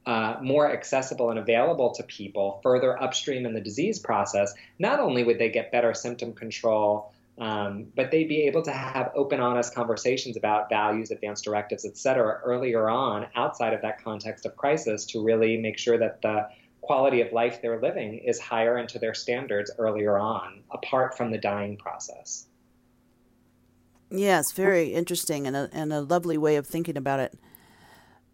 uh, 0.07 0.37
more 0.41 0.73
accessible 0.73 1.31
and 1.31 1.41
available 1.41 1.91
to 1.95 2.05
people 2.05 2.61
further 2.63 3.03
upstream 3.03 3.47
in 3.47 3.53
the 3.53 3.61
disease 3.61 3.99
process, 3.99 4.55
not 4.79 5.01
only 5.01 5.25
would 5.25 5.41
they 5.41 5.51
get 5.51 5.73
better 5.73 5.93
symptom 5.93 6.35
control, 6.35 7.13
um, 7.41 7.87
but 7.97 8.11
they'd 8.11 8.29
be 8.29 8.43
able 8.43 8.63
to 8.63 8.71
have 8.71 9.11
open, 9.17 9.41
honest 9.41 9.75
conversations 9.75 10.37
about 10.37 10.69
values, 10.69 11.11
advanced 11.11 11.45
directives, 11.45 11.87
et 11.87 11.97
cetera, 11.97 12.39
earlier 12.45 12.91
on 12.91 13.27
outside 13.35 13.73
of 13.73 13.81
that 13.81 14.05
context 14.05 14.45
of 14.45 14.55
crisis 14.57 15.07
to 15.07 15.25
really 15.25 15.57
make 15.57 15.79
sure 15.79 15.99
that 15.99 16.21
the 16.21 16.47
quality 16.83 17.23
of 17.23 17.33
life 17.33 17.63
they're 17.63 17.81
living 17.81 18.19
is 18.19 18.39
higher 18.39 18.77
into 18.77 18.99
their 18.99 19.15
standards 19.15 19.71
earlier 19.79 20.19
on, 20.19 20.63
apart 20.71 21.17
from 21.17 21.31
the 21.31 21.39
dying 21.39 21.79
process. 21.79 22.47
Yes, 24.11 24.53
very 24.53 24.93
interesting 24.93 25.47
and 25.47 25.57
a, 25.57 25.71
and 25.73 25.93
a 25.93 26.01
lovely 26.01 26.37
way 26.37 26.57
of 26.57 26.67
thinking 26.67 26.97
about 26.97 27.21
it. 27.21 27.33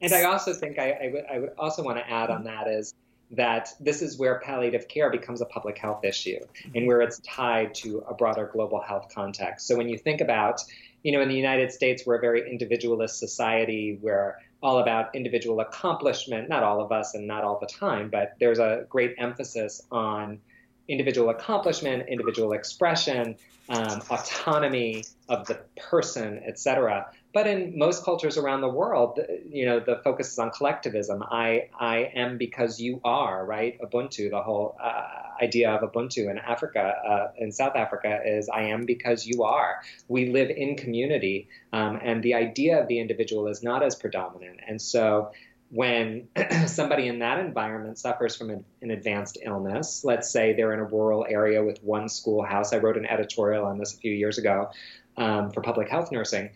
And 0.01 0.13
I 0.13 0.25
also 0.25 0.53
think 0.53 0.79
I, 0.79 0.91
I, 0.91 1.37
I 1.37 1.39
would 1.39 1.51
also 1.59 1.83
want 1.83 1.99
to 1.99 2.11
add 2.11 2.31
on 2.31 2.45
that 2.45 2.67
is 2.67 2.93
that 3.33 3.71
this 3.81 4.03
is 4.03 4.19
where 4.19 4.41
palliative 4.41 4.87
care 4.89 5.11
becomes 5.11 5.41
a 5.41 5.47
public 5.47 5.77
health 5.79 6.05
issue 6.05 6.39
and 6.75 6.87
where 6.87 7.01
it's 7.01 7.19
tied 7.21 7.75
to 7.75 7.99
a 8.09 8.15
broader 8.15 8.49
global 8.53 8.81
health 8.81 9.09
context. 9.13 9.67
So 9.67 9.77
when 9.77 9.89
you 9.89 9.99
think 9.99 10.21
about, 10.21 10.63
you 11.03 11.13
know, 11.13 11.21
in 11.21 11.29
the 11.29 11.35
United 11.37 11.73
States, 11.73 12.05
we're 12.07 12.17
a 12.17 12.21
very 12.21 12.49
individualist 12.49 13.19
society. 13.19 13.99
We're 14.01 14.37
all 14.63 14.79
about 14.79 15.15
individual 15.15 15.61
accomplishment, 15.61 16.49
not 16.49 16.63
all 16.63 16.81
of 16.81 16.93
us 16.93 17.15
and 17.15 17.27
not 17.27 17.45
all 17.45 17.59
the 17.59 17.67
time, 17.67 18.11
but 18.11 18.35
there's 18.39 18.59
a 18.59 18.87
great 18.89 19.15
emphasis 19.19 19.83
on 19.91 20.41
individual 20.89 21.31
accomplishment, 21.31 22.09
individual 22.09 22.53
expression, 22.53 23.37
um, 23.69 24.01
autonomy 24.11 25.05
of 25.29 25.47
the 25.47 25.59
person, 25.77 26.41
etc. 26.47 27.07
But 27.37 27.47
in 27.47 27.77
most 27.77 28.03
cultures 28.03 28.39
around 28.39 28.63
the 28.63 28.71
world, 28.71 29.21
you 29.47 29.67
know, 29.67 29.79
the 29.79 30.01
focus 30.03 30.33
is 30.33 30.39
on 30.39 30.51
collectivism. 30.53 31.23
I, 31.23 31.69
I 31.79 32.11
am 32.15 32.39
because 32.39 32.81
you 32.81 32.99
are, 33.05 33.45
right? 33.45 33.79
Ubuntu, 33.83 34.31
the 34.31 34.41
whole 34.41 34.75
uh, 34.83 35.03
idea 35.43 35.71
of 35.71 35.83
Ubuntu 35.83 36.31
in 36.31 36.39
Africa, 36.39 36.95
uh, 37.07 37.33
in 37.37 37.53
South 37.53 37.77
Africa, 37.77 38.23
is 38.25 38.49
I 38.49 38.63
am 38.63 38.87
because 38.87 39.27
you 39.27 39.43
are. 39.43 39.83
We 40.09 40.31
live 40.31 40.49
in 40.49 40.77
community, 40.77 41.51
um, 41.75 42.01
and 42.03 42.23
the 42.23 42.33
idea 42.33 42.81
of 42.81 42.89
the 42.89 42.99
individual 43.01 43.49
is 43.49 43.63
not 43.63 43.83
as 43.83 43.95
predominant. 43.97 44.61
And 44.67 44.81
so 44.81 45.33
when 45.69 46.29
somebody 46.67 47.07
in 47.07 47.19
that 47.19 47.39
environment 47.39 47.99
suffers 47.99 48.35
from 48.35 48.49
an, 48.49 48.65
an, 48.81 48.93
advanced 48.93 49.37
illness, 49.43 50.05
let's 50.05 50.31
say 50.31 50.55
they're 50.55 50.73
in 50.73 50.81
a 50.81 50.85
rural 50.85 51.27
area 51.29 51.63
with 51.63 51.83
one 51.83 52.09
schoolhouse, 52.09 52.73
I 52.73 52.79
wrote 52.79 52.97
an 52.97 53.05
editorial 53.05 53.67
on 53.67 53.77
this 53.77 53.93
a 53.93 53.99
few 53.99 54.13
years 54.13 54.39
ago 54.39 54.71
um, 55.19 55.51
for 55.51 55.61
public 55.61 55.91
health 55.91 56.11
nursing 56.13 56.49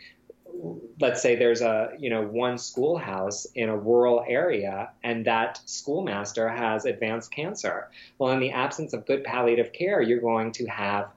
let's 1.00 1.22
say 1.22 1.36
there's 1.36 1.62
a 1.62 1.92
you 1.98 2.10
know 2.10 2.22
one 2.22 2.58
schoolhouse 2.58 3.46
in 3.54 3.68
a 3.68 3.76
rural 3.76 4.24
area 4.26 4.90
and 5.02 5.24
that 5.26 5.60
schoolmaster 5.64 6.48
has 6.48 6.84
advanced 6.84 7.30
cancer. 7.30 7.88
Well 8.18 8.32
in 8.32 8.40
the 8.40 8.50
absence 8.50 8.92
of 8.92 9.06
good 9.06 9.24
palliative 9.24 9.72
care 9.72 10.00
you're 10.00 10.20
going 10.20 10.52
to 10.52 10.66
have 10.66 11.10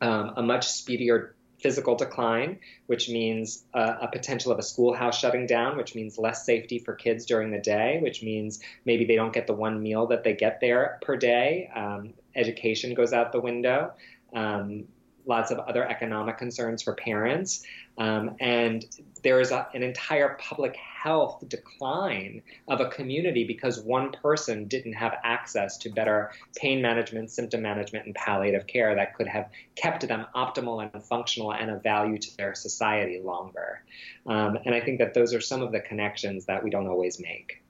um, 0.00 0.34
a 0.36 0.42
much 0.42 0.68
speedier 0.68 1.34
physical 1.60 1.94
decline 1.94 2.58
which 2.86 3.08
means 3.08 3.64
uh, 3.72 3.94
a 4.02 4.08
potential 4.08 4.52
of 4.52 4.58
a 4.58 4.62
schoolhouse 4.62 5.18
shutting 5.18 5.46
down 5.46 5.76
which 5.76 5.94
means 5.94 6.18
less 6.18 6.44
safety 6.44 6.78
for 6.78 6.94
kids 6.94 7.24
during 7.26 7.50
the 7.50 7.60
day 7.60 7.98
which 8.02 8.22
means 8.22 8.60
maybe 8.84 9.04
they 9.04 9.16
don't 9.16 9.32
get 9.32 9.46
the 9.46 9.54
one 9.54 9.82
meal 9.82 10.06
that 10.06 10.24
they 10.24 10.34
get 10.34 10.60
there 10.60 10.98
per 11.02 11.16
day. 11.16 11.70
Um, 11.74 12.14
education 12.34 12.94
goes 12.94 13.12
out 13.12 13.32
the 13.32 13.40
window. 13.40 13.92
Um, 14.34 14.86
lots 15.26 15.50
of 15.50 15.58
other 15.58 15.84
economic 15.88 16.38
concerns 16.38 16.82
for 16.82 16.94
parents. 16.94 17.62
Um, 17.96 18.36
and 18.40 18.84
there 19.22 19.40
is 19.40 19.52
a, 19.52 19.68
an 19.72 19.82
entire 19.82 20.36
public 20.40 20.76
health 20.76 21.44
decline 21.48 22.42
of 22.68 22.80
a 22.80 22.88
community 22.88 23.44
because 23.44 23.80
one 23.80 24.12
person 24.12 24.66
didn't 24.66 24.94
have 24.94 25.14
access 25.22 25.78
to 25.78 25.90
better 25.90 26.32
pain 26.56 26.82
management, 26.82 27.30
symptom 27.30 27.62
management, 27.62 28.06
and 28.06 28.14
palliative 28.14 28.66
care 28.66 28.94
that 28.94 29.14
could 29.14 29.28
have 29.28 29.48
kept 29.76 30.06
them 30.06 30.26
optimal 30.34 30.82
and 30.92 31.04
functional 31.04 31.52
and 31.52 31.70
of 31.70 31.82
value 31.82 32.18
to 32.18 32.36
their 32.36 32.54
society 32.54 33.20
longer. 33.22 33.82
Um, 34.26 34.58
and 34.64 34.74
I 34.74 34.80
think 34.80 34.98
that 34.98 35.14
those 35.14 35.34
are 35.34 35.40
some 35.40 35.62
of 35.62 35.72
the 35.72 35.80
connections 35.80 36.46
that 36.46 36.64
we 36.64 36.70
don't 36.70 36.88
always 36.88 37.20
make. 37.20 37.62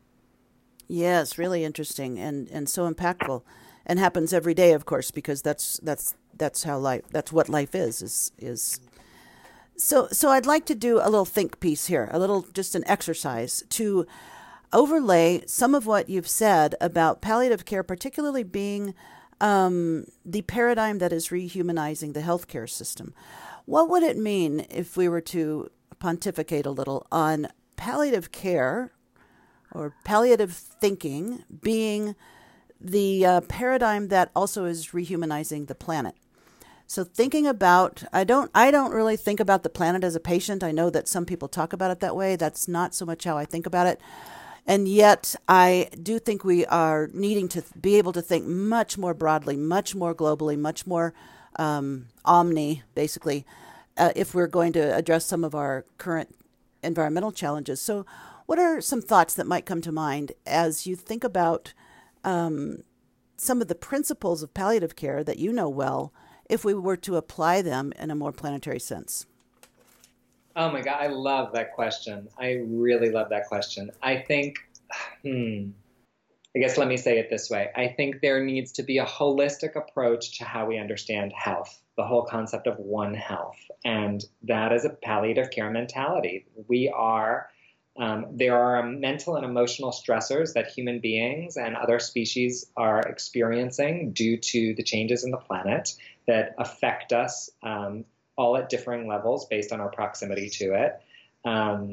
Yes, 0.86 1.38
really 1.38 1.64
interesting 1.64 2.18
and, 2.18 2.48
and 2.50 2.68
so 2.68 2.90
impactful 2.90 3.42
and 3.86 3.98
happens 3.98 4.32
every 4.32 4.54
day, 4.54 4.72
of 4.72 4.84
course, 4.86 5.10
because 5.10 5.42
that's 5.42 5.78
that's 5.82 6.14
that's 6.36 6.64
how 6.64 6.78
life 6.78 7.02
that's 7.10 7.32
what 7.32 7.48
life 7.48 7.74
is 7.74 8.02
is 8.02 8.32
is. 8.38 8.80
So 9.76 10.08
so 10.12 10.30
I'd 10.30 10.46
like 10.46 10.66
to 10.66 10.74
do 10.74 10.98
a 10.98 11.10
little 11.10 11.24
think 11.24 11.60
piece 11.60 11.86
here, 11.86 12.08
a 12.12 12.18
little 12.18 12.46
just 12.52 12.74
an 12.74 12.84
exercise 12.86 13.64
to 13.70 14.06
overlay 14.72 15.42
some 15.46 15.74
of 15.74 15.86
what 15.86 16.08
you've 16.08 16.28
said 16.28 16.74
about 16.80 17.22
palliative 17.22 17.64
care, 17.64 17.82
particularly 17.82 18.42
being 18.42 18.94
um, 19.40 20.06
the 20.24 20.42
paradigm 20.42 20.98
that 20.98 21.12
is 21.12 21.28
rehumanizing 21.28 22.14
the 22.14 22.20
healthcare 22.20 22.68
system. 22.68 23.14
What 23.66 23.88
would 23.88 24.02
it 24.02 24.18
mean 24.18 24.66
if 24.70 24.96
we 24.96 25.08
were 25.08 25.20
to 25.22 25.70
pontificate 25.98 26.66
a 26.66 26.70
little 26.70 27.06
on 27.10 27.48
palliative 27.76 28.30
care 28.30 28.92
or 29.72 29.94
palliative 30.04 30.52
thinking 30.52 31.44
being 31.62 32.14
the 32.80 33.24
uh, 33.24 33.40
paradigm 33.42 34.08
that 34.08 34.30
also 34.34 34.64
is 34.64 34.88
rehumanizing 34.88 35.66
the 35.66 35.74
planet. 35.74 36.14
So 36.86 37.02
thinking 37.02 37.46
about 37.46 38.04
I 38.12 38.24
don't 38.24 38.50
I 38.54 38.70
don't 38.70 38.92
really 38.92 39.16
think 39.16 39.40
about 39.40 39.62
the 39.62 39.70
planet 39.70 40.04
as 40.04 40.14
a 40.14 40.20
patient. 40.20 40.62
I 40.62 40.70
know 40.70 40.90
that 40.90 41.08
some 41.08 41.24
people 41.24 41.48
talk 41.48 41.72
about 41.72 41.90
it 41.90 42.00
that 42.00 42.14
way. 42.14 42.36
That's 42.36 42.68
not 42.68 42.94
so 42.94 43.06
much 43.06 43.24
how 43.24 43.38
I 43.38 43.44
think 43.44 43.66
about 43.66 43.86
it. 43.86 44.00
And 44.66 44.88
yet 44.88 45.34
I 45.48 45.88
do 46.02 46.18
think 46.18 46.44
we 46.44 46.64
are 46.66 47.08
needing 47.12 47.48
to 47.48 47.62
be 47.80 47.96
able 47.96 48.12
to 48.12 48.22
think 48.22 48.46
much 48.46 48.96
more 48.96 49.14
broadly, 49.14 49.56
much 49.56 49.94
more 49.94 50.14
globally, 50.14 50.58
much 50.58 50.86
more 50.86 51.12
um, 51.56 52.06
omni, 52.24 52.82
basically, 52.94 53.44
uh, 53.96 54.12
if 54.16 54.34
we're 54.34 54.46
going 54.46 54.72
to 54.72 54.94
address 54.94 55.26
some 55.26 55.44
of 55.44 55.54
our 55.54 55.84
current 55.98 56.34
environmental 56.82 57.32
challenges. 57.32 57.80
So, 57.80 58.06
what 58.46 58.58
are 58.58 58.80
some 58.80 59.00
thoughts 59.00 59.34
that 59.34 59.46
might 59.46 59.64
come 59.64 59.80
to 59.82 59.92
mind 59.92 60.32
as 60.46 60.86
you 60.86 60.96
think 60.96 61.24
about 61.24 61.72
um, 62.24 62.78
some 63.36 63.60
of 63.60 63.68
the 63.68 63.74
principles 63.74 64.42
of 64.42 64.54
palliative 64.54 64.96
care 64.96 65.22
that 65.24 65.38
you 65.38 65.52
know 65.52 65.68
well 65.68 66.12
if 66.48 66.64
we 66.64 66.74
were 66.74 66.96
to 66.96 67.16
apply 67.16 67.62
them 67.62 67.92
in 67.98 68.10
a 68.10 68.14
more 68.14 68.32
planetary 68.32 68.80
sense? 68.80 69.26
Oh 70.56 70.70
my 70.70 70.82
God, 70.82 70.98
I 71.00 71.08
love 71.08 71.52
that 71.54 71.72
question. 71.72 72.28
I 72.38 72.60
really 72.64 73.10
love 73.10 73.30
that 73.30 73.46
question. 73.46 73.90
I 74.02 74.18
think, 74.18 74.58
hmm, 75.22 75.70
I 76.54 76.60
guess 76.60 76.78
let 76.78 76.86
me 76.86 76.96
say 76.96 77.18
it 77.18 77.28
this 77.28 77.50
way. 77.50 77.70
I 77.74 77.88
think 77.88 78.20
there 78.20 78.44
needs 78.44 78.70
to 78.72 78.84
be 78.84 78.98
a 78.98 79.04
holistic 79.04 79.74
approach 79.74 80.38
to 80.38 80.44
how 80.44 80.66
we 80.66 80.78
understand 80.78 81.32
health, 81.32 81.82
the 81.96 82.04
whole 82.04 82.22
concept 82.22 82.68
of 82.68 82.78
one 82.78 83.14
health. 83.14 83.58
And 83.84 84.24
that 84.44 84.72
is 84.72 84.84
a 84.84 84.90
palliative 84.90 85.50
care 85.50 85.70
mentality. 85.70 86.46
We 86.68 86.88
are 86.88 87.48
um, 87.96 88.26
there 88.32 88.56
are 88.56 88.82
mental 88.82 89.36
and 89.36 89.44
emotional 89.44 89.92
stressors 89.92 90.54
that 90.54 90.66
human 90.66 90.98
beings 90.98 91.56
and 91.56 91.76
other 91.76 92.00
species 92.00 92.66
are 92.76 93.00
experiencing 93.00 94.12
due 94.12 94.36
to 94.36 94.74
the 94.74 94.82
changes 94.82 95.24
in 95.24 95.30
the 95.30 95.36
planet 95.36 95.94
that 96.26 96.54
affect 96.58 97.12
us 97.12 97.50
um, 97.62 98.04
all 98.36 98.56
at 98.56 98.68
differing 98.68 99.06
levels 99.06 99.46
based 99.46 99.72
on 99.72 99.80
our 99.80 99.90
proximity 99.90 100.48
to 100.50 100.74
it. 100.74 101.00
Um, 101.48 101.92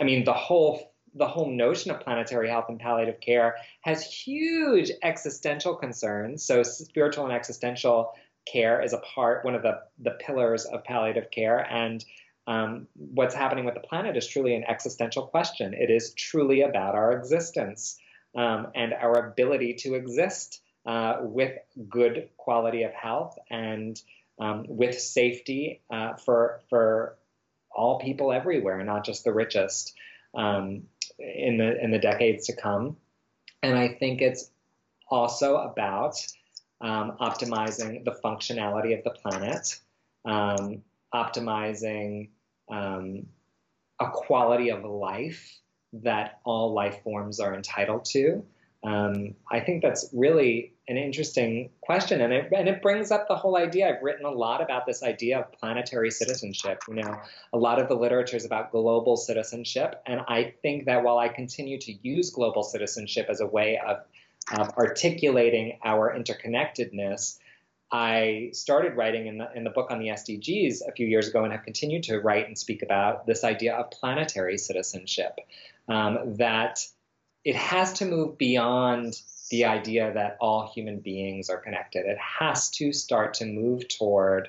I 0.00 0.04
mean, 0.04 0.24
the 0.24 0.32
whole 0.32 0.92
the 1.14 1.26
whole 1.26 1.50
notion 1.50 1.90
of 1.90 2.00
planetary 2.00 2.50
health 2.50 2.66
and 2.68 2.78
palliative 2.78 3.20
care 3.20 3.56
has 3.80 4.04
huge 4.04 4.92
existential 5.02 5.74
concerns. 5.74 6.44
So, 6.44 6.62
spiritual 6.62 7.24
and 7.24 7.32
existential 7.32 8.12
care 8.46 8.82
is 8.82 8.92
a 8.92 8.98
part, 8.98 9.44
one 9.44 9.54
of 9.54 9.62
the 9.62 9.80
the 9.98 10.12
pillars 10.20 10.66
of 10.66 10.84
palliative 10.84 11.30
care, 11.30 11.66
and 11.72 12.04
um, 12.46 12.86
what's 12.94 13.34
happening 13.34 13.64
with 13.64 13.74
the 13.74 13.80
planet 13.80 14.16
is 14.16 14.26
truly 14.26 14.54
an 14.54 14.64
existential 14.64 15.26
question. 15.26 15.74
It 15.74 15.90
is 15.90 16.12
truly 16.14 16.62
about 16.62 16.94
our 16.94 17.12
existence 17.12 17.98
um, 18.36 18.68
and 18.74 18.92
our 18.92 19.28
ability 19.28 19.74
to 19.80 19.94
exist 19.94 20.62
uh, 20.84 21.18
with 21.20 21.58
good 21.88 22.28
quality 22.36 22.84
of 22.84 22.92
health 22.92 23.36
and 23.50 24.00
um, 24.38 24.64
with 24.68 25.00
safety 25.00 25.80
uh, 25.90 26.14
for 26.14 26.60
for 26.68 27.16
all 27.74 27.98
people 27.98 28.32
everywhere, 28.32 28.82
not 28.84 29.04
just 29.04 29.24
the 29.24 29.32
richest, 29.32 29.94
um, 30.34 30.84
in 31.18 31.56
the 31.56 31.82
in 31.82 31.90
the 31.90 31.98
decades 31.98 32.46
to 32.46 32.54
come. 32.54 32.96
And 33.62 33.76
I 33.76 33.88
think 33.88 34.20
it's 34.22 34.50
also 35.10 35.56
about 35.56 36.24
um, 36.80 37.16
optimizing 37.20 38.04
the 38.04 38.12
functionality 38.24 38.96
of 38.96 39.02
the 39.02 39.10
planet, 39.10 39.78
um, 40.24 40.82
optimizing 41.14 42.28
um, 42.70 43.26
a 44.00 44.10
quality 44.10 44.70
of 44.70 44.84
life 44.84 45.60
that 45.92 46.40
all 46.44 46.74
life 46.74 47.02
forms 47.02 47.40
are 47.40 47.54
entitled 47.54 48.04
to? 48.06 48.44
Um, 48.84 49.34
I 49.50 49.60
think 49.60 49.82
that's 49.82 50.08
really 50.12 50.72
an 50.86 50.96
interesting 50.96 51.70
question, 51.80 52.20
and 52.20 52.32
it 52.32 52.52
and 52.56 52.68
it 52.68 52.80
brings 52.82 53.10
up 53.10 53.26
the 53.26 53.34
whole 53.34 53.56
idea. 53.56 53.88
I've 53.88 54.02
written 54.02 54.24
a 54.24 54.30
lot 54.30 54.62
about 54.62 54.86
this 54.86 55.02
idea 55.02 55.40
of 55.40 55.52
planetary 55.52 56.10
citizenship. 56.10 56.82
You 56.86 56.94
know, 56.96 57.20
a 57.52 57.58
lot 57.58 57.80
of 57.80 57.88
the 57.88 57.94
literature 57.94 58.36
is 58.36 58.44
about 58.44 58.70
global 58.70 59.16
citizenship, 59.16 60.00
and 60.06 60.20
I 60.28 60.54
think 60.62 60.84
that 60.86 61.02
while 61.02 61.18
I 61.18 61.28
continue 61.28 61.80
to 61.80 61.92
use 61.92 62.30
global 62.30 62.62
citizenship 62.62 63.26
as 63.28 63.40
a 63.40 63.46
way 63.46 63.80
of, 63.84 64.04
of 64.56 64.68
articulating 64.76 65.78
our 65.84 66.16
interconnectedness, 66.16 67.38
I 67.92 68.50
started 68.52 68.96
writing 68.96 69.26
in 69.26 69.38
the, 69.38 69.48
in 69.54 69.64
the 69.64 69.70
book 69.70 69.90
on 69.90 69.98
the 69.98 70.08
SDGs 70.08 70.80
a 70.88 70.92
few 70.92 71.06
years 71.06 71.28
ago 71.28 71.44
and 71.44 71.52
have 71.52 71.62
continued 71.62 72.02
to 72.04 72.18
write 72.18 72.46
and 72.46 72.58
speak 72.58 72.82
about 72.82 73.26
this 73.26 73.44
idea 73.44 73.74
of 73.74 73.90
planetary 73.90 74.58
citizenship. 74.58 75.38
Um, 75.88 76.34
that 76.36 76.84
it 77.44 77.54
has 77.54 77.92
to 77.94 78.04
move 78.04 78.38
beyond 78.38 79.20
the 79.50 79.66
idea 79.66 80.12
that 80.12 80.36
all 80.40 80.72
human 80.74 80.98
beings 80.98 81.48
are 81.48 81.58
connected. 81.58 82.06
It 82.06 82.18
has 82.18 82.70
to 82.70 82.92
start 82.92 83.34
to 83.34 83.46
move 83.46 83.86
toward, 83.86 84.48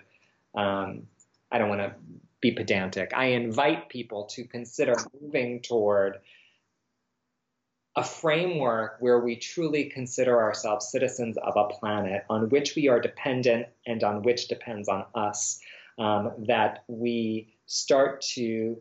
um, 0.56 1.04
I 1.52 1.60
don't 1.60 1.70
want 1.70 1.82
to 1.82 1.94
be 2.42 2.52
pedantic, 2.52 3.12
I 3.16 3.26
invite 3.28 3.90
people 3.90 4.26
to 4.32 4.46
consider 4.46 4.96
moving 5.22 5.62
toward 5.62 6.20
a 7.98 8.04
framework 8.04 8.98
where 9.00 9.20
we 9.20 9.36
truly 9.36 9.86
consider 9.86 10.40
ourselves 10.40 10.88
citizens 10.88 11.36
of 11.38 11.58
a 11.58 11.66
planet 11.66 12.24
on 12.30 12.48
which 12.50 12.76
we 12.76 12.88
are 12.88 13.00
dependent 13.00 13.66
and 13.88 14.04
on 14.04 14.22
which 14.22 14.48
depends 14.48 14.88
on 14.88 15.04
us, 15.16 15.60
um, 15.98 16.32
that 16.48 16.84
we 16.88 17.56
start 17.66 18.22
to 18.22 18.78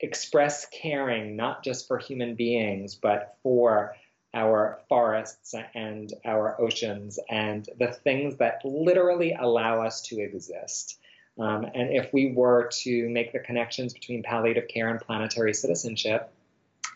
express 0.00 0.66
caring 0.66 1.36
not 1.36 1.62
just 1.62 1.86
for 1.86 1.96
human 1.96 2.34
beings, 2.34 2.96
but 2.96 3.36
for 3.44 3.94
our 4.34 4.80
forests 4.88 5.54
and 5.74 6.12
our 6.24 6.60
oceans 6.60 7.20
and 7.30 7.68
the 7.78 7.92
things 7.92 8.36
that 8.38 8.64
literally 8.64 9.36
allow 9.38 9.80
us 9.80 10.02
to 10.02 10.20
exist. 10.20 10.98
Um, 11.38 11.66
and 11.72 11.92
if 11.92 12.12
we 12.12 12.32
were 12.32 12.68
to 12.82 13.08
make 13.10 13.32
the 13.32 13.38
connections 13.38 13.94
between 13.94 14.24
palliative 14.24 14.66
care 14.66 14.88
and 14.88 15.00
planetary 15.00 15.54
citizenship, 15.54 16.32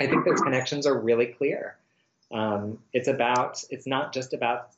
I 0.00 0.06
think 0.06 0.24
those 0.24 0.40
connections 0.40 0.86
are 0.86 0.98
really 0.98 1.26
clear. 1.26 1.76
Um, 2.32 2.78
it's 2.92 3.08
about, 3.08 3.62
it's 3.70 3.86
not 3.86 4.12
just 4.12 4.34
about 4.34 4.70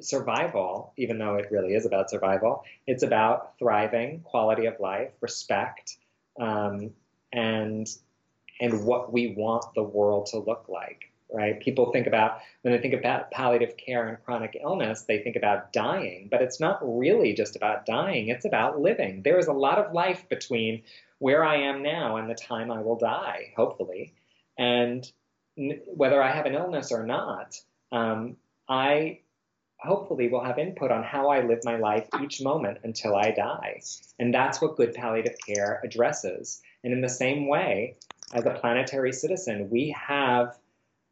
survival, 0.00 0.92
even 0.96 1.18
though 1.18 1.36
it 1.36 1.50
really 1.50 1.74
is 1.74 1.86
about 1.86 2.10
survival. 2.10 2.64
It's 2.86 3.02
about 3.02 3.58
thriving, 3.58 4.20
quality 4.20 4.66
of 4.66 4.78
life, 4.80 5.10
respect, 5.20 5.96
um, 6.38 6.90
and 7.32 7.86
and 8.60 8.86
what 8.86 9.12
we 9.12 9.34
want 9.36 9.66
the 9.74 9.82
world 9.82 10.26
to 10.26 10.38
look 10.38 10.64
like. 10.68 11.10
right? 11.32 11.60
People 11.60 11.92
think 11.92 12.06
about, 12.06 12.40
when 12.62 12.72
they 12.72 12.80
think 12.80 12.94
about 12.94 13.30
palliative 13.30 13.76
care 13.76 14.08
and 14.08 14.22
chronic 14.24 14.58
illness, 14.62 15.02
they 15.02 15.18
think 15.18 15.36
about 15.36 15.72
dying, 15.72 16.28
but 16.30 16.42
it's 16.42 16.60
not 16.60 16.78
really 16.82 17.32
just 17.32 17.56
about 17.56 17.86
dying, 17.86 18.28
it's 18.28 18.44
about 18.44 18.80
living. 18.80 19.22
There 19.22 19.38
is 19.38 19.46
a 19.46 19.52
lot 19.52 19.78
of 19.78 19.92
life 19.92 20.28
between 20.28 20.82
where 21.18 21.44
I 21.44 21.56
am 21.56 21.82
now 21.82 22.16
and 22.16 22.30
the 22.30 22.34
time 22.34 22.70
I 22.70 22.80
will 22.80 22.96
die, 22.96 23.52
hopefully. 23.56 24.14
And 24.58 25.10
whether 25.56 26.22
I 26.22 26.30
have 26.30 26.46
an 26.46 26.54
illness 26.54 26.92
or 26.92 27.04
not, 27.04 27.56
um, 27.92 28.36
I 28.68 29.20
hopefully 29.78 30.28
will 30.28 30.42
have 30.44 30.58
input 30.58 30.90
on 30.90 31.02
how 31.02 31.28
I 31.28 31.42
live 31.42 31.60
my 31.64 31.76
life 31.76 32.08
each 32.22 32.42
moment 32.42 32.78
until 32.82 33.14
I 33.14 33.30
die. 33.30 33.80
And 34.18 34.32
that's 34.32 34.60
what 34.60 34.76
good 34.76 34.94
palliative 34.94 35.36
care 35.46 35.80
addresses. 35.84 36.60
And 36.82 36.92
in 36.92 37.00
the 37.00 37.08
same 37.08 37.48
way, 37.48 37.96
as 38.32 38.44
a 38.44 38.50
planetary 38.50 39.12
citizen, 39.12 39.70
we 39.70 39.94
have 39.98 40.56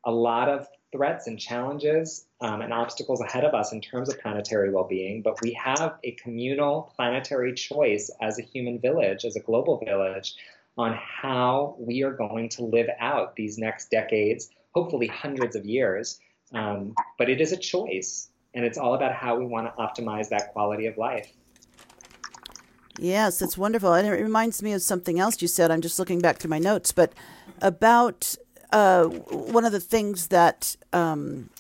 a 0.05 0.11
lot 0.11 0.49
of 0.49 0.67
threats 0.93 1.27
and 1.27 1.39
challenges 1.39 2.27
um, 2.41 2.61
and 2.61 2.73
obstacles 2.73 3.21
ahead 3.21 3.45
of 3.45 3.55
us 3.55 3.73
in 3.73 3.81
terms 3.81 4.09
of 4.09 4.21
planetary 4.21 4.71
well 4.71 4.87
being, 4.87 5.23
but 5.23 5.41
we 5.43 5.53
have 5.53 5.99
a 6.05 6.13
communal 6.13 6.93
planetary 6.95 7.53
choice 7.53 8.11
as 8.23 8.39
a 8.39 8.43
human 8.43 8.79
village, 8.79 9.25
as 9.25 9.35
a 9.35 9.41
global 9.41 9.83
village, 9.85 10.35
on 10.77 10.99
how 10.99 11.77
we 11.79 12.03
are 12.03 12.13
going 12.13 12.49
to 12.51 12.65
live 12.65 12.89
out 12.99 13.37
these 13.37 13.59
next 13.59 13.91
decades, 13.91 14.51
hopefully 14.73 15.07
hundreds 15.07 15.55
of 15.57 15.65
years. 15.65 16.19
Um, 16.53 16.95
but 17.19 17.29
it 17.29 17.41
is 17.41 17.53
a 17.53 17.57
choice, 17.57 18.29
and 18.55 18.65
it's 18.65 18.79
all 18.79 18.95
about 18.95 19.13
how 19.13 19.37
we 19.37 19.47
want 19.47 19.67
to 19.67 19.83
optimize 19.83 20.29
that 20.31 20.53
quality 20.53 20.87
of 20.87 20.99
life. 20.99 21.33
Yes, 22.99 23.43
it's 23.43 23.59
wonderful. 23.59 23.95
And 23.95 24.07
it 24.07 24.11
reminds 24.11 24.63
me 24.63 24.73
of 24.73 24.83
something 24.83 25.19
else 25.19 25.43
you 25.43 25.49
said. 25.49 25.71
I'm 25.71 25.81
just 25.81 25.99
looking 25.99 26.21
back 26.21 26.39
through 26.39 26.51
my 26.51 26.61
notes, 26.61 26.93
but 26.93 27.13
about 27.61 28.37
uh, 28.73 29.05
one 29.05 29.65
of 29.65 29.73
the 29.73 29.81
things 29.81 30.29
that 30.29 30.77
um, 30.93 31.51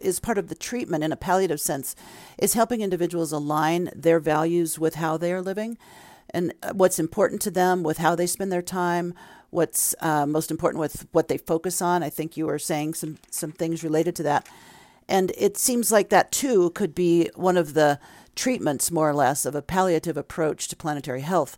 is 0.00 0.20
part 0.20 0.38
of 0.38 0.48
the 0.48 0.54
treatment 0.54 1.02
in 1.02 1.12
a 1.12 1.16
palliative 1.16 1.60
sense 1.60 1.96
is 2.38 2.54
helping 2.54 2.80
individuals 2.80 3.32
align 3.32 3.90
their 3.94 4.20
values 4.20 4.78
with 4.78 4.96
how 4.96 5.16
they 5.16 5.32
are 5.32 5.42
living 5.42 5.78
and 6.30 6.52
uh, 6.62 6.72
what's 6.72 6.98
important 6.98 7.40
to 7.42 7.50
them 7.50 7.82
with 7.82 7.98
how 7.98 8.14
they 8.14 8.26
spend 8.26 8.50
their 8.50 8.62
time 8.62 9.14
what's 9.50 9.94
uh, 10.00 10.26
most 10.26 10.50
important 10.50 10.80
with 10.80 11.06
what 11.12 11.28
they 11.28 11.38
focus 11.38 11.80
on 11.80 12.02
i 12.02 12.10
think 12.10 12.36
you 12.36 12.46
were 12.46 12.58
saying 12.58 12.94
some 12.94 13.18
some 13.30 13.52
things 13.52 13.84
related 13.84 14.14
to 14.16 14.22
that 14.22 14.48
and 15.08 15.32
it 15.36 15.56
seems 15.56 15.92
like 15.92 16.08
that 16.08 16.32
too 16.32 16.70
could 16.70 16.94
be 16.94 17.30
one 17.34 17.56
of 17.56 17.74
the 17.74 17.98
treatments, 18.34 18.90
more 18.90 19.08
or 19.08 19.14
less, 19.14 19.44
of 19.44 19.54
a 19.54 19.62
palliative 19.62 20.16
approach 20.16 20.68
to 20.68 20.76
planetary 20.76 21.20
health. 21.20 21.56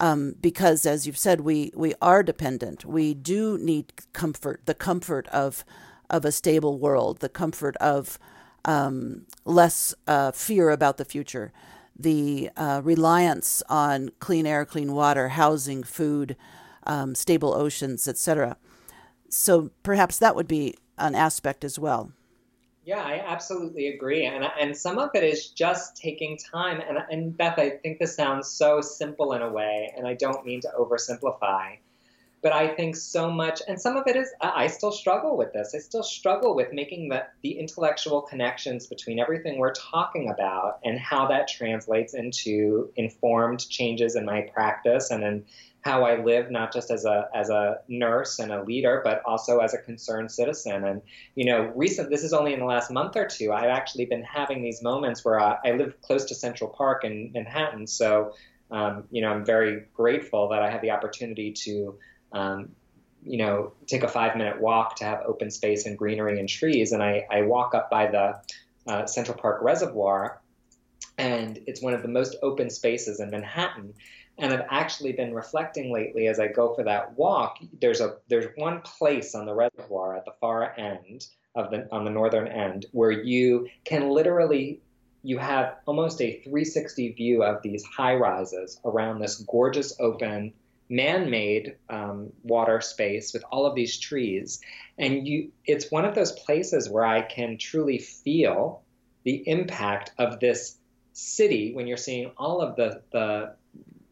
Um, 0.00 0.34
because, 0.40 0.86
as 0.86 1.06
you've 1.06 1.18
said, 1.18 1.40
we, 1.40 1.72
we 1.74 1.94
are 2.02 2.22
dependent. 2.22 2.84
We 2.84 3.14
do 3.14 3.58
need 3.58 3.92
comfort, 4.12 4.62
the 4.66 4.74
comfort 4.74 5.28
of, 5.28 5.64
of 6.10 6.24
a 6.24 6.32
stable 6.32 6.78
world, 6.78 7.20
the 7.20 7.28
comfort 7.28 7.76
of 7.76 8.18
um, 8.64 9.26
less 9.44 9.94
uh, 10.06 10.32
fear 10.32 10.70
about 10.70 10.96
the 10.96 11.04
future, 11.04 11.52
the 11.96 12.50
uh, 12.56 12.80
reliance 12.84 13.62
on 13.68 14.10
clean 14.18 14.46
air, 14.46 14.64
clean 14.64 14.92
water, 14.92 15.30
housing, 15.30 15.82
food, 15.82 16.36
um, 16.84 17.14
stable 17.14 17.54
oceans, 17.54 18.08
etc. 18.08 18.56
So 19.28 19.70
perhaps 19.82 20.18
that 20.18 20.36
would 20.36 20.48
be 20.48 20.76
an 20.98 21.14
aspect 21.14 21.64
as 21.64 21.78
well. 21.78 22.12
Yeah, 22.84 23.02
I 23.02 23.24
absolutely 23.26 23.88
agree, 23.88 24.26
and 24.26 24.44
and 24.60 24.76
some 24.76 24.98
of 24.98 25.10
it 25.14 25.24
is 25.24 25.48
just 25.48 25.96
taking 25.96 26.36
time. 26.36 26.82
And 26.86 26.98
and 27.10 27.36
Beth, 27.36 27.58
I 27.58 27.70
think 27.70 27.98
this 27.98 28.14
sounds 28.14 28.48
so 28.48 28.82
simple 28.82 29.32
in 29.32 29.40
a 29.40 29.50
way, 29.50 29.90
and 29.96 30.06
I 30.06 30.14
don't 30.14 30.44
mean 30.44 30.60
to 30.60 30.68
oversimplify, 30.78 31.78
but 32.44 32.52
I 32.52 32.68
think 32.68 32.94
so 32.94 33.30
much, 33.30 33.62
and 33.66 33.80
some 33.80 33.96
of 33.96 34.06
it 34.06 34.16
is 34.16 34.30
I 34.38 34.66
still 34.66 34.92
struggle 34.92 35.38
with 35.38 35.54
this. 35.54 35.74
I 35.74 35.78
still 35.78 36.02
struggle 36.02 36.54
with 36.54 36.74
making 36.74 37.08
the 37.08 37.24
the 37.42 37.58
intellectual 37.58 38.20
connections 38.20 38.86
between 38.86 39.18
everything 39.18 39.58
we're 39.58 39.72
talking 39.72 40.28
about 40.28 40.78
and 40.84 40.98
how 40.98 41.26
that 41.28 41.48
translates 41.48 42.12
into 42.12 42.92
informed 42.96 43.66
changes 43.70 44.14
in 44.14 44.26
my 44.26 44.42
practice 44.42 45.10
and 45.10 45.24
in 45.24 45.44
how 45.80 46.04
I 46.04 46.22
live, 46.22 46.50
not 46.50 46.70
just 46.70 46.90
as 46.90 47.06
a 47.06 47.30
as 47.34 47.48
a 47.48 47.78
nurse 47.88 48.38
and 48.38 48.52
a 48.52 48.62
leader, 48.62 49.00
but 49.02 49.22
also 49.24 49.60
as 49.60 49.72
a 49.72 49.78
concerned 49.78 50.30
citizen. 50.30 50.84
And 50.84 51.00
you 51.34 51.46
know, 51.46 51.72
recent 51.74 52.10
this 52.10 52.24
is 52.24 52.34
only 52.34 52.52
in 52.52 52.60
the 52.60 52.66
last 52.66 52.90
month 52.90 53.16
or 53.16 53.26
two. 53.26 53.54
I've 53.54 53.70
actually 53.70 54.04
been 54.04 54.22
having 54.22 54.62
these 54.62 54.82
moments 54.82 55.24
where 55.24 55.40
I, 55.40 55.56
I 55.64 55.70
live 55.72 55.98
close 56.02 56.26
to 56.26 56.34
Central 56.34 56.68
Park 56.68 57.04
in 57.04 57.32
Manhattan, 57.32 57.86
so 57.86 58.34
um, 58.70 59.04
you 59.10 59.22
know, 59.22 59.28
I'm 59.28 59.46
very 59.46 59.84
grateful 59.94 60.48
that 60.48 60.62
I 60.62 60.70
have 60.70 60.82
the 60.82 60.90
opportunity 60.90 61.52
to. 61.64 61.98
Um, 62.34 62.70
you 63.22 63.38
know, 63.38 63.72
take 63.86 64.02
a 64.02 64.08
five 64.08 64.36
minute 64.36 64.60
walk 64.60 64.96
to 64.96 65.04
have 65.04 65.22
open 65.26 65.50
space 65.50 65.86
and 65.86 65.96
greenery 65.96 66.38
and 66.38 66.48
trees. 66.48 66.92
And 66.92 67.02
I, 67.02 67.26
I 67.30 67.42
walk 67.42 67.74
up 67.74 67.88
by 67.88 68.06
the 68.08 68.40
uh, 68.86 69.06
Central 69.06 69.38
Park 69.38 69.62
Reservoir, 69.62 70.42
and 71.16 71.58
it's 71.66 71.80
one 71.80 71.94
of 71.94 72.02
the 72.02 72.08
most 72.08 72.36
open 72.42 72.68
spaces 72.68 73.20
in 73.20 73.30
Manhattan. 73.30 73.94
And 74.36 74.52
I've 74.52 74.66
actually 74.68 75.12
been 75.12 75.32
reflecting 75.32 75.92
lately 75.92 76.26
as 76.26 76.40
I 76.40 76.48
go 76.48 76.74
for 76.74 76.84
that 76.84 77.16
walk. 77.16 77.58
There's 77.80 78.00
a 78.00 78.16
there's 78.28 78.46
one 78.56 78.82
place 78.82 79.34
on 79.34 79.46
the 79.46 79.54
reservoir 79.54 80.16
at 80.16 80.24
the 80.24 80.34
far 80.40 80.78
end 80.78 81.26
of 81.54 81.70
the 81.70 81.88
on 81.92 82.04
the 82.04 82.10
northern 82.10 82.48
end 82.48 82.86
where 82.92 83.12
you 83.12 83.68
can 83.84 84.10
literally 84.10 84.80
you 85.22 85.38
have 85.38 85.76
almost 85.86 86.20
a 86.20 86.40
360 86.42 87.12
view 87.12 87.42
of 87.44 87.62
these 87.62 87.84
high 87.84 88.14
rises 88.14 88.80
around 88.84 89.20
this 89.20 89.36
gorgeous 89.48 89.98
open 90.00 90.52
man-made 90.88 91.76
um, 91.88 92.30
water 92.42 92.80
space 92.80 93.32
with 93.32 93.42
all 93.50 93.66
of 93.66 93.74
these 93.74 93.98
trees 93.98 94.60
and 94.98 95.26
you 95.26 95.50
it's 95.64 95.90
one 95.90 96.04
of 96.04 96.14
those 96.14 96.32
places 96.32 96.90
where 96.90 97.04
i 97.04 97.22
can 97.22 97.56
truly 97.56 97.98
feel 97.98 98.82
the 99.24 99.42
impact 99.48 100.12
of 100.18 100.40
this 100.40 100.76
city 101.14 101.72
when 101.74 101.86
you're 101.86 101.96
seeing 101.96 102.30
all 102.36 102.60
of 102.60 102.76
the 102.76 103.00
the 103.12 103.54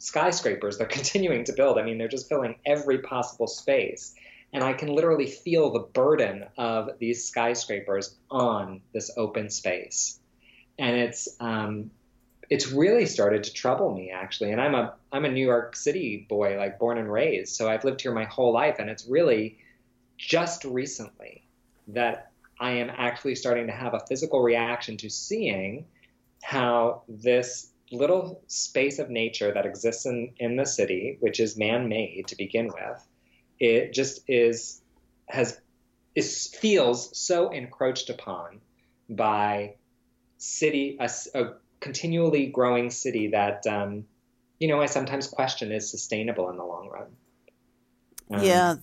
skyscrapers 0.02 0.78
they're 0.78 0.86
continuing 1.00 1.44
to 1.44 1.52
build. 1.52 1.78
I 1.78 1.82
mean, 1.82 1.96
they're 1.96 2.08
just 2.08 2.28
filling 2.28 2.56
every 2.66 2.98
possible 2.98 3.46
space. 3.46 4.14
And 4.52 4.62
I 4.62 4.74
can 4.74 4.88
literally 4.88 5.26
feel 5.26 5.70
the 5.70 5.80
burden 5.80 6.44
of 6.58 6.90
these 6.98 7.24
skyscrapers 7.24 8.16
on 8.30 8.82
this 8.92 9.10
open 9.16 9.48
space. 9.48 10.18
And 10.78 10.96
it's 10.96 11.28
um, 11.40 11.90
it's 12.50 12.70
really 12.70 13.06
started 13.06 13.44
to 13.44 13.52
trouble 13.52 13.94
me 13.94 14.10
actually. 14.10 14.52
And 14.52 14.60
I'm 14.60 14.74
a 14.74 14.94
I'm 15.12 15.24
a 15.24 15.30
New 15.30 15.44
York 15.44 15.76
City 15.76 16.26
boy, 16.28 16.56
like 16.58 16.78
born 16.78 16.98
and 16.98 17.10
raised. 17.10 17.54
So 17.54 17.68
I've 17.68 17.84
lived 17.84 18.00
here 18.00 18.12
my 18.12 18.24
whole 18.24 18.52
life, 18.52 18.76
and 18.78 18.90
it's 18.90 19.06
really 19.06 19.58
just 20.18 20.64
recently 20.64 21.44
that 21.88 22.30
I 22.60 22.72
am 22.72 22.90
actually 22.90 23.34
starting 23.34 23.66
to 23.66 23.72
have 23.72 23.94
a 23.94 24.00
physical 24.08 24.40
reaction 24.40 24.96
to 24.98 25.10
seeing 25.10 25.86
how 26.42 27.02
this 27.08 27.72
little 27.90 28.40
space 28.46 28.98
of 28.98 29.10
nature 29.10 29.52
that 29.52 29.66
exists 29.66 30.06
in, 30.06 30.32
in 30.38 30.56
the 30.56 30.64
city, 30.64 31.18
which 31.20 31.40
is 31.40 31.56
man 31.56 31.88
made 31.88 32.26
to 32.28 32.36
begin 32.36 32.66
with, 32.66 33.06
it 33.60 33.92
just 33.92 34.20
is 34.28 34.80
has 35.28 35.60
is 36.14 36.48
feels 36.48 37.16
so 37.16 37.50
encroached 37.50 38.10
upon 38.10 38.60
by 39.08 39.74
city 40.36 40.98
a, 41.00 41.10
a 41.34 41.52
continually 41.82 42.46
growing 42.46 42.90
city 42.90 43.26
that 43.28 43.66
um, 43.66 44.04
you 44.58 44.68
know 44.68 44.80
I 44.80 44.86
sometimes 44.86 45.26
question 45.26 45.72
is 45.72 45.90
sustainable 45.90 46.48
in 46.48 46.56
the 46.56 46.64
long 46.64 46.88
run. 46.88 47.08
Um, 48.30 48.42
yeah, 48.42 48.76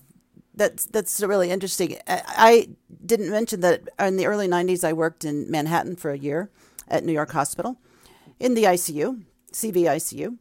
that's 0.54 0.86
that's 0.86 1.20
really 1.20 1.50
interesting. 1.50 1.96
I, 2.06 2.22
I, 2.26 2.68
didn't 3.04 3.30
mention 3.30 3.60
that 3.62 3.88
in 3.98 4.16
the 4.16 4.26
early 4.26 4.46
'90s 4.46 4.84
I 4.84 4.92
worked 4.92 5.24
in 5.24 5.50
Manhattan 5.50 5.96
for 5.96 6.12
a 6.12 6.18
year 6.18 6.50
at 6.86 7.04
New 7.04 7.12
York 7.12 7.32
Hospital, 7.32 7.80
in 8.38 8.54
the 8.54 8.64
ICU, 8.64 9.24
CV 9.52 9.84
ICU. 9.84 10.38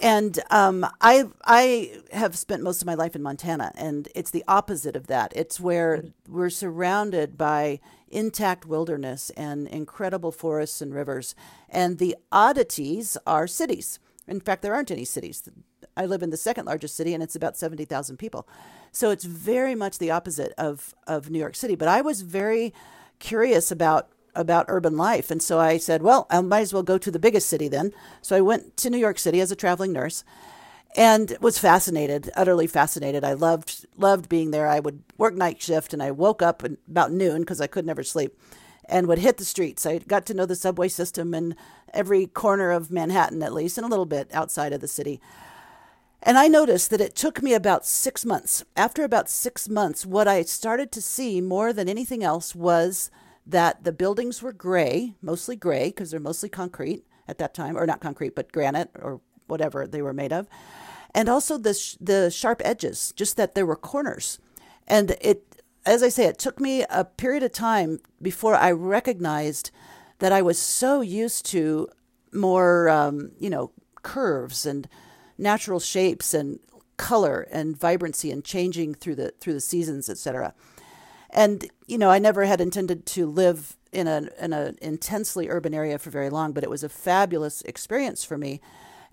And 0.00 0.38
um, 0.50 0.86
I 1.00 1.24
I 1.44 1.92
have 2.12 2.36
spent 2.38 2.62
most 2.62 2.80
of 2.82 2.86
my 2.86 2.94
life 2.94 3.16
in 3.16 3.22
Montana, 3.22 3.72
and 3.74 4.08
it's 4.14 4.30
the 4.30 4.44
opposite 4.46 4.94
of 4.94 5.08
that. 5.08 5.32
It's 5.34 5.58
where 5.58 6.04
we're 6.28 6.50
surrounded 6.50 7.36
by 7.36 7.80
intact 8.08 8.64
wilderness 8.64 9.30
and 9.30 9.66
incredible 9.66 10.30
forests 10.30 10.80
and 10.80 10.94
rivers, 10.94 11.34
and 11.68 11.98
the 11.98 12.16
oddities 12.30 13.16
are 13.26 13.46
cities. 13.46 13.98
In 14.28 14.40
fact, 14.40 14.62
there 14.62 14.74
aren't 14.74 14.90
any 14.90 15.04
cities. 15.04 15.48
I 15.96 16.06
live 16.06 16.22
in 16.22 16.30
the 16.30 16.36
second 16.36 16.66
largest 16.66 16.94
city, 16.94 17.12
and 17.12 17.22
it's 17.22 17.34
about 17.34 17.56
seventy 17.56 17.84
thousand 17.84 18.18
people. 18.18 18.48
So 18.92 19.10
it's 19.10 19.24
very 19.24 19.74
much 19.74 19.98
the 19.98 20.12
opposite 20.12 20.52
of 20.56 20.94
of 21.08 21.28
New 21.28 21.40
York 21.40 21.56
City. 21.56 21.74
But 21.74 21.88
I 21.88 22.02
was 22.02 22.22
very 22.22 22.72
curious 23.18 23.72
about 23.72 24.10
about 24.38 24.66
urban 24.68 24.96
life. 24.96 25.30
And 25.30 25.42
so 25.42 25.58
I 25.58 25.76
said, 25.76 26.02
well, 26.02 26.26
I 26.30 26.40
might 26.40 26.60
as 26.60 26.72
well 26.72 26.82
go 26.82 26.96
to 26.96 27.10
the 27.10 27.18
biggest 27.18 27.48
city 27.48 27.68
then. 27.68 27.92
So 28.22 28.36
I 28.36 28.40
went 28.40 28.76
to 28.78 28.90
New 28.90 28.98
York 28.98 29.18
City 29.18 29.40
as 29.40 29.50
a 29.50 29.56
traveling 29.56 29.92
nurse 29.92 30.24
and 30.96 31.36
was 31.40 31.58
fascinated, 31.58 32.30
utterly 32.36 32.66
fascinated. 32.66 33.24
I 33.24 33.34
loved 33.34 33.86
loved 33.96 34.28
being 34.28 34.52
there. 34.52 34.66
I 34.66 34.80
would 34.80 35.02
work 35.18 35.34
night 35.34 35.60
shift 35.60 35.92
and 35.92 36.02
I 36.02 36.12
woke 36.12 36.40
up 36.40 36.62
about 36.62 37.12
noon 37.12 37.40
because 37.40 37.60
I 37.60 37.66
could 37.66 37.84
never 37.84 38.02
sleep 38.02 38.38
and 38.88 39.06
would 39.06 39.18
hit 39.18 39.36
the 39.36 39.44
streets. 39.44 39.84
I 39.84 39.98
got 39.98 40.24
to 40.26 40.34
know 40.34 40.46
the 40.46 40.56
subway 40.56 40.88
system 40.88 41.34
in 41.34 41.56
every 41.92 42.26
corner 42.26 42.70
of 42.70 42.90
Manhattan 42.90 43.42
at 43.42 43.52
least 43.52 43.76
and 43.76 43.84
a 43.84 43.90
little 43.90 44.06
bit 44.06 44.30
outside 44.32 44.72
of 44.72 44.80
the 44.80 44.88
city. 44.88 45.20
And 46.22 46.36
I 46.36 46.48
noticed 46.48 46.90
that 46.90 47.00
it 47.00 47.14
took 47.14 47.42
me 47.42 47.54
about 47.54 47.86
six 47.86 48.24
months. 48.24 48.64
After 48.76 49.04
about 49.04 49.30
six 49.30 49.68
months, 49.68 50.04
what 50.04 50.26
I 50.26 50.42
started 50.42 50.90
to 50.92 51.02
see 51.02 51.40
more 51.40 51.72
than 51.72 51.88
anything 51.88 52.24
else 52.24 52.54
was 52.54 53.10
that 53.48 53.82
the 53.82 53.92
buildings 53.92 54.42
were 54.42 54.52
gray, 54.52 55.14
mostly 55.22 55.56
gray, 55.56 55.88
because 55.88 56.10
they're 56.10 56.20
mostly 56.20 56.50
concrete 56.50 57.04
at 57.26 57.38
that 57.38 57.54
time, 57.54 57.76
or 57.76 57.86
not 57.86 58.00
concrete, 58.00 58.34
but 58.34 58.52
granite 58.52 58.90
or 58.94 59.20
whatever 59.46 59.86
they 59.86 60.02
were 60.02 60.12
made 60.12 60.32
of. 60.32 60.46
And 61.14 61.28
also 61.28 61.56
the, 61.56 61.72
sh- 61.72 61.96
the 61.98 62.30
sharp 62.30 62.60
edges, 62.64 63.12
just 63.16 63.38
that 63.38 63.54
there 63.54 63.64
were 63.64 63.76
corners. 63.76 64.38
And 64.86 65.16
it, 65.22 65.62
as 65.86 66.02
I 66.02 66.10
say, 66.10 66.26
it 66.26 66.38
took 66.38 66.60
me 66.60 66.84
a 66.90 67.04
period 67.04 67.42
of 67.42 67.52
time 67.52 68.00
before 68.20 68.54
I 68.54 68.70
recognized 68.70 69.70
that 70.18 70.32
I 70.32 70.42
was 70.42 70.58
so 70.58 71.00
used 71.00 71.46
to 71.46 71.88
more, 72.32 72.90
um, 72.90 73.32
you 73.38 73.48
know, 73.48 73.72
curves 74.02 74.66
and 74.66 74.88
natural 75.38 75.80
shapes 75.80 76.34
and 76.34 76.58
color 76.98 77.46
and 77.50 77.78
vibrancy 77.78 78.30
and 78.30 78.44
changing 78.44 78.94
through 78.94 79.14
the 79.14 79.32
through 79.40 79.54
the 79.54 79.60
seasons, 79.60 80.10
etc. 80.10 80.52
And 81.30 81.68
you 81.86 81.98
know, 81.98 82.10
I 82.10 82.18
never 82.18 82.44
had 82.44 82.60
intended 82.60 83.06
to 83.06 83.26
live 83.26 83.76
in 83.92 84.06
a 84.06 84.28
in 84.40 84.52
an 84.52 84.78
intensely 84.80 85.48
urban 85.48 85.74
area 85.74 85.98
for 85.98 86.10
very 86.10 86.30
long, 86.30 86.52
but 86.52 86.64
it 86.64 86.70
was 86.70 86.84
a 86.84 86.88
fabulous 86.88 87.62
experience 87.62 88.24
for 88.24 88.38
me. 88.38 88.60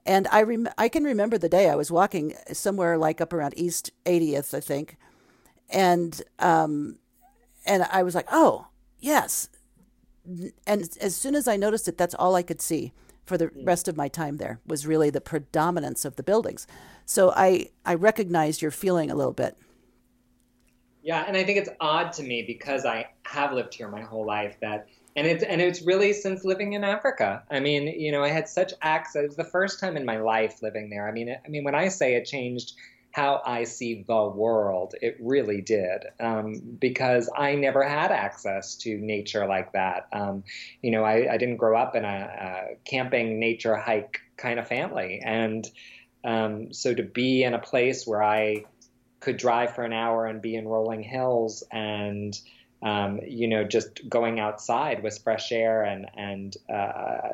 And 0.05 0.28
I 0.32 0.43
rem- 0.43 0.70
I 0.78 0.89
can 0.89 1.03
remember 1.03 1.38
the 1.38 1.49
day 1.49 1.70
I 1.70 1.76
was 1.76 1.91
walking 1.91 2.36
somewhere 2.53 2.97
like 2.97 3.22
up 3.22 3.34
around 3.34 3.53
East 3.57 3.91
80th, 4.05 4.53
I 4.53 4.59
think, 4.59 4.97
and 5.70 6.22
um, 6.39 6.99
and 7.66 7.84
I 7.91 8.03
was 8.03 8.16
like, 8.16 8.28
oh 8.32 8.68
yes. 8.99 9.49
And 10.66 10.89
as 11.01 11.16
soon 11.16 11.36
as 11.36 11.47
I 11.47 11.55
noticed 11.55 11.88
it, 11.88 11.97
that's 11.97 12.16
all 12.16 12.36
I 12.36 12.41
could 12.41 12.61
see 12.61 12.93
for 13.26 13.38
the 13.38 13.47
mm. 13.47 13.66
rest 13.66 13.88
of 13.88 13.97
my 13.97 14.07
time 14.07 14.38
there 14.38 14.59
was 14.66 14.88
really 14.88 15.09
the 15.09 15.22
predominance 15.22 16.05
of 16.05 16.16
the 16.16 16.24
buildings. 16.24 16.68
So 17.05 17.32
I 17.36 17.70
I 17.86 17.95
recognized 17.95 18.61
your 18.61 18.72
feeling 18.72 19.09
a 19.09 19.16
little 19.16 19.34
bit. 19.34 19.57
Yeah, 21.06 21.24
and 21.28 21.38
I 21.38 21.43
think 21.43 21.60
it's 21.60 21.70
odd 21.80 22.14
to 22.14 22.24
me 22.24 22.41
because 22.41 22.84
I 22.84 23.06
have 23.28 23.53
lived 23.53 23.76
here 23.76 23.88
my 23.88 24.01
whole 24.01 24.26
life 24.26 24.58
that 24.62 24.88
and 25.16 25.28
it's 25.28 25.43
and 25.43 25.62
it's 25.62 25.84
really 25.84 26.12
since 26.14 26.43
living 26.43 26.74
in 26.74 26.84
Africa. 26.84 27.43
I 27.51 27.60
mean, 27.60 27.88
you 27.88 28.12
know, 28.12 28.24
I 28.24 28.30
had 28.30 28.49
such 28.49 28.74
access. 28.82 29.22
It 29.22 29.28
was 29.28 29.36
the 29.36 29.43
first 29.43 29.80
time 29.80 29.97
in 29.97 30.03
my 30.03 30.18
life 30.18 30.64
living 30.64 30.89
there. 30.89 31.08
I 31.08 31.12
mean, 31.12 31.30
I 31.30 31.47
mean, 31.47 31.64
when 31.64 31.76
I 31.76 31.89
say 31.89 32.16
it 32.16 32.26
changed 32.26 32.74
how 33.12 33.41
I 33.45 33.64
see 33.64 34.03
the 34.06 34.28
world. 34.28 34.93
It 35.01 35.16
really 35.22 35.62
did, 35.62 36.03
um, 36.20 36.60
because 36.82 37.30
I 37.34 37.56
never 37.56 37.82
had 37.82 38.12
access 38.12 38.76
to 38.80 38.97
nature 38.97 39.47
like 39.47 39.72
that. 39.72 40.08
Um, 40.12 40.43
you 40.82 40.91
know, 40.91 41.06
I, 41.06 41.32
I, 41.32 41.38
didn't 41.38 41.56
grow 41.56 41.78
up 41.80 41.95
in 41.95 42.03
a, 42.03 42.08
a, 42.08 42.76
camping, 42.84 43.39
nature 43.39 43.78
hike 43.78 44.20
kind 44.36 44.60
of 44.60 44.68
family, 44.68 45.22
and 45.24 45.66
um, 46.26 46.74
so 46.74 46.93
to 46.93 47.03
be 47.03 47.43
in 47.43 47.53
a 47.53 47.60
place 47.60 48.06
where 48.06 48.22
I 48.22 48.66
could 49.26 49.38
drive 49.38 49.73
for 49.73 49.84
an 49.84 49.91
hour 49.91 50.28
and 50.28 50.39
be 50.39 50.55
in 50.55 50.67
rolling 50.67 51.01
hills 51.01 51.63
and 51.71 52.39
um, 52.84 53.19
you 53.26 53.47
know, 53.47 53.63
just 53.63 54.07
going 54.07 54.39
outside 54.39 55.01
with 55.01 55.17
fresh 55.23 55.51
air 55.51 55.82
and 55.84 56.05
and 56.15 56.55
uh, 56.71 57.30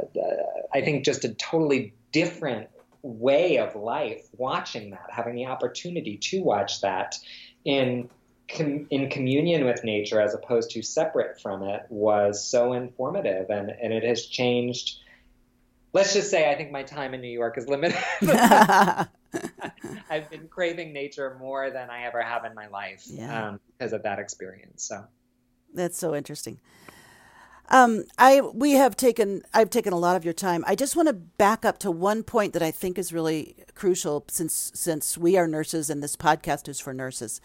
I 0.74 0.82
think 0.82 1.04
just 1.04 1.26
a 1.26 1.34
totally 1.34 1.94
different 2.14 2.70
way 3.02 3.58
of 3.58 3.76
life 3.76 4.26
watching 4.38 4.92
that, 4.92 5.08
having 5.10 5.36
the 5.36 5.48
opportunity 5.48 6.18
to 6.18 6.42
watch 6.42 6.80
that 6.82 7.18
in 7.66 8.10
com- 8.56 8.88
in 8.90 9.10
communion 9.10 9.66
with 9.66 9.84
nature 9.84 10.22
as 10.22 10.34
opposed 10.34 10.72
to 10.72 10.82
separate 10.82 11.42
from 11.42 11.64
it 11.64 11.86
was 11.90 12.48
so 12.48 12.72
informative 12.72 13.50
and, 13.50 13.70
and 13.70 13.92
it 13.92 14.04
has 14.04 14.26
changed 14.28 15.00
let's 15.94 16.14
just 16.14 16.30
say 16.30 16.50
I 16.50 16.56
think 16.56 16.72
my 16.72 16.84
time 16.84 17.14
in 17.14 17.22
New 17.22 17.28
York 17.28 17.58
is 17.58 17.68
limited. 17.68 17.98
I've 20.10 20.30
been 20.30 20.48
craving 20.48 20.94
nature 20.94 21.38
more 21.40 21.70
than 21.70 21.90
I 21.90 22.04
ever 22.04 22.22
have 22.22 22.46
in 22.46 22.54
my 22.54 22.68
life 22.68 23.04
yeah. 23.06 23.50
um, 23.50 23.60
because 23.78 23.94
of 23.94 24.04
that 24.04 24.20
experience. 24.20 24.84
So 24.84 25.06
that's 25.74 25.98
so 25.98 26.16
interesting. 26.16 26.60
Um, 27.72 28.04
I 28.18 28.42
we 28.42 28.72
have 28.74 28.98
taken 28.98 29.44
I've 29.54 29.70
taken 29.70 29.94
a 29.94 29.98
lot 29.98 30.18
of 30.18 30.26
your 30.26 30.34
time. 30.34 30.66
I 30.68 30.76
just 30.76 30.98
want 30.98 31.08
to 31.08 31.14
back 31.14 31.64
up 31.64 31.78
to 31.80 31.90
one 31.90 32.22
point 32.22 32.52
that 32.52 32.62
I 32.62 32.70
think 32.70 32.98
is 32.98 33.14
really 33.14 33.56
crucial 33.76 34.26
since 34.28 34.72
since 34.76 35.18
we 35.18 35.38
are 35.38 35.48
nurses 35.48 35.90
and 35.90 36.04
this 36.04 36.18
podcast 36.18 36.68
is 36.68 36.82
for 36.82 36.94
nurses, 36.94 37.40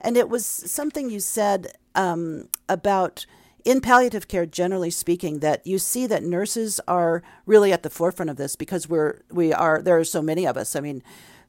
and 0.00 0.16
it 0.16 0.28
was 0.28 0.46
something 0.46 1.10
you 1.10 1.18
said 1.18 1.76
um, 1.96 2.48
about 2.68 3.26
in 3.64 3.80
palliative 3.80 4.28
care 4.28 4.46
generally 4.46 4.90
speaking 4.90 5.40
that 5.40 5.66
you 5.66 5.80
see 5.80 6.06
that 6.06 6.22
nurses 6.22 6.80
are 6.86 7.24
really 7.44 7.72
at 7.72 7.82
the 7.82 7.90
forefront 7.90 8.30
of 8.30 8.36
this 8.36 8.54
because 8.54 8.88
we're 8.88 9.22
we 9.32 9.52
are 9.52 9.82
there 9.82 9.98
are 9.98 10.04
so 10.04 10.22
many 10.22 10.46
of 10.46 10.56
us. 10.56 10.76
I 10.76 10.80
mean. 10.80 11.02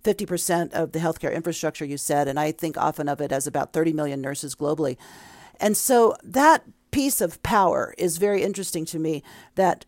50% 0.03 0.73
of 0.73 0.91
the 0.91 0.99
healthcare 0.99 1.33
infrastructure, 1.33 1.85
you 1.85 1.97
said, 1.97 2.27
and 2.27 2.39
I 2.39 2.51
think 2.51 2.77
often 2.77 3.07
of 3.07 3.21
it 3.21 3.31
as 3.31 3.47
about 3.47 3.73
30 3.73 3.93
million 3.93 4.21
nurses 4.21 4.55
globally. 4.55 4.97
And 5.59 5.77
so 5.77 6.15
that 6.23 6.63
piece 6.91 7.21
of 7.21 7.41
power 7.43 7.95
is 7.97 8.17
very 8.17 8.43
interesting 8.43 8.85
to 8.85 8.99
me 8.99 9.23
that 9.55 9.85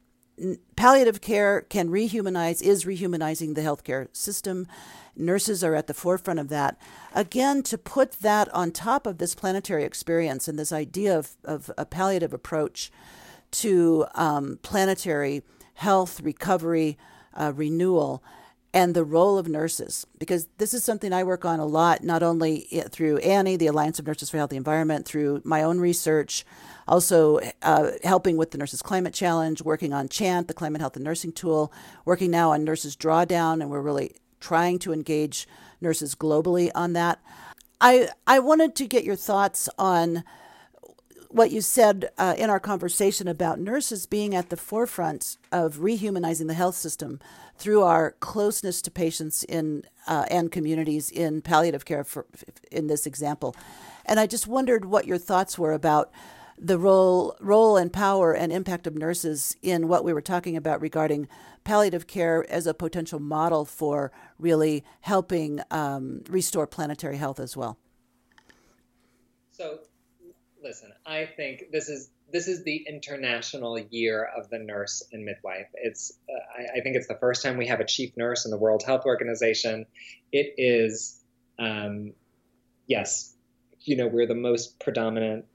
palliative 0.76 1.22
care 1.22 1.61
can 1.61 1.89
rehumanize, 1.89 2.61
is 2.61 2.86
rehumanizing 2.86 3.55
the 3.55 3.61
healthcare 3.61 4.07
system. 4.16 4.68
Nurses 5.16 5.63
are 5.63 5.76
at 5.76 5.88
the 5.88 5.93
forefront 5.93 6.39
of 6.39 6.49
that. 6.49 6.78
Again, 7.13 7.63
to 7.63 7.78
put 7.78 8.13
that 8.20 8.53
on 8.53 8.72
top 8.72 9.07
of 9.07 9.18
this 9.18 9.36
planetary 9.36 9.84
experience 9.84 10.47
and 10.47 10.59
this 10.59 10.74
idea 10.74 11.18
of, 11.18 11.36
of 11.43 11.72
a 11.78 11.86
palliative 11.86 12.34
approach 12.34 12.91
to 13.51 14.05
um, 14.16 14.59
planetary 14.61 15.41
health, 15.76 16.20
recovery, 16.22 16.97
uh, 17.34 17.53
renewal, 17.55 18.24
and 18.76 18.93
the 18.93 19.05
role 19.05 19.38
of 19.38 19.47
nurses, 19.47 20.05
because 20.19 20.49
this 20.57 20.73
is 20.73 20.84
something 20.84 21.13
I 21.13 21.23
work 21.23 21.45
on 21.45 21.61
a 21.61 21.65
lot, 21.65 22.03
not 22.03 22.21
only 22.21 22.67
through 22.89 23.19
Annie, 23.19 23.55
the 23.55 23.67
Alliance 23.67 23.99
of 23.99 24.05
Nurses 24.05 24.30
for 24.30 24.36
Healthy 24.36 24.57
Environment, 24.57 25.05
through 25.05 25.41
my 25.45 25.63
own 25.63 25.80
research, 25.80 26.45
also 26.86 27.39
uh, 27.61 27.91
helping 28.03 28.36
with 28.36 28.51
the 28.51 28.57
Nurses 28.57 28.82
Climate 28.82 29.13
Challenge, 29.13 29.61
working 29.61 29.93
on 29.93 30.09
CHANT, 30.09 30.49
the 30.49 30.53
Climate 30.53 30.82
Health 30.82 30.97
and 30.97 31.05
Nursing 31.05 31.32
Tool, 31.32 31.71
working 32.03 32.30
now 32.30 32.51
on 32.51 32.65
Nurses 32.65 32.97
Drawdown, 32.97 33.61
and 33.61 33.69
we're 33.69 33.80
really 33.80 34.17
trying 34.41 34.78
to 34.80 34.91
engage 34.91 35.47
nurses 35.80 36.13
globally 36.13 36.69
on 36.76 36.91
that. 36.93 37.21
I, 37.80 38.09
I 38.28 38.39
wanted 38.39 38.76
to 38.76 38.88
get 38.88 39.05
your 39.05 39.15
thoughts 39.15 39.69
on 39.80 40.26
what 41.36 41.51
you 41.51 41.59
said 41.59 42.09
uh, 42.17 42.33
in 42.38 42.49
our 42.49 42.61
conversation 42.61 43.27
about 43.27 43.59
nurses 43.59 44.05
being 44.05 44.33
at 44.33 44.49
the 44.49 44.55
forefront 44.55 45.36
of 45.51 45.79
rehumanizing 45.79 46.47
the 46.47 46.53
health 46.53 46.75
system 46.75 47.19
through 47.57 47.83
our 47.83 48.11
closeness 48.21 48.81
to 48.81 48.89
patients 48.89 49.43
in 49.43 49.83
uh, 50.07 50.23
and 50.31 50.49
communities 50.49 51.11
in 51.11 51.41
palliative 51.41 51.83
care, 51.83 52.05
for, 52.05 52.25
in 52.71 52.88
this 52.88 53.05
example. 53.05 53.53
And 54.05 54.17
I 54.17 54.27
just 54.27 54.47
wondered 54.47 54.86
what 54.86 55.07
your 55.07 55.17
thoughts 55.17 55.59
were 55.59 55.73
about 55.73 56.09
the 56.57 56.79
role, 56.79 57.36
role 57.41 57.75
and 57.75 57.91
power 57.91 58.31
and 58.31 58.53
impact 58.53 58.88
of 58.88 58.95
nurses 58.95 59.57
in 59.61 59.89
what 59.89 60.05
we 60.05 60.13
were 60.13 60.21
talking 60.21 60.55
about 60.55 60.79
regarding 60.79 61.27
palliative 61.65 62.07
care 62.07 62.49
as 62.49 62.65
a 62.65 62.73
potential 62.73 63.19
model 63.19 63.65
for 63.65 64.09
really 64.39 64.86
helping 65.01 65.59
um, 65.69 66.21
restore 66.29 66.65
planetary 66.65 67.17
health 67.17 67.41
as 67.41 67.57
well. 67.57 67.77
So, 69.51 69.79
listen, 70.66 70.91
I 71.05 71.30
think 71.38 71.66
this 71.72 71.89
is 71.89 72.09
this 72.34 72.47
is 72.47 72.63
the 72.63 72.84
international 72.89 73.78
year 73.78 74.28
of 74.36 74.49
the 74.49 74.57
nurse 74.57 75.03
and 75.11 75.24
midwife. 75.24 75.68
It's 75.76 76.11
uh, 76.28 76.61
I, 76.61 76.80
I, 76.80 76.82
think 76.82 76.95
it's 76.95 77.07
the 77.07 77.18
first 77.20 77.43
time 77.43 77.55
we 77.57 77.68
have 77.68 77.80
a 77.80 77.86
chief 77.86 78.18
nurse 78.18 78.45
in 78.45 78.51
the 78.51 78.57
World 78.57 78.84
Health 78.84 79.05
Organization. 79.05 79.86
It 80.32 80.55
is, 80.57 81.24
um, 81.59 82.13
yes, 82.88 83.36
you 83.82 83.95
know, 83.95 84.07
we're 84.07 84.26
the 84.26 84.34
most 84.34 84.80
predominant 84.80 85.45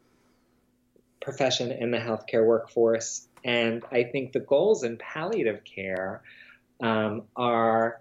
profession 1.21 1.73
in 1.73 1.91
the 1.91 1.99
healthcare 1.99 2.47
workforce. 2.47 3.27
And 3.45 3.83
I 3.91 4.05
think 4.05 4.33
the 4.33 4.41
goals 4.41 4.85
in 4.85 4.97
palliative 4.97 5.65
care 5.65 6.23
um, 6.81 7.25
are 7.35 8.01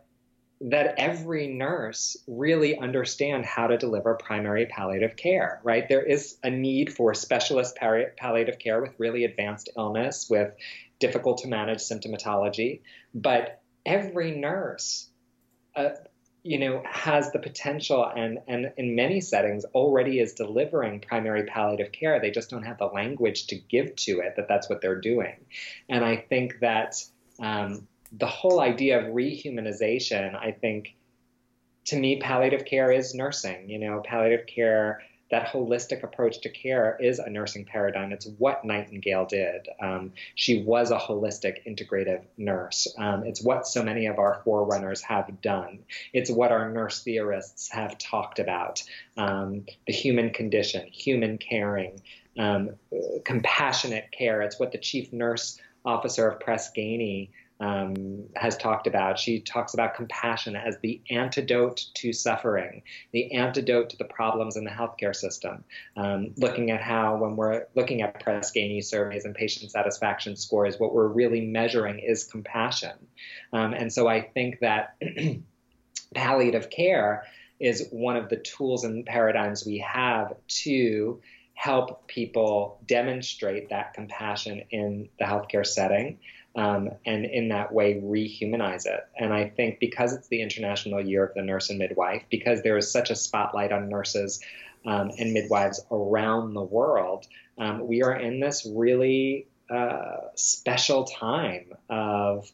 that 0.62 0.96
every 0.98 1.48
nurse 1.48 2.18
really 2.28 2.78
understand 2.78 3.46
how 3.46 3.68
to 3.68 3.78
deliver 3.78 4.16
primary 4.16 4.66
palliative 4.66 5.16
care, 5.16 5.62
right? 5.64 5.88
There 5.88 6.04
is 6.04 6.38
a 6.44 6.50
need 6.50 6.94
for 6.94 7.14
specialist 7.14 7.78
palliative 7.78 8.60
care 8.60 8.82
with 8.82 8.92
really 8.98 9.24
advanced 9.24 9.70
illness, 9.78 10.30
with 10.30 10.54
difficult 11.00 11.40
to 11.40 11.48
manage 11.48 11.80
symptomatology, 11.80 12.82
but 13.14 13.62
every 13.86 14.32
nurse 14.32 15.08
uh, 15.76 15.92
you 16.44 16.58
know, 16.58 16.82
has 16.86 17.32
the 17.32 17.40
potential 17.40 18.10
and, 18.16 18.40
and 18.48 18.72
in 18.78 18.96
many 18.96 19.20
settings 19.20 19.66
already 19.76 20.20
is 20.20 20.34
delivering 20.34 21.02
primary 21.02 21.44
palliative 21.44 21.92
care. 21.92 22.20
They 22.20 22.32
just 22.32 22.50
don't 22.50 22.64
have 22.64 22.78
the 22.78 22.86
language 22.86 23.48
to 23.48 23.56
give 23.58 23.96
to 23.98 24.20
it 24.20 24.36
that 24.38 24.48
that's 24.48 24.70
what 24.70 24.82
they're 24.82 25.02
doing. 25.02 25.36
And 25.90 26.04
I 26.04 26.16
think 26.16 26.60
that 26.62 26.96
um, 27.40 27.88
the 28.12 28.28
whole 28.28 28.60
idea 28.60 29.00
of 29.00 29.14
rehumanization, 29.14 30.36
I 30.36 30.52
think, 30.52 30.96
to 31.86 31.98
me, 31.98 32.20
palliative 32.20 32.66
care 32.66 32.92
is 32.92 33.14
nursing. 33.14 33.70
You 33.70 33.80
know, 33.80 34.02
palliative 34.04 34.46
care 34.48 35.02
that 35.32 35.48
holistic 35.48 36.04
approach 36.04 36.42
to 36.42 36.50
care 36.50 36.98
is 37.00 37.20
a 37.20 37.30
nursing 37.30 37.66
paradigm. 37.66 38.12
It's 38.12 38.26
what 38.38 38.66
Nightingale 38.66 39.26
did. 39.26 39.68
Um, 39.80 40.14
she 40.36 40.64
was 40.64 40.92
a 40.92 40.98
holistic, 40.98 41.66
integrative 41.68 42.24
nurse. 42.38 42.88
Um, 42.98 43.24
it's 43.24 43.42
what 43.42 43.68
so 43.68 43.84
many 43.84 44.08
of 44.08 44.18
our 44.18 44.42
forerunners 44.44 45.02
have 45.02 45.42
done. 45.42 45.80
It's 46.14 46.32
what 46.32 46.52
our 46.52 46.72
nurse 46.72 47.04
theorists 47.04 47.70
have 47.70 47.98
talked 48.00 48.40
about 48.40 48.82
um, 49.18 49.66
the 49.86 49.94
human 49.94 50.32
condition, 50.32 50.88
human 50.88 51.38
caring, 51.38 52.02
um, 52.38 52.72
compassionate 53.24 54.12
care. 54.12 54.42
It's 54.42 54.60
what 54.60 54.72
the 54.72 54.80
chief 54.80 55.14
nurse 55.14 55.60
officer 55.86 56.28
of 56.28 56.40
Press 56.40 56.72
Ganey 56.76 57.30
um, 57.60 58.26
has 58.36 58.58
talked 58.58 58.88
about. 58.88 59.20
She 59.20 59.42
talks 59.42 59.74
about 59.74 59.96
compassion 59.96 60.56
as 60.56 60.78
the 60.82 61.02
antidote 61.10 61.86
to 61.96 62.14
suffering, 62.14 62.84
the 63.12 63.34
antidote 63.34 63.90
to 63.90 63.98
the 63.98 64.06
problems 64.06 64.56
in 64.56 64.64
the 64.64 64.72
healthcare 64.72 65.16
system. 65.16 65.64
Um, 65.98 66.34
looking 66.38 66.72
at 66.72 66.82
how, 66.82 67.18
when 67.18 67.36
we're 67.36 67.66
looking 67.76 68.02
at 68.02 68.20
Press 68.22 68.52
Ganey 68.52 68.84
surveys 68.84 69.26
and 69.26 69.36
patient 69.36 69.72
satisfaction 69.72 70.36
scores, 70.36 70.80
what 70.80 70.94
we're 70.94 71.08
really 71.08 71.42
measuring 71.42 72.00
is 72.00 72.24
compassion. 72.24 72.96
Um, 73.52 73.74
and 73.74 73.92
so 73.92 74.08
I 74.08 74.22
think 74.22 74.60
that 74.60 74.96
palliative 76.16 76.70
care 76.70 77.26
is 77.60 77.90
one 77.92 78.16
of 78.16 78.30
the 78.30 78.38
tools 78.38 78.86
and 78.86 79.06
paradigms 79.06 79.66
we 79.66 79.80
have 79.80 80.34
to 80.48 81.20
help 81.60 82.08
people 82.08 82.80
demonstrate 82.86 83.70
that 83.70 83.94
compassion 83.94 84.64
in 84.72 85.10
the 85.20 85.26
healthcare 85.26 85.68
setting 85.68 86.18
um, 86.60 86.90
and 87.06 87.24
in 87.24 87.48
that 87.50 87.72
way 87.72 88.02
rehumanize 88.04 88.86
it. 88.86 89.08
And 89.18 89.34
I 89.34 89.48
think 89.48 89.80
because 89.80 90.12
it's 90.12 90.28
the 90.28 90.42
International 90.42 91.00
Year 91.00 91.24
of 91.24 91.34
the 91.34 91.42
Nurse 91.42 91.70
and 91.70 91.80
Midwife, 91.80 92.24
because 92.30 92.64
there 92.64 92.76
is 92.76 92.92
such 92.92 93.10
a 93.12 93.16
spotlight 93.16 93.72
on 93.72 93.88
nurses 93.88 94.42
um, 94.86 95.10
and 95.18 95.32
midwives 95.32 95.80
around 95.90 96.54
the 96.54 96.62
world, 96.62 97.26
um, 97.58 97.88
we 97.88 98.04
are 98.04 98.14
in 98.14 98.42
this 98.42 98.68
really 98.70 99.48
uh, 99.70 100.18
special 100.36 101.06
time 101.06 101.68
of 101.90 102.52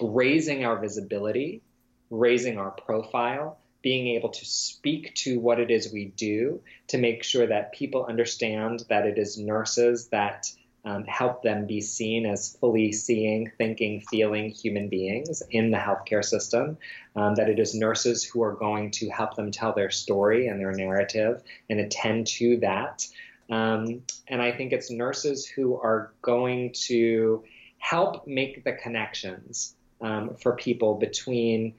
raising 0.00 0.64
our 0.64 0.78
visibility, 0.78 1.60
raising 2.08 2.56
our 2.56 2.70
profile, 2.70 3.58
being 3.82 4.16
able 4.16 4.30
to 4.30 4.44
speak 4.46 5.14
to 5.16 5.38
what 5.38 5.60
it 5.60 5.70
is 5.70 5.92
we 5.92 6.06
do 6.06 6.62
to 6.88 6.96
make 6.96 7.24
sure 7.24 7.46
that 7.46 7.72
people 7.72 8.06
understand 8.06 8.84
that 8.88 9.04
it 9.04 9.18
is 9.18 9.36
nurses 9.36 10.08
that 10.08 10.46
um, 10.84 11.04
help 11.04 11.42
them 11.42 11.66
be 11.66 11.80
seen 11.80 12.24
as 12.24 12.56
fully 12.56 12.92
seeing, 12.92 13.50
thinking, 13.58 14.00
feeling 14.00 14.50
human 14.50 14.88
beings 14.88 15.42
in 15.50 15.70
the 15.70 15.76
healthcare 15.76 16.24
system, 16.24 16.78
um, 17.16 17.34
that 17.34 17.48
it 17.50 17.58
is 17.58 17.74
nurses 17.74 18.24
who 18.24 18.42
are 18.42 18.54
going 18.54 18.90
to 18.92 19.08
help 19.10 19.36
them 19.36 19.50
tell 19.50 19.74
their 19.74 19.90
story 19.90 20.46
and 20.46 20.58
their 20.58 20.72
narrative 20.72 21.42
and 21.68 21.80
attend 21.80 22.26
to 22.26 22.56
that. 22.58 23.06
Um, 23.50 24.02
and 24.28 24.40
I 24.40 24.52
think 24.52 24.72
it's 24.72 24.90
nurses 24.90 25.46
who 25.46 25.76
are 25.76 26.12
going 26.22 26.72
to 26.86 27.44
help 27.78 28.26
make 28.26 28.64
the 28.64 28.72
connections 28.72 29.74
um, 30.00 30.34
for 30.36 30.56
people 30.56 30.94
between 30.94 31.74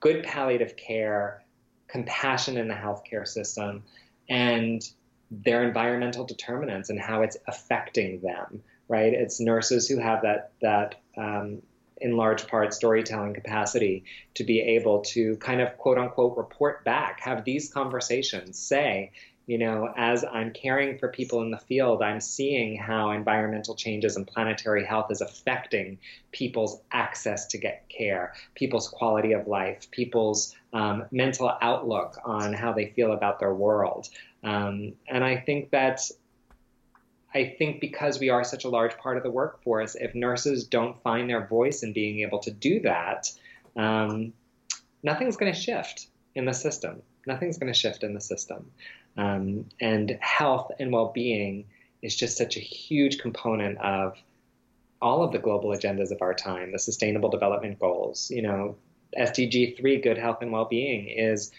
good 0.00 0.24
palliative 0.24 0.76
care, 0.76 1.42
compassion 1.88 2.56
in 2.56 2.68
the 2.68 2.74
healthcare 2.74 3.26
system, 3.26 3.84
and 4.28 4.82
their 5.30 5.64
environmental 5.64 6.24
determinants 6.24 6.90
and 6.90 7.00
how 7.00 7.22
it's 7.22 7.36
affecting 7.46 8.20
them. 8.20 8.62
Right? 8.88 9.12
It's 9.12 9.40
nurses 9.40 9.88
who 9.88 9.98
have 9.98 10.22
that 10.22 10.52
that 10.62 10.96
um, 11.16 11.62
in 11.98 12.16
large 12.16 12.46
part 12.46 12.74
storytelling 12.74 13.34
capacity 13.34 14.04
to 14.34 14.44
be 14.44 14.60
able 14.60 15.00
to 15.00 15.36
kind 15.36 15.60
of 15.60 15.76
quote 15.78 15.98
unquote 15.98 16.36
report 16.36 16.84
back, 16.84 17.20
have 17.20 17.44
these 17.44 17.72
conversations, 17.72 18.58
say, 18.58 19.12
you 19.46 19.58
know, 19.58 19.92
as 19.96 20.24
I'm 20.24 20.52
caring 20.52 20.98
for 20.98 21.08
people 21.08 21.40
in 21.42 21.52
the 21.52 21.58
field, 21.58 22.02
I'm 22.02 22.20
seeing 22.20 22.76
how 22.76 23.12
environmental 23.12 23.76
changes 23.76 24.16
and 24.16 24.26
planetary 24.26 24.84
health 24.84 25.10
is 25.12 25.20
affecting 25.20 25.98
people's 26.32 26.80
access 26.90 27.46
to 27.46 27.58
get 27.58 27.88
care, 27.88 28.34
people's 28.56 28.88
quality 28.88 29.32
of 29.32 29.46
life, 29.46 29.88
people's 29.92 30.54
um, 30.72 31.04
mental 31.12 31.56
outlook 31.62 32.18
on 32.24 32.52
how 32.52 32.72
they 32.72 32.86
feel 32.86 33.12
about 33.12 33.38
their 33.38 33.54
world. 33.54 34.08
Um, 34.46 34.92
and 35.08 35.24
I 35.24 35.36
think 35.36 35.70
that 35.70 36.00
I 37.34 37.54
think 37.58 37.80
because 37.80 38.18
we 38.18 38.30
are 38.30 38.44
such 38.44 38.64
a 38.64 38.68
large 38.68 38.96
part 38.96 39.18
of 39.18 39.22
the 39.22 39.30
workforce, 39.30 39.94
if 39.96 40.14
nurses 40.14 40.66
don't 40.66 41.02
find 41.02 41.28
their 41.28 41.46
voice 41.46 41.82
in 41.82 41.92
being 41.92 42.20
able 42.20 42.38
to 42.38 42.50
do 42.50 42.80
that, 42.80 43.30
um, 43.74 44.32
nothing's 45.02 45.36
going 45.36 45.52
to 45.52 45.58
shift 45.58 46.06
in 46.34 46.46
the 46.46 46.54
system. 46.54 47.02
Nothing's 47.26 47.58
going 47.58 47.70
to 47.70 47.78
shift 47.78 48.04
in 48.04 48.14
the 48.14 48.20
system. 48.20 48.70
Um, 49.18 49.66
and 49.80 50.16
health 50.20 50.70
and 50.78 50.92
well 50.92 51.10
being 51.12 51.66
is 52.00 52.14
just 52.14 52.38
such 52.38 52.56
a 52.56 52.60
huge 52.60 53.18
component 53.18 53.78
of 53.78 54.16
all 55.02 55.22
of 55.22 55.32
the 55.32 55.38
global 55.38 55.70
agendas 55.70 56.12
of 56.12 56.22
our 56.22 56.34
time, 56.34 56.72
the 56.72 56.78
Sustainable 56.78 57.28
Development 57.28 57.78
Goals. 57.78 58.30
You 58.30 58.42
know, 58.42 58.76
SDG 59.18 59.76
3, 59.76 60.00
good 60.00 60.18
health 60.18 60.38
and 60.40 60.52
well 60.52 60.66
being, 60.66 61.08
is 61.08 61.50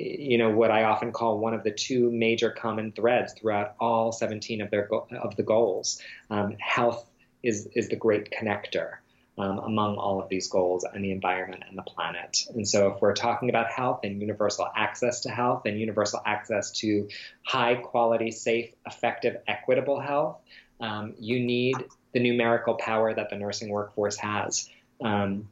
you 0.00 0.38
know 0.38 0.50
what 0.50 0.70
I 0.70 0.84
often 0.84 1.12
call 1.12 1.38
one 1.38 1.54
of 1.54 1.62
the 1.62 1.70
two 1.70 2.10
major 2.10 2.50
common 2.50 2.92
threads 2.92 3.32
throughout 3.34 3.74
all 3.78 4.12
17 4.12 4.60
of 4.60 4.70
their 4.70 4.88
of 4.92 5.36
the 5.36 5.42
goals. 5.42 6.00
Um, 6.30 6.56
health 6.58 7.08
is 7.42 7.68
is 7.74 7.88
the 7.88 7.96
great 7.96 8.30
connector 8.30 8.98
um, 9.40 9.58
among 9.58 9.96
all 9.96 10.20
of 10.20 10.28
these 10.28 10.48
goals 10.48 10.84
and 10.84 11.04
the 11.04 11.12
environment 11.12 11.62
and 11.68 11.76
the 11.76 11.82
planet. 11.82 12.46
And 12.54 12.68
so, 12.68 12.88
if 12.88 13.00
we're 13.00 13.14
talking 13.14 13.48
about 13.48 13.70
health 13.70 14.00
and 14.04 14.20
universal 14.20 14.68
access 14.74 15.20
to 15.20 15.30
health 15.30 15.62
and 15.64 15.78
universal 15.78 16.20
access 16.24 16.70
to 16.80 17.08
high 17.42 17.76
quality, 17.76 18.30
safe, 18.30 18.70
effective, 18.86 19.36
equitable 19.48 20.00
health, 20.00 20.38
um, 20.80 21.14
you 21.18 21.40
need 21.40 21.76
the 22.12 22.20
numerical 22.20 22.74
power 22.74 23.14
that 23.14 23.30
the 23.30 23.36
nursing 23.36 23.70
workforce 23.70 24.16
has. 24.16 24.68
Um, 25.02 25.48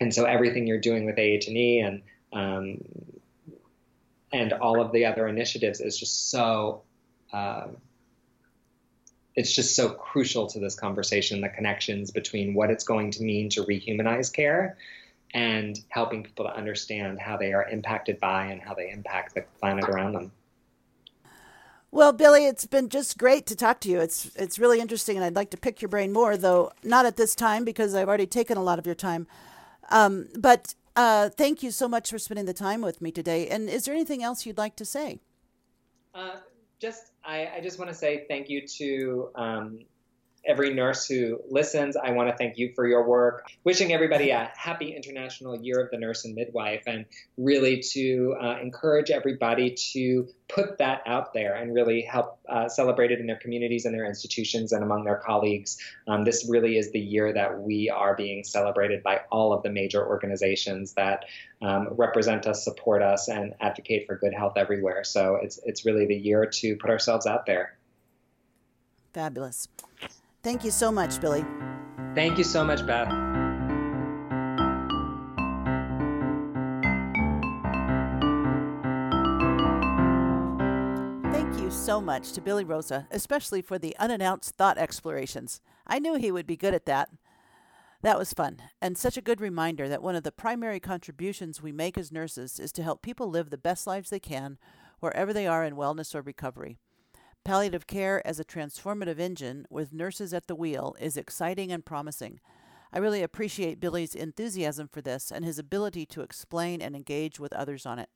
and 0.00 0.14
so, 0.14 0.24
everything 0.24 0.66
you're 0.66 0.80
doing 0.80 1.04
with 1.04 1.16
ANHE 1.16 1.80
and 1.84 2.02
um, 2.32 2.78
and 4.32 4.52
all 4.52 4.80
of 4.80 4.92
the 4.92 5.04
other 5.06 5.28
initiatives 5.28 5.80
is 5.80 5.98
just 5.98 6.30
so 6.30 6.82
uh, 7.32 7.68
it's 9.34 9.54
just 9.54 9.76
so 9.76 9.90
crucial 9.90 10.46
to 10.46 10.58
this 10.58 10.74
conversation 10.74 11.40
the 11.40 11.48
connections 11.48 12.10
between 12.10 12.54
what 12.54 12.70
it's 12.70 12.84
going 12.84 13.10
to 13.10 13.22
mean 13.22 13.48
to 13.50 13.62
rehumanize 13.64 14.32
care 14.32 14.76
and 15.34 15.80
helping 15.88 16.22
people 16.22 16.44
to 16.46 16.56
understand 16.56 17.18
how 17.20 17.36
they 17.36 17.52
are 17.52 17.68
impacted 17.68 18.18
by 18.20 18.46
and 18.46 18.62
how 18.62 18.74
they 18.74 18.90
impact 18.90 19.34
the 19.34 19.44
planet 19.60 19.84
around 19.88 20.12
them. 20.12 20.32
Well, 21.90 22.12
Billy, 22.12 22.46
it's 22.46 22.66
been 22.66 22.88
just 22.88 23.18
great 23.18 23.46
to 23.46 23.56
talk 23.56 23.80
to 23.80 23.88
you. 23.88 24.00
It's 24.00 24.34
it's 24.36 24.58
really 24.58 24.80
interesting, 24.80 25.16
and 25.16 25.24
I'd 25.24 25.36
like 25.36 25.50
to 25.50 25.56
pick 25.56 25.80
your 25.80 25.88
brain 25.88 26.12
more, 26.12 26.36
though 26.36 26.72
not 26.82 27.06
at 27.06 27.16
this 27.16 27.34
time 27.34 27.64
because 27.64 27.94
I've 27.94 28.08
already 28.08 28.26
taken 28.26 28.58
a 28.58 28.62
lot 28.62 28.78
of 28.78 28.86
your 28.86 28.94
time. 28.94 29.26
Um, 29.90 30.28
but 30.38 30.74
uh, 30.96 31.28
thank 31.30 31.62
you 31.62 31.70
so 31.70 31.88
much 31.88 32.10
for 32.10 32.18
spending 32.18 32.46
the 32.46 32.54
time 32.54 32.80
with 32.80 33.00
me 33.00 33.12
today. 33.12 33.48
And 33.48 33.68
is 33.68 33.84
there 33.84 33.94
anything 33.94 34.22
else 34.22 34.46
you'd 34.46 34.58
like 34.58 34.76
to 34.76 34.84
say? 34.84 35.20
Uh, 36.14 36.36
just 36.78 37.12
I, 37.24 37.50
I 37.56 37.60
just 37.62 37.78
want 37.78 37.90
to 37.90 37.94
say 37.94 38.24
thank 38.28 38.48
you 38.48 38.66
to 38.66 39.30
um, 39.34 39.80
every 40.46 40.72
nurse 40.72 41.06
who 41.06 41.40
listens. 41.48 41.96
I 41.96 42.10
want 42.12 42.28
to 42.28 42.36
thank 42.36 42.58
you 42.58 42.72
for 42.74 42.86
your 42.86 43.06
work. 43.06 43.50
Wishing 43.64 43.92
everybody 43.92 44.30
a 44.30 44.50
happy 44.56 44.94
International 44.94 45.56
Year 45.56 45.80
of 45.80 45.90
the 45.90 45.98
Nurse 45.98 46.24
and 46.24 46.34
Midwife, 46.34 46.84
and 46.86 47.04
really 47.36 47.80
to 47.92 48.36
uh, 48.40 48.58
encourage 48.60 49.10
everybody 49.10 49.74
to 49.92 50.28
put 50.48 50.78
that 50.78 51.02
out 51.06 51.34
there 51.34 51.54
and 51.54 51.74
really 51.74 52.02
help 52.02 52.38
uh, 52.48 52.68
celebrate 52.68 53.10
it 53.10 53.18
in 53.18 53.26
their 53.26 53.36
communities 53.36 53.84
and 53.84 53.94
their 53.94 54.06
institutions 54.06 54.72
and 54.72 54.82
among 54.82 55.04
their 55.04 55.16
colleagues. 55.16 55.78
Um, 56.06 56.24
this 56.24 56.46
really 56.48 56.78
is 56.78 56.92
the 56.92 57.00
year 57.00 57.32
that 57.32 57.60
we 57.60 57.90
are 57.90 58.14
being 58.14 58.44
celebrated 58.44 59.02
by 59.02 59.22
all 59.30 59.52
of 59.52 59.62
the 59.62 59.70
major 59.70 60.06
organizations 60.06 60.92
that 60.92 61.24
um, 61.62 61.88
represent 61.92 62.46
us, 62.46 62.64
support 62.64 63.02
us, 63.02 63.28
and 63.28 63.54
advocate 63.60 64.06
for 64.06 64.16
good 64.16 64.34
health 64.34 64.54
everywhere. 64.56 65.04
So 65.04 65.38
it's 65.42 65.58
it's 65.64 65.84
really 65.84 66.06
the 66.06 66.16
year 66.16 66.46
to 66.46 66.76
put 66.76 66.90
ourselves 66.90 67.26
out 67.26 67.46
there. 67.46 67.76
Fabulous. 69.12 69.68
Thank 70.46 70.62
you 70.62 70.70
so 70.70 70.92
much, 70.92 71.20
Billy. 71.20 71.44
Thank 72.14 72.38
you 72.38 72.44
so 72.44 72.62
much, 72.62 72.86
Beth. 72.86 73.08
Thank 81.32 81.60
you 81.60 81.68
so 81.72 82.00
much 82.00 82.30
to 82.30 82.40
Billy 82.40 82.62
Rosa, 82.62 83.08
especially 83.10 83.60
for 83.60 83.76
the 83.76 83.96
unannounced 83.98 84.54
thought 84.54 84.78
explorations. 84.78 85.60
I 85.84 85.98
knew 85.98 86.14
he 86.14 86.30
would 86.30 86.46
be 86.46 86.56
good 86.56 86.74
at 86.74 86.86
that. 86.86 87.10
That 88.02 88.16
was 88.16 88.32
fun, 88.32 88.62
and 88.80 88.96
such 88.96 89.16
a 89.16 89.22
good 89.22 89.40
reminder 89.40 89.88
that 89.88 90.00
one 90.00 90.14
of 90.14 90.22
the 90.22 90.30
primary 90.30 90.78
contributions 90.78 91.60
we 91.60 91.72
make 91.72 91.98
as 91.98 92.12
nurses 92.12 92.60
is 92.60 92.70
to 92.74 92.84
help 92.84 93.02
people 93.02 93.28
live 93.28 93.50
the 93.50 93.58
best 93.58 93.84
lives 93.84 94.10
they 94.10 94.20
can 94.20 94.58
wherever 95.00 95.32
they 95.32 95.48
are 95.48 95.64
in 95.64 95.74
wellness 95.74 96.14
or 96.14 96.22
recovery. 96.22 96.78
Palliative 97.46 97.86
care 97.86 98.26
as 98.26 98.40
a 98.40 98.44
transformative 98.44 99.20
engine 99.20 99.66
with 99.70 99.92
nurses 99.92 100.34
at 100.34 100.48
the 100.48 100.56
wheel 100.56 100.96
is 101.00 101.16
exciting 101.16 101.70
and 101.70 101.84
promising. 101.84 102.40
I 102.92 102.98
really 102.98 103.22
appreciate 103.22 103.78
Billy's 103.78 104.16
enthusiasm 104.16 104.88
for 104.88 105.00
this 105.00 105.30
and 105.30 105.44
his 105.44 105.56
ability 105.56 106.06
to 106.06 106.22
explain 106.22 106.82
and 106.82 106.96
engage 106.96 107.38
with 107.38 107.52
others 107.52 107.86
on 107.86 108.00
it. 108.00 108.08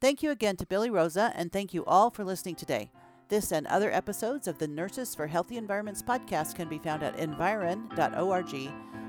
Thank 0.00 0.24
you 0.24 0.32
again 0.32 0.56
to 0.56 0.66
Billy 0.66 0.90
Rosa, 0.90 1.32
and 1.36 1.52
thank 1.52 1.72
you 1.72 1.84
all 1.84 2.10
for 2.10 2.24
listening 2.24 2.56
today. 2.56 2.90
This 3.28 3.52
and 3.52 3.64
other 3.68 3.92
episodes 3.92 4.48
of 4.48 4.58
the 4.58 4.66
Nurses 4.66 5.14
for 5.14 5.28
Healthy 5.28 5.56
Environments 5.56 6.02
podcast 6.02 6.56
can 6.56 6.68
be 6.68 6.78
found 6.78 7.04
at 7.04 7.16
envirn.org. 7.16 8.54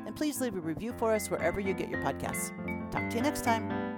And 0.05 0.15
please 0.15 0.39
leave 0.41 0.57
a 0.57 0.59
review 0.59 0.93
for 0.99 1.15
us 1.15 1.31
wherever 1.31 1.59
you 1.59 1.73
get 1.73 1.89
your 1.89 2.03
podcasts. 2.03 2.51
Talk 2.91 3.09
to 3.09 3.15
you 3.15 3.23
next 3.23 3.43
time. 3.43 3.88